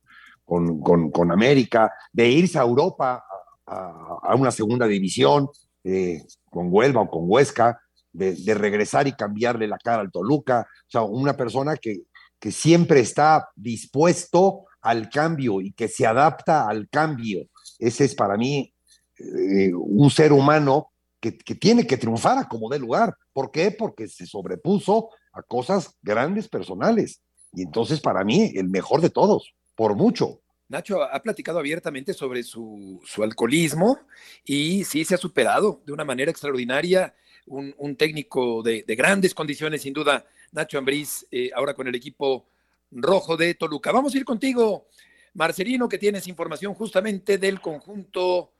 con, 0.81 1.11
con, 1.11 1.33
América, 1.33 1.93
de 2.12 2.31
irse 2.31 2.59
a 2.59 2.62
Europa 2.62 3.25
a, 3.67 4.35
una 4.37 4.53
segunda 4.53 4.87
división 4.87 5.49
eh, 5.85 6.23
con 6.49 6.69
Huelva 6.71 7.03
o 7.03 7.11
con 7.11 7.25
Huesca, 7.27 7.81
de, 8.12 8.35
de, 8.37 8.55
regresar 8.55 9.07
y 9.07 9.12
cambiarle 9.12 9.67
la 9.67 9.77
cara 9.77 10.01
al 10.01 10.11
Toluca. 10.12 10.67
O 10.87 10.91
sea, 10.91 11.03
una 11.03 11.37
persona 11.37 11.77
que, 11.77 12.05
que 12.38 12.53
siempre 12.53 13.01
está 13.01 13.49
dispuesto 13.55 14.64
al 14.81 15.11
cambio 15.11 15.61
y 15.61 15.72
que 15.72 15.88
se 15.88 16.07
adapta 16.07 16.68
al 16.68 16.88
cambio. 16.88 17.46
Ese 17.79 18.05
es 18.05 18.14
para 18.14 18.37
mí 18.37 18.72
eh, 19.18 19.72
un 19.75 20.11
ser 20.11 20.33
humano 20.33 20.92
que, 21.20 21.37
que, 21.37 21.55
tiene 21.55 21.87
que 21.87 21.96
triunfar 21.96 22.38
a 22.38 22.49
como 22.49 22.68
dé 22.68 22.79
lugar. 22.79 23.16
¿Por 23.33 23.51
qué? 23.51 23.70
Porque 23.70 24.07
se 24.09 24.27
sobrepuso 24.27 25.11
a 25.33 25.42
cosas 25.42 25.96
grandes 26.03 26.49
personales. 26.49 27.20
Y 27.53 27.62
entonces 27.62 28.01
para 28.01 28.22
mí 28.25 28.53
el 28.55 28.68
mejor 28.68 29.01
de 29.01 29.11
todos, 29.11 29.55
por 29.75 29.96
mucho. 29.96 30.40
Nacho 30.68 31.03
ha 31.03 31.22
platicado 31.22 31.59
abiertamente 31.59 32.12
sobre 32.12 32.42
su, 32.42 33.01
su 33.05 33.22
alcoholismo 33.22 34.01
y 34.44 34.85
sí 34.85 35.05
se 35.05 35.14
ha 35.14 35.18
superado 35.18 35.81
de 35.87 35.92
una 35.92 36.05
manera 36.05 36.31
extraordinaria. 36.31 37.14
Un, 37.49 37.72
un 37.79 37.94
técnico 37.94 38.61
de, 38.64 38.83
de, 38.85 38.96
grandes 38.96 39.33
condiciones, 39.33 39.83
sin 39.83 39.92
duda, 39.92 40.27
Nacho 40.57 40.79
Ambriz, 40.79 41.29
eh, 41.31 41.51
ahora 41.55 41.75
con 41.75 41.87
el 41.87 41.95
equipo 41.95 42.47
rojo 42.90 43.37
de 43.37 43.55
Toluca. 43.55 43.92
Vamos 43.92 44.14
a 44.14 44.19
ir 44.19 44.25
contigo, 44.25 44.87
Marcelino, 45.35 45.87
que 45.87 45.99
tienes 45.99 46.27
información 46.29 46.73
justamente 46.73 47.37
del 47.37 47.61
conjunto 47.61 48.53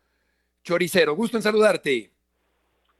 choricero. 0.62 1.16
Gusto 1.16 1.38
en 1.38 1.42
saludarte. 1.42 2.11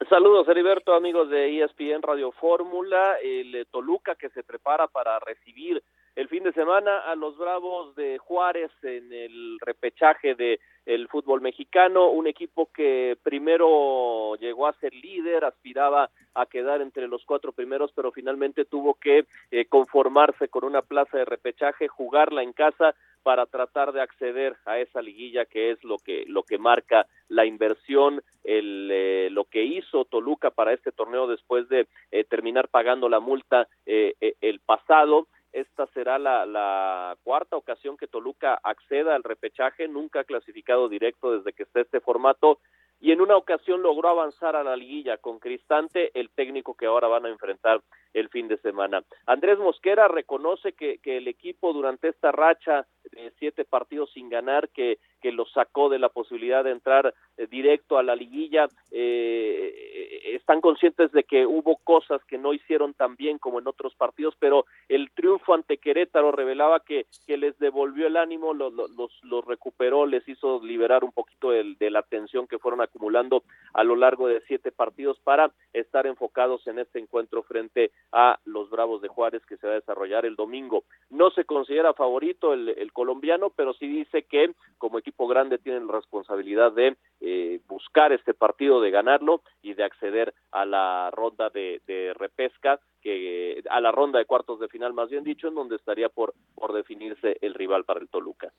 Saludos, 0.09 0.47
Heriberto, 0.47 0.95
amigos 0.95 1.29
de 1.29 1.61
ESPN 1.61 2.01
Radio 2.01 2.31
Fórmula. 2.31 3.17
El 3.23 3.53
eh, 3.53 3.65
Toluca 3.69 4.15
que 4.15 4.29
se 4.29 4.41
prepara 4.41 4.87
para 4.87 5.19
recibir 5.19 5.83
el 6.17 6.29
fin 6.29 6.43
de 6.43 6.51
semana 6.51 6.97
a 7.01 7.15
los 7.15 7.37
Bravos 7.37 7.95
de 7.95 8.17
Juárez 8.17 8.71
en 8.81 9.13
el 9.13 9.59
repechaje 9.59 10.33
de 10.33 10.59
el 10.87 11.07
fútbol 11.09 11.41
mexicano, 11.41 12.09
un 12.09 12.25
equipo 12.25 12.71
que 12.73 13.17
primero 13.21 14.35
llegó 14.37 14.65
a 14.65 14.73
ser 14.79 14.95
líder, 14.95 15.45
aspiraba 15.45 16.09
a 16.33 16.45
quedar 16.47 16.81
entre 16.81 17.07
los 17.07 17.23
cuatro 17.23 17.51
primeros, 17.51 17.91
pero 17.93 18.11
finalmente 18.11 18.65
tuvo 18.65 18.95
que 18.95 19.27
eh, 19.51 19.65
conformarse 19.65 20.47
con 20.47 20.63
una 20.63 20.81
plaza 20.81 21.19
de 21.19 21.25
repechaje, 21.25 21.87
jugarla 21.87 22.41
en 22.41 22.53
casa 22.53 22.95
para 23.21 23.45
tratar 23.45 23.91
de 23.91 24.01
acceder 24.01 24.55
a 24.65 24.79
esa 24.79 25.01
liguilla 25.01 25.45
que 25.45 25.69
es 25.71 25.83
lo 25.83 25.97
que 25.97 26.23
lo 26.27 26.43
que 26.43 26.57
marca 26.57 27.05
la 27.27 27.45
inversión 27.45 28.23
el 28.45 28.89
eh, 28.89 29.29
lo 29.29 29.43
que 29.43 29.65
hizo 29.65 30.05
Toluca 30.05 30.49
para 30.49 30.71
este 30.71 30.93
torneo 30.93 31.27
después 31.27 31.67
de 31.67 31.87
eh, 32.11 32.23
terminar 32.23 32.69
pagando 32.69 33.09
la 33.09 33.19
multa 33.19 33.67
el 33.85 34.59
pasado 34.65 35.27
esta 35.53 35.87
será 35.87 36.19
la, 36.19 36.45
la, 36.45 37.17
cuarta 37.23 37.55
ocasión 37.55 37.97
que 37.97 38.07
Toluca 38.07 38.59
acceda 38.63 39.15
al 39.15 39.23
repechaje, 39.23 39.87
nunca 39.87 40.21
ha 40.21 40.23
clasificado 40.23 40.89
directo 40.89 41.37
desde 41.37 41.53
que 41.53 41.63
está 41.63 41.81
este 41.81 41.99
formato 41.99 42.59
y 42.99 43.11
en 43.11 43.21
una 43.21 43.37
ocasión 43.37 43.81
logró 43.81 44.09
avanzar 44.09 44.55
a 44.55 44.63
la 44.63 44.75
liguilla 44.75 45.17
con 45.17 45.39
Cristante, 45.39 46.11
el 46.13 46.29
técnico 46.29 46.75
que 46.75 46.87
ahora 46.87 47.07
van 47.07 47.25
a 47.25 47.29
enfrentar 47.29 47.81
el 48.13 48.29
fin 48.29 48.47
de 48.47 48.57
semana. 48.57 49.03
Andrés 49.25 49.59
Mosquera 49.59 50.07
reconoce 50.07 50.73
que, 50.73 50.99
el 51.03 51.27
equipo 51.27 51.73
durante 51.73 52.09
esta 52.09 52.31
racha 52.31 52.85
de 53.11 53.31
siete 53.39 53.65
partidos 53.65 54.11
sin 54.13 54.29
ganar, 54.29 54.69
que, 54.69 54.99
que 55.21 55.31
lo 55.31 55.45
sacó 55.45 55.89
de 55.89 55.99
la 55.99 56.09
posibilidad 56.09 56.63
de 56.63 56.71
entrar 56.71 57.13
eh, 57.37 57.47
directo 57.47 57.97
a 57.97 58.03
la 58.03 58.15
liguilla, 58.15 58.67
eh, 58.91 60.35
están 60.35 60.61
conscientes 60.61 61.11
de 61.11 61.23
que 61.23 61.45
hubo 61.45 61.77
cosas 61.77 62.23
que 62.25 62.37
no 62.37 62.53
hicieron 62.53 62.93
tan 62.93 63.15
bien 63.15 63.37
como 63.37 63.59
en 63.59 63.67
otros 63.67 63.95
partidos, 63.95 64.35
pero 64.39 64.65
el 64.87 65.11
triunfo 65.11 65.53
ante 65.53 65.77
Querétaro 65.77 66.31
revelaba 66.31 66.79
que, 66.81 67.05
que 67.25 67.37
les 67.37 67.57
devolvió 67.59 68.07
el 68.07 68.17
ánimo, 68.17 68.53
los, 68.53 68.73
los, 68.73 69.45
recuperó, 69.45 70.05
les 70.05 70.27
hizo 70.27 70.63
liberar 70.63 71.03
un 71.03 71.11
poquito 71.11 71.51
de, 71.51 71.89
la 71.89 72.01
tensión 72.03 72.47
que 72.47 72.59
fueron 72.59 72.81
acumulando 72.87 73.43
a 73.73 73.83
lo 73.83 73.95
largo 73.95 74.27
de 74.27 74.41
siete 74.47 74.71
partidos 74.71 75.19
para 75.19 75.51
estar 75.73 76.07
enfocados 76.07 76.65
en 76.67 76.79
este 76.79 76.99
encuentro 76.99 77.43
frente 77.43 77.91
a 78.11 78.39
los 78.45 78.69
Bravos 78.69 79.01
de 79.01 79.07
Juárez 79.07 79.45
que 79.45 79.57
se 79.57 79.67
va 79.67 79.73
a 79.73 79.79
desarrollar 79.79 80.25
el 80.25 80.35
domingo. 80.35 80.83
No 81.09 81.29
se 81.31 81.45
considera 81.45 81.93
favorito 81.93 82.53
el, 82.53 82.69
el 82.69 82.91
colombiano, 82.91 83.51
pero 83.51 83.73
sí 83.73 83.87
dice 83.87 84.23
que 84.23 84.53
como 84.77 84.99
equipo 84.99 85.27
grande 85.27 85.57
tienen 85.57 85.87
la 85.87 85.93
responsabilidad 85.93 86.71
de 86.71 86.97
eh, 87.19 87.59
buscar 87.67 88.11
este 88.11 88.33
partido, 88.33 88.79
de 88.81 88.91
ganarlo 88.91 89.41
y 89.61 89.73
de 89.73 89.83
acceder 89.83 90.33
a 90.51 90.65
la 90.65 91.09
ronda 91.11 91.49
de, 91.49 91.81
de, 91.87 92.13
repesca, 92.13 92.79
que 93.01 93.63
a 93.69 93.81
la 93.81 93.91
ronda 93.91 94.19
de 94.19 94.25
cuartos 94.25 94.59
de 94.59 94.67
final, 94.67 94.93
más 94.93 95.09
bien 95.09 95.23
dicho, 95.23 95.47
en 95.47 95.55
donde 95.55 95.75
estaría 95.75 96.09
por, 96.09 96.33
por 96.55 96.73
definirse 96.73 97.37
el 97.41 97.53
rival 97.53 97.85
para 97.85 97.99
el 97.99 98.09
Toluca. 98.09 98.53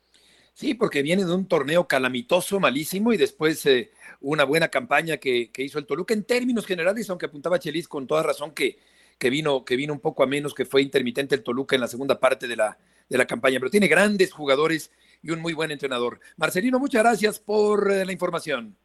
Sí, 0.59 0.73
porque 0.73 1.01
viene 1.01 1.23
de 1.23 1.33
un 1.33 1.47
torneo 1.47 1.87
calamitoso, 1.87 2.59
malísimo, 2.59 3.13
y 3.13 3.17
después 3.17 3.65
eh, 3.65 3.91
una 4.19 4.43
buena 4.43 4.67
campaña 4.67 5.15
que, 5.15 5.51
que, 5.53 5.63
hizo 5.63 5.79
el 5.79 5.85
Toluca 5.85 6.13
en 6.13 6.25
términos 6.25 6.65
generales, 6.65 7.09
aunque 7.09 7.27
apuntaba 7.27 7.59
Chelis 7.59 7.87
con 7.87 8.05
toda 8.05 8.23
razón 8.23 8.51
que, 8.51 8.77
que, 9.17 9.29
vino, 9.29 9.63
que 9.63 9.77
vino 9.77 9.93
un 9.93 10.01
poco 10.01 10.21
a 10.21 10.27
menos, 10.27 10.53
que 10.53 10.65
fue 10.65 10.81
intermitente 10.81 11.33
el 11.33 11.43
Toluca 11.43 11.77
en 11.77 11.81
la 11.81 11.87
segunda 11.87 12.19
parte 12.19 12.45
de 12.45 12.57
la, 12.57 12.77
de 13.07 13.17
la 13.17 13.25
campaña, 13.25 13.57
pero 13.57 13.71
tiene 13.71 13.87
grandes 13.87 14.33
jugadores 14.33 14.91
y 15.23 15.31
un 15.31 15.39
muy 15.39 15.53
buen 15.53 15.71
entrenador. 15.71 16.19
Marcelino, 16.35 16.77
muchas 16.77 17.03
gracias 17.03 17.39
por 17.39 17.89
eh, 17.89 18.05
la 18.05 18.11
información. 18.11 18.75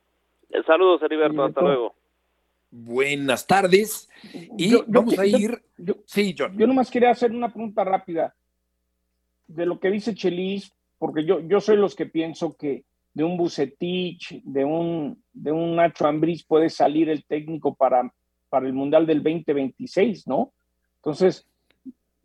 Saludos, 0.65 1.03
Heriberto, 1.03 1.43
hasta 1.43 1.61
luego. 1.61 1.97
Buenas 2.71 3.49
tardes. 3.49 4.09
Y 4.57 4.77
vamos 4.87 5.19
a 5.19 5.27
ir. 5.27 5.61
sí, 6.07 6.37
John. 6.39 6.57
Yo 6.57 6.69
nomás 6.69 6.89
quería 6.89 7.11
hacer 7.11 7.33
una 7.33 7.53
pregunta 7.53 7.83
rápida 7.83 8.33
de 9.49 9.67
lo 9.67 9.81
que 9.81 9.91
dice 9.91 10.15
Chelis, 10.15 10.73
porque 10.99 11.25
yo, 11.25 11.41
yo 11.41 11.61
soy 11.61 11.77
los 11.77 11.95
que 11.95 12.07
pienso 12.07 12.57
que 12.57 12.85
de 13.13 13.25
un 13.25 13.37
Bucetich, 13.37 14.43
de 14.43 14.65
un, 14.65 15.23
de 15.33 15.53
un 15.53 15.77
Nacho 15.77 16.07
Ambriz 16.07 16.45
puede 16.45 16.69
salir 16.69 17.09
el 17.09 17.25
técnico 17.25 17.75
para, 17.75 18.13
para 18.49 18.67
el 18.67 18.73
Mundial 18.73 19.07
del 19.07 19.23
2026, 19.23 20.27
¿no? 20.27 20.53
Entonces, 20.97 21.47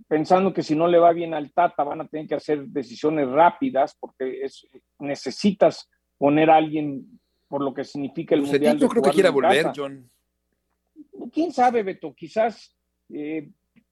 pensando 0.07 0.51
que 0.51 0.63
si 0.63 0.75
no 0.75 0.87
le 0.87 0.97
va 0.97 1.13
bien 1.13 1.33
al 1.33 1.51
Tata 1.51 1.83
van 1.83 2.01
a 2.01 2.07
tener 2.07 2.27
que 2.27 2.35
hacer 2.35 2.65
decisiones 2.65 3.29
rápidas 3.29 3.95
porque 3.99 4.43
es, 4.43 4.67
necesitas 4.97 5.89
poner 6.17 6.49
a 6.49 6.55
alguien 6.55 7.19
por 7.47 7.61
lo 7.63 7.73
que 7.73 7.83
significa 7.83 8.35
el 8.35 8.41
Mundial. 8.41 8.77
Yo 8.77 8.89
creo 8.89 9.03
que 9.03 9.11
quiera 9.11 9.29
volver, 9.29 9.71
John. 9.75 10.09
¿Quién 11.31 11.51
sabe, 11.51 11.83
Beto? 11.83 12.13
Quizás, 12.13 12.75
eh, 13.09 13.49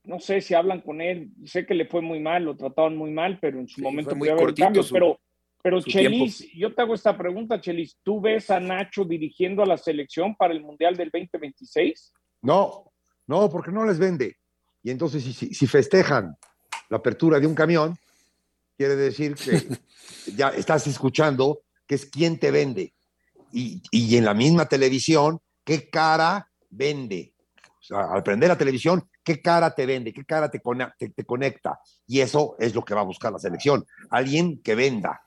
no 0.08 0.18
sé 0.18 0.40
si 0.40 0.54
hablan 0.54 0.80
con 0.80 1.00
él, 1.00 1.30
sé 1.44 1.66
que 1.66 1.74
le 1.74 1.86
fue 1.86 2.00
muy 2.00 2.18
mal, 2.18 2.44
lo 2.44 2.56
trataron 2.56 2.96
muy 2.96 3.10
mal, 3.10 3.38
pero 3.40 3.60
en 3.60 3.68
su 3.68 3.80
momento 3.80 4.10
fue 4.10 4.18
muy 4.18 4.28
haber 4.28 4.54
cambios, 4.54 4.90
pero 4.90 5.20
pero 5.62 5.80
Chelis, 5.80 6.46
yo 6.54 6.72
te 6.72 6.82
hago 6.82 6.94
esta 6.94 7.16
pregunta, 7.16 7.60
Chelis, 7.60 7.98
¿tú 8.02 8.20
ves 8.20 8.48
a 8.50 8.60
Nacho 8.60 9.04
dirigiendo 9.04 9.62
a 9.62 9.66
la 9.66 9.76
selección 9.76 10.34
para 10.36 10.54
el 10.54 10.62
Mundial 10.62 10.96
del 10.96 11.10
2026? 11.10 12.12
No, 12.42 12.92
no, 13.26 13.50
porque 13.50 13.72
no 13.72 13.84
les 13.84 13.98
vende. 13.98 14.36
Y 14.82 14.90
entonces, 14.90 15.22
si, 15.24 15.66
festejan 15.66 16.36
la 16.88 16.98
apertura 16.98 17.40
de 17.40 17.46
un 17.46 17.54
camión, 17.54 17.98
quiere 18.76 18.94
decir 18.94 19.34
que 19.34 19.60
ya 20.36 20.50
estás 20.50 20.86
escuchando 20.86 21.60
que 21.86 21.96
es 21.96 22.06
quien 22.06 22.38
te 22.38 22.50
vende. 22.50 22.94
Y, 23.52 24.16
en 24.16 24.24
la 24.24 24.34
misma 24.34 24.66
televisión, 24.66 25.40
¿qué 25.64 25.90
cara 25.90 26.48
vende? 26.70 27.34
O 27.80 27.82
sea, 27.82 28.12
al 28.12 28.22
prender 28.22 28.48
la 28.48 28.58
televisión, 28.58 29.08
¿qué 29.28 29.42
cara 29.42 29.74
te 29.74 29.84
vende? 29.84 30.10
¿Qué 30.10 30.24
cara 30.24 30.50
te, 30.50 30.58
te, 30.58 31.24
conecta? 31.26 31.78
Y 32.06 32.20
eso 32.20 32.56
es 32.58 32.74
lo 32.74 32.82
que 32.82 32.94
va 32.94 33.02
a 33.02 33.04
buscar 33.04 33.30
la 33.30 33.38
selección. 33.38 33.84
Alguien 34.08 34.62
que 34.62 34.74
venda, 34.74 35.20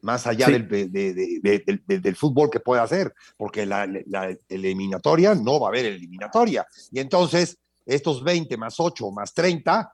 más 0.00 0.28
allá 0.28 0.46
del, 0.46 0.68
del, 0.68 2.16
fútbol 2.16 2.50
que 2.50 2.60
pueda 2.60 2.84
hacer, 2.84 3.12
porque 3.36 3.66
la, 3.66 3.88
la, 4.06 4.32
eliminatoria 4.48 5.34
no 5.34 5.58
va 5.58 5.66
a 5.66 5.70
haber 5.70 5.86
eliminatoria. 5.86 6.64
Y 6.92 7.00
entonces 7.00 7.58
estos 7.84 8.22
20 8.22 8.56
más 8.58 8.78
8 8.78 9.10
más 9.10 9.34
30, 9.34 9.92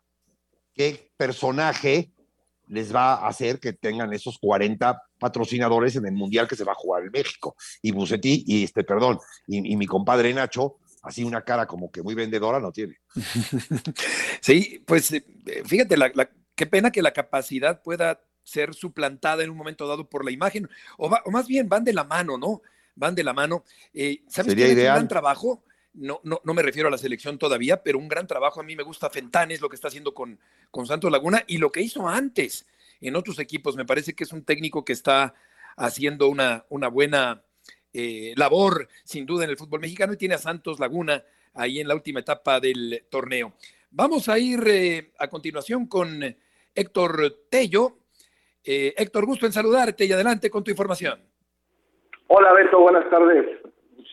¿qué 0.75 1.11
personaje 1.17 2.13
les 2.67 2.95
va 2.95 3.15
a 3.15 3.29
hacer 3.29 3.59
que 3.59 3.73
tengan 3.73 4.13
esos 4.13 4.37
40 4.39 5.05
patrocinadores 5.19 5.97
en 5.97 6.05
el 6.05 6.13
mundial 6.13 6.47
que 6.47 6.57
se 6.57 6.65
va 6.65 6.73
a 6.73 6.75
jugar 6.75 7.05
en 7.05 7.13
México? 7.13 7.57
Y 7.81 7.93
Bucetí, 7.93 8.45
y 8.47 8.65
este, 8.65 8.85
perdón, 8.85 9.19
y, 9.47 9.75
mi 9.75 9.87
compadre 9.87 10.35
Nacho, 10.35 10.77
así 11.09 11.25
una 11.25 11.43
cara 11.43 11.67
como 11.67 11.91
que 11.91 12.03
muy 12.03 12.15
vendedora 12.15 12.61
no 12.61 12.71
tiene. 12.71 12.99
Sí, 14.41 14.83
pues 14.87 15.13
eh, 15.13 15.25
fíjate, 15.65 15.97
la, 15.97 16.13
qué 16.55 16.67
pena 16.67 16.91
que 16.91 17.03
la 17.03 17.13
capacidad 17.13 17.83
pueda 17.83 18.21
ser 18.45 18.75
suplantada 18.75 19.43
en 19.43 19.51
un 19.51 19.57
momento 19.57 19.87
dado 19.89 20.09
por 20.09 20.25
la 20.25 20.31
imagen, 20.31 20.69
o, 20.97 21.11
más 21.31 21.49
bien 21.49 21.69
van 21.69 21.85
de 21.85 21.93
la 21.93 22.05
mano, 22.05 22.39
¿no? 22.39 22.63
Van 22.95 23.15
de 23.15 23.25
la 23.25 23.33
mano. 23.33 23.65
Eh, 23.93 24.23
¿Sabes 24.29 24.53
Sería 24.53 24.69
ideal. 24.69 24.93
un 24.93 24.97
gran 24.97 25.09
trabajo? 25.09 25.65
No, 25.95 26.21
no, 26.23 26.41
no 26.45 26.55
me 26.55 26.63
refiero 26.63 26.89
a 26.89 26.91
la 26.91 26.99
selección 26.99 27.39
todavía, 27.39 27.83
pero 27.83 27.99
un 27.99 28.09
gran 28.09 28.27
trabajo. 28.27 28.61
A 28.61 28.65
mí 28.65 28.77
me 28.77 28.83
gusta 28.83 29.11
Fentanes, 29.11 29.61
lo 29.61 29.69
que 29.69 29.77
está 29.77 29.89
haciendo 29.89 30.15
con, 30.15 30.39
con 30.71 30.87
Santos 30.87 31.11
Laguna 31.11 31.43
y 31.47 31.59
lo 31.59 31.73
que 31.73 31.81
hizo 31.81 32.09
antes 32.09 32.67
en 33.01 33.17
otros 33.17 33.39
equipos. 33.39 33.77
Me 33.77 33.85
parece 33.85 34.15
que 34.15 34.25
es 34.25 34.33
un 34.33 34.45
técnico 34.45 34.85
que 34.85 34.93
está 34.93 35.35
haciendo 35.77 36.29
una, 36.29 36.65
una 36.69 36.89
buena 36.89 37.43
eh, 37.93 38.35
labor, 38.37 38.89
sin 39.05 39.27
duda, 39.27 39.45
en 39.45 39.51
el 39.51 39.57
fútbol 39.57 39.81
mexicano 39.81 40.13
y 40.13 40.17
tiene 40.17 40.35
a 40.35 40.39
Santos 40.39 40.79
Laguna 40.79 41.23
ahí 41.55 41.81
en 41.81 41.89
la 41.89 41.95
última 41.95 42.21
etapa 42.21 42.61
del 42.61 43.05
torneo. 43.11 43.55
Vamos 43.91 44.29
a 44.29 44.39
ir 44.39 44.61
eh, 44.67 45.13
a 45.19 45.29
continuación 45.29 45.87
con 45.87 46.23
Héctor 46.75 47.39
Tello. 47.51 47.99
Eh, 48.65 48.95
Héctor, 48.97 49.27
gusto 49.27 49.47
en 49.47 49.53
saludarte 49.53 50.05
y 50.05 50.13
adelante 50.13 50.51
con 50.51 50.63
tu 50.63 50.71
información. 50.71 51.21
Hola 52.27 52.53
Beto, 52.53 52.81
buenas 52.81 53.09
tardes. 53.09 53.47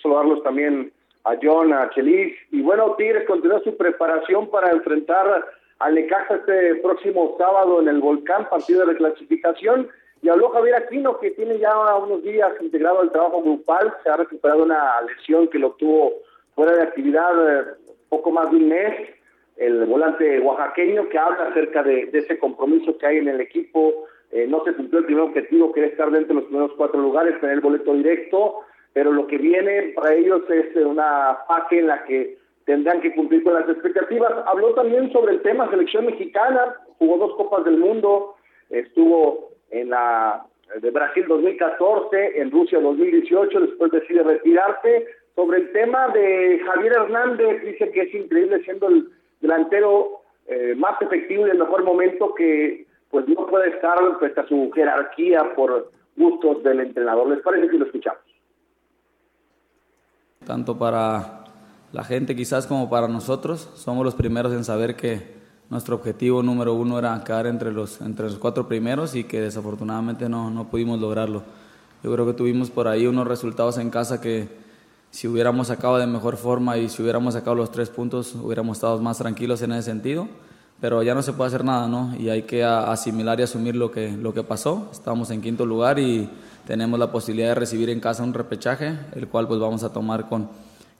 Saludarlos 0.01 0.41
también 0.43 0.93
a 1.25 1.35
John, 1.41 1.73
a 1.73 1.89
Chelis. 1.89 2.33
Y 2.51 2.61
bueno, 2.61 2.95
Tigres 2.95 3.27
continúa 3.27 3.61
su 3.63 3.75
preparación 3.75 4.49
para 4.49 4.71
enfrentar 4.71 5.45
al 5.79 5.95
Necaxa 5.95 6.35
este 6.35 6.75
próximo 6.75 7.35
sábado 7.37 7.81
en 7.81 7.89
el 7.89 7.99
Volcán, 7.99 8.47
partido 8.49 8.81
de 8.81 8.93
reclasificación. 8.93 9.89
Y 10.25 10.29
habló 10.29 10.49
Javier 10.49 10.77
Aquino, 10.77 11.19
que 11.19 11.29
tiene 11.29 11.59
ya 11.59 11.77
unos 11.97 12.23
días 12.23 12.51
integrado 12.59 12.99
al 12.99 13.11
trabajo 13.11 13.43
grupal, 13.43 13.93
se 14.01 14.09
ha 14.09 14.17
recuperado 14.17 14.63
una 14.63 14.99
lesión 15.01 15.47
que 15.49 15.59
lo 15.59 15.73
tuvo 15.73 16.13
fuera 16.55 16.75
de 16.75 16.81
actividad 16.81 17.31
eh, 17.47 17.65
poco 18.09 18.31
más 18.31 18.49
de 18.49 18.57
un 18.57 18.69
mes. 18.69 19.07
El 19.55 19.85
volante 19.85 20.39
oaxaqueño 20.39 21.09
que 21.09 21.19
habla 21.19 21.49
acerca 21.49 21.83
de, 21.83 22.09
ese 22.11 22.39
compromiso 22.39 22.97
que 22.97 23.05
hay 23.05 23.17
en 23.17 23.27
el 23.27 23.39
equipo. 23.39 24.07
Eh, 24.31 24.47
no 24.47 24.63
se 24.63 24.73
cumplió 24.73 25.01
el 25.01 25.05
primer 25.05 25.25
objetivo, 25.25 25.71
que 25.71 25.81
era 25.81 25.89
estar 25.89 26.09
dentro 26.09 26.29
de 26.29 26.41
los 26.41 26.45
primeros 26.45 26.71
cuatro 26.75 26.99
lugares, 26.99 27.39
tener 27.39 27.57
el 27.57 27.61
boleto 27.61 27.93
directo, 27.93 28.61
pero 28.93 29.11
lo 29.11 29.27
que 29.27 29.37
viene 29.37 29.93
para 29.95 30.15
ellos 30.15 30.41
es 30.49 30.75
una 30.75 31.37
fase 31.47 31.77
en 31.77 31.85
la 31.85 32.03
que 32.03 32.39
tendrán 32.65 32.99
que 32.99 33.13
cumplir 33.13 33.43
con 33.43 33.53
las 33.53 33.69
expectativas. 33.69 34.33
Habló 34.47 34.73
también 34.73 35.11
sobre 35.11 35.33
el 35.33 35.43
tema 35.43 35.69
selección 35.69 36.07
mexicana, 36.07 36.77
jugó 36.97 37.19
dos 37.19 37.35
Copas 37.35 37.63
del 37.63 37.77
Mundo, 37.77 38.33
estuvo 38.71 39.54
en 39.71 39.89
la 39.89 40.45
de 40.81 40.91
Brasil 40.91 41.25
2014, 41.27 42.41
en 42.41 42.51
Rusia 42.51 42.79
2018, 42.79 43.59
después 43.59 43.91
decide 43.91 44.23
retirarse. 44.23 45.07
Sobre 45.35 45.59
el 45.59 45.71
tema 45.73 46.07
de 46.09 46.61
Javier 46.65 46.93
Hernández, 46.93 47.61
dice 47.63 47.91
que 47.91 48.01
es 48.01 48.13
increíble 48.13 48.63
siendo 48.63 48.87
el 48.87 49.09
delantero 49.41 50.21
eh, 50.47 50.75
más 50.77 51.01
efectivo 51.01 51.45
y 51.45 51.51
el 51.51 51.59
mejor 51.59 51.83
momento 51.83 52.33
que 52.35 52.85
pues 53.11 53.27
no 53.27 53.45
puede 53.47 53.69
estar 53.69 53.97
frente 54.19 54.41
a 54.41 54.47
su 54.47 54.71
jerarquía 54.73 55.53
por 55.55 55.91
gustos 56.15 56.63
del 56.63 56.79
entrenador. 56.79 57.29
¿Les 57.29 57.41
parece 57.41 57.69
si 57.69 57.77
lo 57.77 57.85
escuchamos? 57.85 58.21
Tanto 60.45 60.77
para 60.77 61.45
la 61.91 62.03
gente 62.03 62.35
quizás 62.35 62.67
como 62.67 62.89
para 62.89 63.07
nosotros, 63.07 63.71
somos 63.75 64.05
los 64.05 64.15
primeros 64.15 64.53
en 64.53 64.63
saber 64.63 64.95
que 64.95 65.44
nuestro 65.69 65.95
objetivo 65.95 66.43
número 66.43 66.73
uno 66.73 66.99
era 66.99 67.23
quedar 67.23 67.47
entre 67.47 67.71
los, 67.71 68.01
entre 68.01 68.25
los 68.25 68.37
cuatro 68.37 68.67
primeros 68.67 69.15
y 69.15 69.23
que 69.23 69.41
desafortunadamente 69.41 70.29
no, 70.29 70.49
no 70.49 70.67
pudimos 70.67 70.99
lograrlo. 70.99 71.43
Yo 72.03 72.13
creo 72.13 72.25
que 72.25 72.33
tuvimos 72.33 72.69
por 72.69 72.87
ahí 72.87 73.07
unos 73.07 73.27
resultados 73.27 73.77
en 73.77 73.89
casa 73.89 74.21
que 74.21 74.47
si 75.09 75.27
hubiéramos 75.27 75.67
sacado 75.67 75.97
de 75.97 76.05
mejor 76.05 76.37
forma 76.37 76.77
y 76.77 76.89
si 76.89 77.01
hubiéramos 77.01 77.33
sacado 77.33 77.55
los 77.55 77.71
tres 77.71 77.89
puntos 77.89 78.35
hubiéramos 78.35 78.77
estado 78.77 78.99
más 78.99 79.17
tranquilos 79.17 79.61
en 79.61 79.71
ese 79.71 79.83
sentido, 79.83 80.27
pero 80.81 81.01
ya 81.03 81.15
no 81.15 81.21
se 81.21 81.33
puede 81.33 81.47
hacer 81.47 81.63
nada, 81.63 81.87
¿no? 81.87 82.13
Y 82.19 82.29
hay 82.29 82.43
que 82.43 82.63
asimilar 82.63 83.39
y 83.39 83.43
asumir 83.43 83.75
lo 83.75 83.91
que, 83.91 84.11
lo 84.11 84.33
que 84.33 84.43
pasó. 84.43 84.89
Estamos 84.91 85.31
en 85.31 85.41
quinto 85.41 85.65
lugar 85.65 85.99
y 85.99 86.29
tenemos 86.67 86.99
la 86.99 87.11
posibilidad 87.11 87.49
de 87.49 87.55
recibir 87.55 87.89
en 87.89 87.99
casa 87.99 88.23
un 88.23 88.33
repechaje, 88.33 88.99
el 89.13 89.27
cual 89.27 89.47
pues 89.47 89.59
vamos 89.59 89.83
a 89.83 89.93
tomar 89.93 90.27
con, 90.27 90.49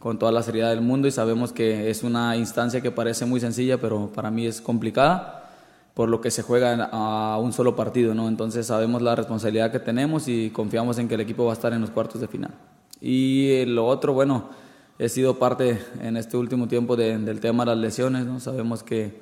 con 0.06 0.20
toda 0.20 0.32
la 0.32 0.43
seriedad 0.43 0.70
del 0.70 0.82
mundo 0.82 1.08
y 1.08 1.12
sabemos 1.12 1.51
que 1.51 1.89
es 1.89 2.03
una 2.03 2.38
instancia 2.38 2.80
que 2.80 2.91
parece 2.91 3.26
muy 3.26 3.39
sencilla, 3.39 3.80
pero 3.80 4.12
para 4.14 4.30
mí 4.30 4.45
es 4.45 4.62
complicada 4.62 5.49
por 5.95 6.10
lo 6.10 6.22
que 6.22 6.30
se 6.30 6.43
juega 6.43 6.89
a 6.91 7.39
un 7.39 7.51
solo 7.53 7.76
partido, 7.76 8.14
¿no? 8.14 8.28
Entonces 8.28 8.68
sabemos 8.68 9.01
la 9.01 9.16
responsabilidad 9.16 9.72
que 9.72 9.80
tenemos 9.80 10.28
y 10.28 10.51
confiamos 10.51 10.99
en 10.99 11.08
que 11.08 11.16
el 11.16 11.22
equipo 11.22 11.45
va 11.45 11.53
a 11.53 11.56
estar 11.56 11.74
en 11.74 11.82
los 11.82 11.89
cuartos 11.89 12.22
de 12.22 12.28
final. 12.28 12.51
Y 13.01 13.66
lo 13.66 13.88
otro, 13.88 14.14
bueno, 14.14 14.49
he 14.99 15.10
sido 15.10 15.39
parte 15.39 15.82
en 15.99 16.18
este 16.18 16.38
último 16.38 16.68
tiempo 16.68 16.95
de, 16.95 17.18
del 17.18 17.39
tema 17.39 17.66
de 17.66 17.72
las 17.72 17.80
lesiones, 17.80 18.28
¿no? 18.28 18.39
Sabemos 18.39 18.84
que, 18.84 19.20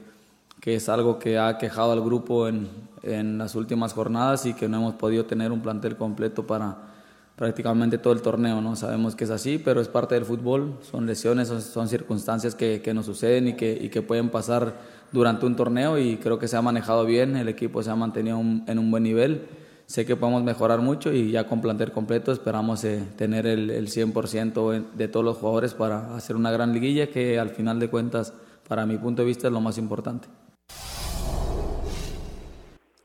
que 0.60 0.76
es 0.76 0.90
algo 0.90 1.18
que 1.18 1.40
ha 1.40 1.58
quejado 1.58 1.94
al 1.94 2.02
grupo 2.02 2.50
en, 2.50 2.68
en 3.04 3.38
las 3.38 3.56
últimas 3.56 3.94
jornadas 3.94 4.46
y 4.46 4.54
que 4.54 4.68
no 4.68 4.80
hemos 4.80 4.96
podido 4.96 5.24
tener 5.24 5.54
un 5.54 5.62
plantel 5.62 5.96
completo 5.96 6.46
para 6.46 6.92
prácticamente 7.36 7.98
todo 7.98 8.14
el 8.14 8.22
torneo, 8.22 8.62
¿no? 8.62 8.76
Sabemos 8.76 9.16
que 9.16 9.24
es 9.24 9.30
así, 9.30 9.58
pero 9.58 9.82
es 9.82 9.88
parte 9.88 10.16
del 10.16 10.26
fútbol, 10.26 10.78
son 10.82 11.06
lesiones, 11.06 11.48
son, 11.48 11.88
circunstancias 11.88 12.56
que, 12.56 12.82
que, 12.82 12.94
nos 12.94 13.06
suceden 13.06 13.48
y 13.50 13.54
que, 13.54 13.78
y 13.80 13.90
que 13.90 14.02
pueden 14.02 14.30
pasar 14.30 14.76
durante 15.12 15.46
un 15.46 15.56
torneo 15.56 15.98
y 15.98 16.18
creo 16.18 16.38
que 16.38 16.48
se 16.48 16.58
ha 16.58 16.62
manejado 16.62 17.06
bien, 17.06 17.36
el 17.36 17.50
equipo 17.50 17.82
se 17.82 17.90
ha 17.90 17.96
mantenido 17.96 18.40
en 18.40 18.80
un 18.80 18.92
buen 18.92 19.04
nivel, 19.04 19.48
sé 19.88 20.06
que 20.06 20.16
podemos 20.16 20.44
mejorar 20.44 20.82
mucho 20.82 21.12
y 21.12 21.32
ya 21.32 21.48
con 21.48 21.62
plantel 21.62 21.92
completo 21.92 22.32
esperamos 22.32 22.84
eh, 22.84 23.04
tener 23.16 23.48
el, 23.48 23.70
el 23.70 23.88
100% 23.88 24.94
de 24.94 25.08
todos 25.08 25.26
los 25.26 25.38
jugadores 25.38 25.74
para 25.74 26.16
hacer 26.16 26.36
una 26.36 26.52
gran 26.52 26.72
liguilla 26.72 27.08
que 27.08 27.40
al 27.40 27.50
final 27.50 27.80
de 27.80 27.90
cuentas, 27.90 28.34
para 28.68 28.86
mi 28.86 28.98
punto 28.98 29.24
de 29.24 29.28
vista, 29.28 29.48
es 29.48 29.54
lo 29.54 29.62
más 29.62 29.78
importante 29.78 30.28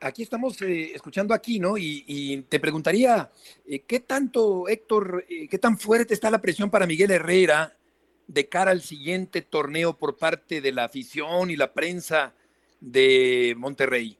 aquí 0.01 0.23
estamos 0.23 0.61
eh, 0.61 0.91
escuchando 0.93 1.33
aquí, 1.33 1.59
¿no? 1.59 1.77
Y, 1.77 2.03
y 2.07 2.41
te 2.43 2.59
preguntaría, 2.59 3.29
eh, 3.67 3.81
¿qué 3.87 3.99
tanto, 3.99 4.67
Héctor, 4.67 5.25
eh, 5.29 5.47
qué 5.49 5.57
tan 5.57 5.77
fuerte 5.77 6.13
está 6.13 6.31
la 6.31 6.41
presión 6.41 6.69
para 6.69 6.85
Miguel 6.85 7.11
Herrera 7.11 7.73
de 8.27 8.47
cara 8.47 8.71
al 8.71 8.81
siguiente 8.81 9.41
torneo 9.41 9.97
por 9.97 10.17
parte 10.17 10.61
de 10.61 10.71
la 10.71 10.85
afición 10.85 11.49
y 11.49 11.55
la 11.55 11.73
prensa 11.73 12.33
de 12.79 13.55
Monterrey? 13.57 14.15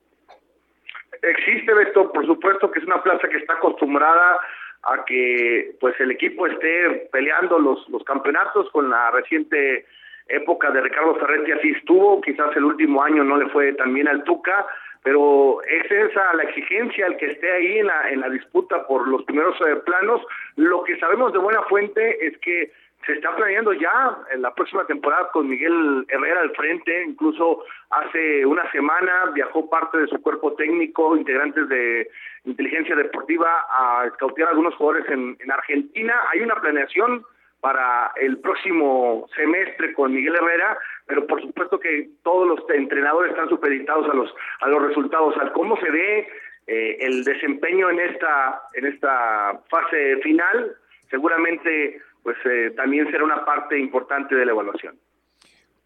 Existe, 1.22 1.74
Beto, 1.74 2.12
por 2.12 2.26
supuesto 2.26 2.72
que 2.72 2.80
es 2.80 2.86
una 2.86 3.04
plaza 3.04 3.28
que 3.28 3.38
está 3.38 3.54
acostumbrada 3.54 4.40
a 4.84 5.04
que 5.06 5.76
pues 5.80 6.00
el 6.00 6.12
equipo 6.12 6.48
esté 6.48 7.10
peleando 7.12 7.60
los, 7.60 7.86
campeonatos 8.06 8.70
con 8.72 8.90
la 8.90 9.12
reciente 9.12 9.86
época 10.28 10.72
de 10.72 10.82
Ricardo 10.82 11.16
Ferretti 11.16 11.52
así 11.52 11.72
estuvo, 11.72 12.22
quizás 12.22 12.56
el 12.56 12.64
último 12.64 13.04
año 13.04 13.24
no 13.24 13.38
le 13.38 13.50
fue 13.50 13.74
tan 13.74 13.94
bien 13.94 14.08
al 14.08 14.24
Tuca, 14.24 14.66
pero 15.04 15.62
es 15.64 15.89
esa 15.91 16.34
la 16.34 16.43
exigencia 16.43 17.08
el 17.08 17.18
que 17.18 17.28
esté 17.28 17.52
ahí 17.52 17.80
en 17.80 17.88
la, 17.88 18.10
en 18.10 18.22
la 18.22 18.30
disputa 18.30 18.86
por 18.86 19.08
los 19.08 19.24
primeros 19.24 19.56
eh, 19.62 19.76
planos. 19.86 20.22
Lo 20.56 20.84
que 20.84 21.00
sabemos 21.00 21.32
de 21.34 21.39
buena 21.39 21.62
fuente 21.64 22.26
es 22.26 22.38
que 22.39 22.72
se 23.06 23.14
está 23.14 23.34
planeando 23.36 23.72
ya 23.74 24.18
en 24.32 24.41
la 24.41 24.54
próxima 24.54 24.86
temporada 24.86 25.30
con 25.32 25.47
Miguel 25.47 26.06
Herrera 26.10 26.41
al 26.41 26.52
frente, 26.52 27.04
incluso 27.06 27.64
hace 27.89 28.45
una 28.45 28.70
semana 28.72 29.32
viajó 29.34 29.70
parte 29.70 30.00
de 30.00 30.08
su 30.08 30.22
cuerpo 30.22 30.54
técnico, 30.54 31.16
integrantes 31.16 31.70
de 31.70 32.10
inteligencia 32.43 32.95
deportiva, 32.95 33.66
a 33.70 34.06
escautear 34.08 34.50
a 34.50 34.52
algunos 34.52 34.76
jugadores 34.76 35.10
en, 35.10 35.38
en 35.39 35.52
Argentina. 35.52 36.14
Hay 36.32 36.41
una 36.41 36.56
planeación 36.56 37.24
para 37.62 38.12
el 38.22 38.38
próximo 38.39 39.28
semestre 39.36 39.93
con 39.93 40.14
Miguel 40.14 40.36
Herrera, 40.36 40.78
pero 41.05 41.28
por 41.28 41.41
supuesto 41.41 41.80
que 41.80 42.10
todos 42.24 42.47
los 42.47 42.60
entrenadores 42.70 43.32
están 43.32 43.49
supeditados 43.49 44.10
a 44.10 44.14
los 44.14 44.34
a 44.62 44.68
los 44.70 44.88
resultados, 44.88 45.36
al 45.38 45.51
cómo 45.51 45.78
se 45.78 45.89
ve 45.89 46.28
eh, 46.68 46.97
el 47.01 47.24
desempeño 47.24 47.89
en 47.89 47.99
esta 47.99 48.62
en 48.74 48.86
esta 48.86 49.62
fase 49.70 50.18
final, 50.24 50.76
seguramente 51.10 52.01
pues 52.24 52.38
eh, 52.45 52.72
también 52.76 53.10
será 53.12 53.24
una 53.24 53.43
parte 53.45 53.78
importante 53.78 54.36
de 54.36 54.45
la 54.45 54.51
evaluación. 54.51 54.97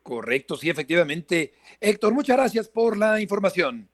Correcto, 0.03 0.57
sí, 0.57 0.69
efectivamente. 0.69 1.53
Héctor, 1.79 2.13
muchas 2.13 2.35
gracias 2.35 2.67
por 2.67 2.97
la 2.97 3.21
información. 3.21 3.87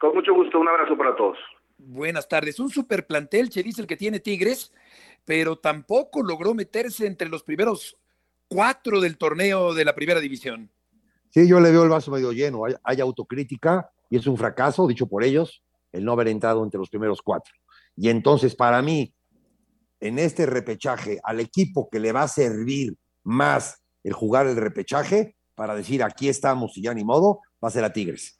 Con 0.00 0.14
mucho 0.14 0.32
gusto, 0.32 0.58
un 0.58 0.68
abrazo 0.68 0.96
para 0.96 1.14
todos. 1.14 1.38
Buenas 1.76 2.28
tardes. 2.28 2.58
Un 2.60 2.70
super 2.70 3.06
plantel, 3.06 3.50
Chelis, 3.50 3.78
el 3.78 3.86
que 3.86 3.96
tiene 3.96 4.20
Tigres, 4.20 4.72
pero 5.24 5.58
tampoco 5.58 6.22
logró 6.22 6.54
meterse 6.54 7.06
entre 7.06 7.28
los 7.28 7.42
primeros 7.42 7.96
cuatro 8.48 9.00
del 9.00 9.16
torneo 9.16 9.74
de 9.74 9.84
la 9.84 9.94
primera 9.94 10.20
división. 10.20 10.70
Sí, 11.30 11.48
yo 11.48 11.58
le 11.60 11.70
veo 11.70 11.84
el 11.84 11.88
vaso 11.88 12.10
medio 12.10 12.32
lleno. 12.32 12.64
Hay, 12.64 12.74
hay, 12.84 13.00
autocrítica 13.00 13.90
y 14.08 14.16
es 14.16 14.26
un 14.26 14.36
fracaso, 14.36 14.86
dicho 14.86 15.06
por 15.06 15.24
ellos, 15.24 15.62
el 15.92 16.04
no 16.04 16.12
haber 16.12 16.28
entrado 16.28 16.62
entre 16.62 16.78
los 16.78 16.90
primeros 16.90 17.22
cuatro. 17.22 17.52
Y 17.96 18.08
entonces, 18.08 18.54
para 18.54 18.82
mí, 18.82 19.14
en 20.00 20.18
este 20.18 20.46
repechaje, 20.46 21.18
al 21.24 21.40
equipo 21.40 21.88
que 21.90 21.98
le 21.98 22.12
va 22.12 22.22
a 22.22 22.28
servir 22.28 22.94
más 23.22 23.82
el 24.02 24.12
jugar 24.12 24.46
el 24.46 24.56
repechaje, 24.56 25.36
para 25.54 25.74
decir 25.74 26.02
aquí 26.02 26.28
estamos 26.28 26.76
y 26.76 26.82
ya 26.82 26.94
ni 26.94 27.04
modo, 27.04 27.40
va 27.62 27.68
a 27.68 27.72
ser 27.72 27.84
a 27.84 27.92
Tigres. 27.92 28.38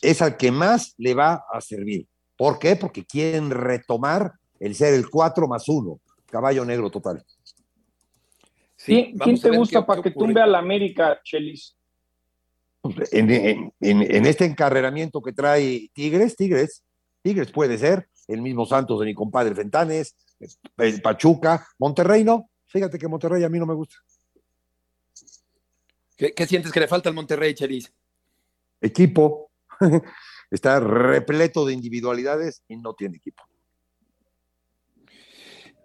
Es 0.00 0.22
al 0.22 0.36
que 0.36 0.50
más 0.52 0.94
le 0.98 1.14
va 1.14 1.44
a 1.52 1.60
servir. 1.60 2.06
¿Por 2.36 2.58
qué? 2.58 2.76
Porque 2.76 3.04
quieren 3.04 3.50
retomar 3.50 4.32
el 4.58 4.74
ser 4.74 4.94
el 4.94 5.10
4 5.10 5.48
más 5.48 5.68
1, 5.68 6.00
caballo 6.30 6.64
negro 6.64 6.90
total. 6.90 7.24
Sí, 8.76 9.14
¿Quién 9.22 9.38
te 9.38 9.50
gusta 9.50 9.84
para 9.84 10.00
que 10.00 10.10
tumbe 10.10 10.40
a 10.40 10.46
la 10.46 10.58
América, 10.58 11.20
Chelis? 11.22 11.76
En, 13.12 13.30
en, 13.30 13.74
en, 13.80 14.02
en, 14.02 14.26
este 14.26 14.46
encarreramiento 14.46 15.20
que 15.20 15.34
trae 15.34 15.90
Tigres, 15.92 16.34
Tigres, 16.34 16.82
Tigres 17.22 17.52
puede 17.52 17.76
ser, 17.76 18.08
el 18.26 18.40
mismo 18.40 18.64
Santos 18.64 18.98
de 19.00 19.06
mi 19.06 19.14
compadre 19.14 19.54
Fentanes, 19.54 20.16
el 20.78 21.02
Pachuca, 21.02 21.66
Monterrey 21.78 22.24
no. 22.24 22.48
Fíjate 22.68 22.98
que 22.98 23.08
Monterrey 23.08 23.44
a 23.44 23.50
mí 23.50 23.58
no 23.58 23.66
me 23.66 23.74
gusta. 23.74 23.96
¿Qué, 26.16 26.32
qué 26.32 26.46
sientes 26.46 26.72
que 26.72 26.80
le 26.80 26.88
falta 26.88 27.08
al 27.10 27.14
Monterrey, 27.14 27.52
Chelis? 27.54 27.92
Equipo. 28.80 29.50
Está 30.50 30.80
repleto 30.80 31.64
de 31.66 31.74
individualidades 31.74 32.62
y 32.66 32.76
no 32.76 32.94
tiene 32.94 33.18
equipo. 33.18 33.42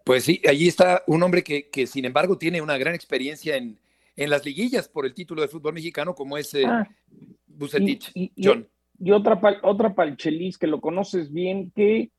Pues 0.05 0.23
sí, 0.23 0.39
allí 0.47 0.67
está 0.67 1.03
un 1.07 1.21
hombre 1.23 1.43
que, 1.43 1.67
que 1.69 1.87
sin 1.87 2.05
embargo 2.05 2.37
tiene 2.37 2.61
una 2.61 2.77
gran 2.77 2.93
experiencia 2.93 3.57
en, 3.57 3.79
en, 4.15 4.29
las 4.29 4.45
liguillas 4.45 4.87
por 4.87 5.05
el 5.05 5.15
título 5.15 5.41
de 5.41 5.47
fútbol 5.47 5.73
mexicano, 5.73 6.13
como 6.13 6.37
es 6.37 6.53
eh, 6.53 6.63
Ah, 6.65 6.87
Bucetich. 7.47 8.11
y, 8.13 8.31
y- 8.35 8.45
John. 8.47 8.69
y 8.99 9.11
otra, 9.11 9.41
pal- 9.41 9.59
otra 9.63 9.95
para 9.95 10.09
el 10.11 10.15
Chelis 10.15 10.59
que 10.59 10.67
lo 10.67 10.79
conoces 10.79 11.31
bien, 11.33 11.71
que, 11.75 12.11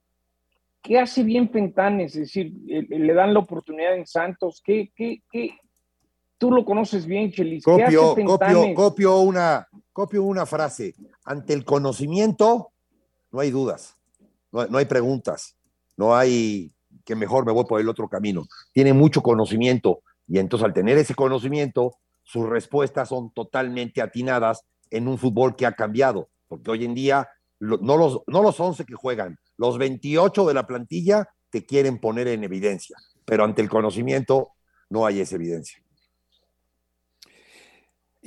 que 0.83 0.99
hace 0.99 1.23
bien 1.23 1.49
Fentanes, 1.49 2.17
es 2.17 2.23
decir, 2.23 2.53
eh, 2.69 2.87
le 2.91 3.15
dan 3.15 3.33
la 3.33 3.39
oportunidad 3.39 3.97
en 3.97 4.05
Santos, 4.05 4.61
que, 4.65 4.91
que, 4.97 5.23
que 5.31 5.57
tú 6.39 6.51
lo 6.51 6.65
conoces 6.65 7.07
bien, 7.07 7.31
Chelis, 7.31 7.65
¿qué 7.65 7.85
hace 7.85 7.97
Copio, 7.97 8.27
copio, 8.27 8.37
Fentanes? 8.39 8.75
copio, 8.77 9.21
una, 9.21 9.69
copio 9.93 10.25
una 10.25 10.45
frase. 10.45 10.97
Ante 11.25 11.53
el 11.53 11.65
conocimiento 11.65 12.73
no 13.31 13.39
hay 13.39 13.53
dudas, 13.53 13.97
no, 14.51 14.67
no 14.67 14.79
hay 14.79 14.87
preguntas, 14.87 15.57
no 15.97 16.17
hay 16.17 16.73
que 17.07 17.17
mejor 17.17 17.47
me 17.47 17.53
voy 17.53 17.65
por 17.65 17.81
el 17.81 17.89
otro 17.89 18.09
camino. 18.09 18.47
Tiene 18.73 18.93
mucho 18.93 19.23
conocimiento 19.23 20.03
y 20.29 20.39
entonces 20.39 20.67
al 20.67 20.75
tener 20.75 20.99
ese 20.99 21.15
conocimiento, 21.15 21.93
sus 22.23 22.47
respuestas 22.47 23.09
son 23.09 23.31
totalmente 23.31 24.03
atinadas 24.03 24.63
en 24.91 25.09
un 25.09 25.17
fútbol 25.17 25.57
que 25.57 25.65
ha 25.65 25.73
cambiado, 25.73 26.29
porque 26.49 26.71
hoy 26.71 26.85
en 26.85 26.95
día 26.95 27.29
no, 27.61 27.97
los, 27.97 28.21
no 28.27 28.43
los 28.43 28.59
11 28.59 28.85
que 28.85 28.95
juegan, 28.95 29.39
los 29.57 29.79
28 29.79 30.47
de 30.47 30.55
la 30.55 30.67
plantilla 30.67 31.29
te 31.49 31.65
quieren 31.65 31.99
poner 31.99 32.29
en 32.29 32.45
evidencia, 32.45 32.97
pero 33.25 33.45
ante 33.45 33.63
el 33.63 33.69
conocimiento 33.69 34.51
no 34.91 35.07
hay 35.07 35.21
esa 35.21 35.37
evidencia. 35.37 35.79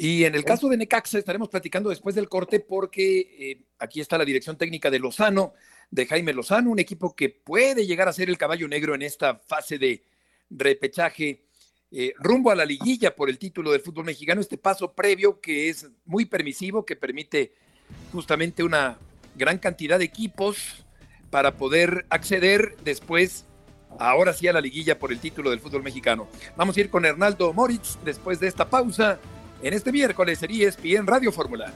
Y 0.02 0.24
en 0.24 0.34
el 0.34 0.46
caso 0.46 0.70
de 0.70 0.78
Necaxa 0.78 1.20
estaremos 1.20 1.50
platicando 1.50 1.90
después 1.90 2.16
del 2.16 2.30
corte 2.30 2.62
porque 2.62 3.20
eh, 3.38 3.64
aquí 3.80 4.00
está 4.00 4.18
la 4.18 4.24
dirección 4.24 4.58
técnica 4.58 4.90
de 4.90 4.98
Lozano, 4.98 5.54
de 5.92 6.06
Jaime 6.06 6.32
Lozano, 6.32 6.72
un 6.72 6.80
equipo 6.80 7.14
que 7.14 7.28
puede 7.28 7.86
llegar 7.86 8.08
a 8.08 8.14
ser 8.14 8.30
el 8.30 8.38
caballo 8.38 8.70
negro 8.70 8.96
en 8.96 9.02
esta 9.02 9.36
fase 9.36 9.78
de 9.78 10.06
repechaje 10.50 11.44
eh, 11.92 12.14
rumbo 12.18 12.50
a 12.50 12.56
la 12.56 12.64
liguilla 12.64 13.14
por 13.14 13.30
el 13.30 13.38
título 13.38 13.74
del 13.74 13.82
fútbol 13.82 14.06
mexicano, 14.06 14.40
este 14.40 14.58
paso 14.58 14.94
previo 14.94 15.42
que 15.42 15.68
es 15.68 15.90
muy 16.06 16.24
permisivo, 16.24 16.86
que 16.86 16.96
permite 16.96 17.52
justamente 18.14 18.64
una 18.64 18.98
gran 19.36 19.58
cantidad 19.58 20.00
de 20.00 20.06
equipos 20.06 20.86
para 21.30 21.58
poder 21.58 22.06
acceder 22.10 22.78
después, 22.86 23.44
ahora 24.00 24.32
sí, 24.32 24.48
a 24.48 24.54
la 24.54 24.62
liguilla 24.62 24.98
por 24.98 25.12
el 25.12 25.20
título 25.20 25.50
del 25.50 25.60
fútbol 25.60 25.84
mexicano. 25.84 26.30
Vamos 26.56 26.78
a 26.78 26.80
ir 26.80 26.90
con 26.90 27.04
Hernaldo 27.04 27.52
Moritz 27.52 27.98
después 28.06 28.40
de 28.40 28.48
esta 28.48 28.70
pausa 28.70 29.20
en 29.62 29.74
este 29.74 29.92
miércoles 29.92 30.42
en 30.44 30.52
ESPN 30.52 31.08
Radio 31.08 31.32
Fórmula. 31.32 31.72